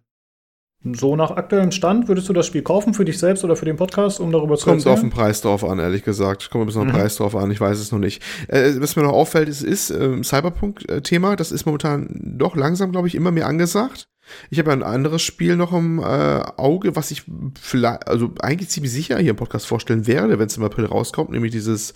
[0.85, 3.76] so nach aktuellem Stand, würdest du das Spiel kaufen für dich selbst oder für den
[3.76, 6.51] Podcast, um darüber zu Kommt auf den Preis drauf an, ehrlich gesagt.
[6.51, 7.01] Kommt ein bisschen auf den mhm.
[7.01, 8.22] Preis drauf an, ich weiß es noch nicht.
[8.49, 13.09] Äh, was mir noch auffällt, ist, ist äh, Cyberpunk-Thema, das ist momentan doch langsam, glaube
[13.09, 14.09] ich, immer mehr angesagt.
[14.51, 17.24] Ich habe ja ein anderes Spiel noch im äh, Auge, was ich
[17.61, 21.30] vielleicht, also eigentlich ziemlich sicher hier im Podcast vorstellen werde, wenn es im April rauskommt,
[21.30, 21.95] nämlich dieses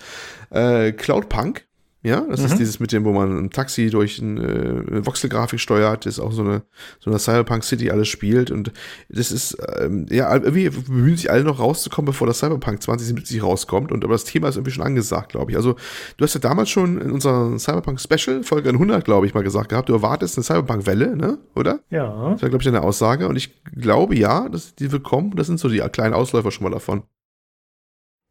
[0.50, 1.65] äh, Cloudpunk.
[2.06, 2.46] Ja, das mhm.
[2.46, 6.18] ist dieses mit dem, wo man ein Taxi durch ein, äh, eine Voxelgrafik steuert, das
[6.18, 6.62] ist auch so eine,
[7.00, 8.70] so eine Cyberpunk City alles spielt und
[9.08, 13.90] das ist, ähm, ja, irgendwie bemühen sich alle noch rauszukommen, bevor das Cyberpunk 2077 rauskommt
[13.90, 15.56] und aber das Thema ist irgendwie schon angesagt, glaube ich.
[15.56, 15.74] Also,
[16.16, 19.70] du hast ja damals schon in unserer Cyberpunk Special, Folge 100, glaube ich, mal gesagt
[19.70, 21.80] gehabt, du erwartest eine Cyberpunk-Welle, ne, oder?
[21.90, 22.30] Ja.
[22.30, 25.48] Das war, glaube ich, eine Aussage und ich glaube, ja, dass die wird kommen, das
[25.48, 27.02] sind so die kleinen Ausläufer schon mal davon.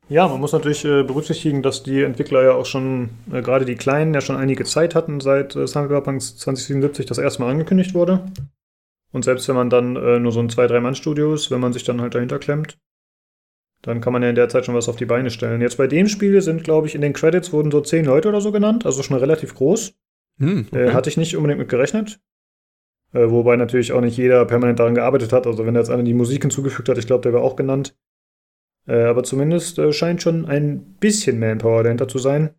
[0.08, 3.76] Ja, man muss natürlich äh, berücksichtigen, dass die Entwickler ja auch schon, äh, gerade die
[3.76, 8.22] Kleinen, ja schon einige Zeit hatten, seit äh, Cyberpunk 2077 das erste Mal angekündigt wurde.
[9.12, 12.02] Und selbst wenn man dann äh, nur so ein 2-3-Mann-Studio ist, wenn man sich dann
[12.02, 12.78] halt dahinter klemmt,
[13.82, 15.62] dann kann man ja in der Zeit schon was auf die Beine stellen.
[15.62, 18.42] Jetzt bei dem Spiel sind, glaube ich, in den Credits wurden so 10 Leute oder
[18.42, 19.94] so genannt, also schon relativ groß.
[20.40, 20.94] Hm, äh, okay.
[20.94, 22.20] hatte ich nicht unbedingt mit gerechnet.
[23.14, 25.48] Äh, wobei natürlich auch nicht jeder permanent daran gearbeitet hat.
[25.48, 27.96] Also wenn er jetzt einer die Musik hinzugefügt hat, ich glaube, der wäre auch genannt.
[28.88, 32.54] Äh, aber zumindest äh, scheint schon ein bisschen Manpower dahinter zu sein.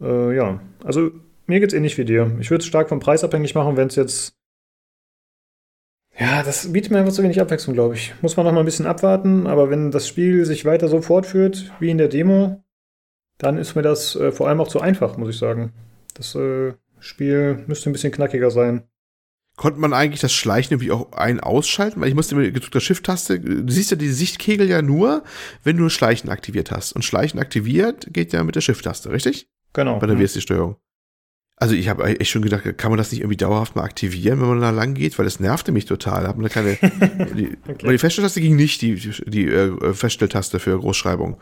[0.00, 1.10] Äh, ja, also
[1.46, 2.36] mir geht's ähnlich wie dir.
[2.40, 4.36] Ich würde es stark vom Preis abhängig machen, wenn es jetzt.
[6.18, 8.14] Ja, das bietet mir einfach zu wenig Abwechslung, glaube ich.
[8.20, 11.72] Muss man noch mal ein bisschen abwarten, aber wenn das Spiel sich weiter so fortführt
[11.80, 12.62] wie in der Demo,
[13.38, 15.72] dann ist mir das äh, vor allem auch zu einfach, muss ich sagen.
[16.14, 18.84] Das äh, Spiel müsste ein bisschen knackiger sein
[19.60, 22.00] konnte man eigentlich das Schleichen irgendwie auch ein- ausschalten?
[22.00, 25.22] Weil ich musste mit gedrückter Shift-Taste, du siehst ja die Sichtkegel ja nur,
[25.64, 26.92] wenn du Schleichen aktiviert hast.
[26.92, 29.48] Und Schleichen aktiviert geht ja mit der Shift-Taste, richtig?
[29.74, 29.98] Genau.
[29.98, 30.76] Bei der WSD-Steuerung.
[31.62, 34.48] Also ich habe echt schon gedacht, kann man das nicht irgendwie dauerhaft mal aktivieren, wenn
[34.48, 35.18] man da lang geht?
[35.18, 36.26] Weil das nervte mich total.
[36.26, 36.76] Hab man keine,
[37.36, 37.90] die, okay.
[37.90, 38.94] Die Feststelltaste ging nicht, die,
[39.26, 41.36] die, äh, Feststelltaste für Großschreibung.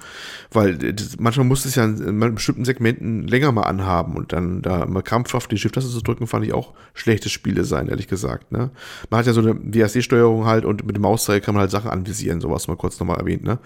[0.50, 4.60] Weil das, manchmal musste es ja in, in bestimmten Segmenten länger mal anhaben und dann
[4.60, 8.50] da mal krampfhaft die Shift-Taste zu drücken, fand ich auch schlechtes Spiele sein, ehrlich gesagt.
[8.50, 8.72] Ne?
[9.10, 11.92] Man hat ja so eine WASD-Steuerung halt und mit dem Mauszeiger kann man halt Sachen
[11.92, 13.44] anvisieren, sowas mal kurz nochmal erwähnt.
[13.44, 13.60] Ne?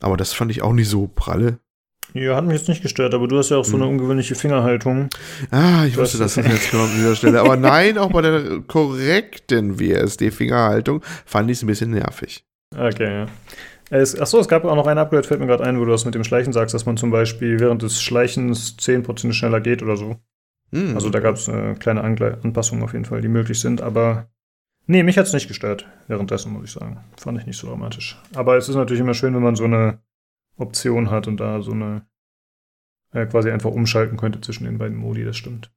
[0.00, 1.60] Aber das fand ich auch nicht so pralle.
[2.14, 3.92] Ja, hat mich jetzt nicht gestört, aber du hast ja auch so eine hm.
[3.92, 5.08] ungewöhnliche Fingerhaltung.
[5.50, 7.40] Ah, ich wusste, das jetzt kommt an dieser Stelle.
[7.40, 12.44] Aber nein, auch bei der korrekten WSD-Fingerhaltung fand ich es ein bisschen nervig.
[12.76, 13.26] Okay, ja.
[13.90, 16.04] Es, achso, es gab auch noch ein Upgrade, fällt mir gerade ein, wo du das
[16.04, 19.96] mit dem Schleichen sagst, dass man zum Beispiel während des Schleichens 10% schneller geht oder
[19.96, 20.16] so.
[20.70, 20.94] Mhm.
[20.94, 24.28] Also da gab es äh, kleine Angle Anpassungen auf jeden Fall, die möglich sind, aber
[24.86, 27.04] nee, mich hat es nicht gestört währenddessen, muss ich sagen.
[27.18, 28.18] Fand ich nicht so dramatisch.
[28.34, 29.98] Aber es ist natürlich immer schön, wenn man so eine
[30.56, 32.06] Option hat und da so eine
[33.12, 35.70] äh, quasi einfach umschalten könnte zwischen den beiden Modi, das stimmt.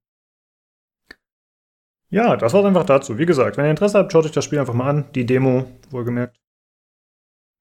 [2.10, 3.18] Ja, das war's einfach dazu.
[3.18, 5.06] Wie gesagt, wenn ihr Interesse habt, schaut euch das Spiel einfach mal an.
[5.16, 6.40] Die Demo, wohlgemerkt.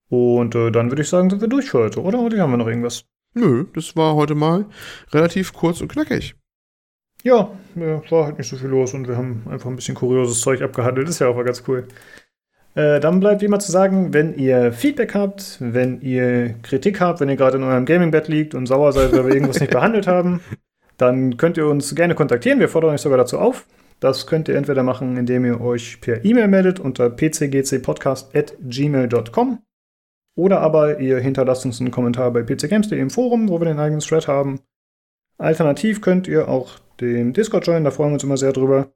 [0.09, 2.21] Und äh, dann würde ich sagen, sind wir durch für heute, oder?
[2.21, 3.07] Oder haben wir noch irgendwas?
[3.33, 4.67] Nö, das war heute mal
[5.13, 6.37] relativ kurz und knackig.
[7.25, 10.41] Ja, ja, war halt nicht so viel los und wir haben einfach ein bisschen kurioses
[10.41, 11.09] Zeug abgehandelt.
[11.09, 11.89] Ist ja auch mal ganz cool.
[12.75, 17.21] Äh, dann bleibt wie immer zu sagen, wenn ihr Feedback habt, wenn ihr Kritik habt,
[17.21, 20.09] wenn ihr gerade in eurem Gaming-Bett liegt und sauer seid, weil wir irgendwas nicht behandelt
[20.09, 20.41] haben,
[20.97, 22.61] dann könnt ihr uns gerne kontaktieren.
[22.61, 23.67] Wir fordern euch sogar dazu auf.
[24.01, 29.59] Das könnt ihr entweder machen, indem ihr euch per E-Mail meldet unter pcgcpodcast.gmail.com
[30.37, 34.01] oder aber ihr hinterlasst uns einen Kommentar bei pcgames.de im Forum, wo wir den eigenen
[34.01, 34.59] Thread haben.
[35.39, 38.89] Alternativ könnt ihr auch den Discord joinen, da freuen wir uns immer sehr drüber.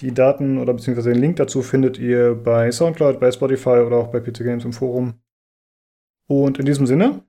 [0.00, 4.08] Die Daten oder beziehungsweise den Link dazu findet ihr bei Soundcloud, bei Spotify oder auch
[4.08, 5.14] bei PC Games im Forum.
[6.26, 7.22] Und in diesem Sinne,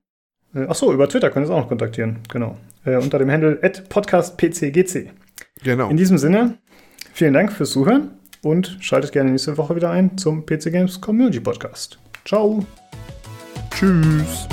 [0.54, 2.58] äh, achso, über Twitter könnt ihr es auch noch kontaktieren, genau.
[2.84, 3.56] Äh, unter dem Handle
[3.88, 5.10] podcastpcgc.
[5.62, 5.88] Genau.
[5.88, 6.58] In diesem Sinne,
[7.12, 8.10] vielen Dank fürs Zuhören
[8.42, 11.98] und schaltet gerne nächste Woche wieder ein zum PC Games Community Podcast.
[12.24, 12.64] Ciao.
[13.70, 14.48] Tschüss.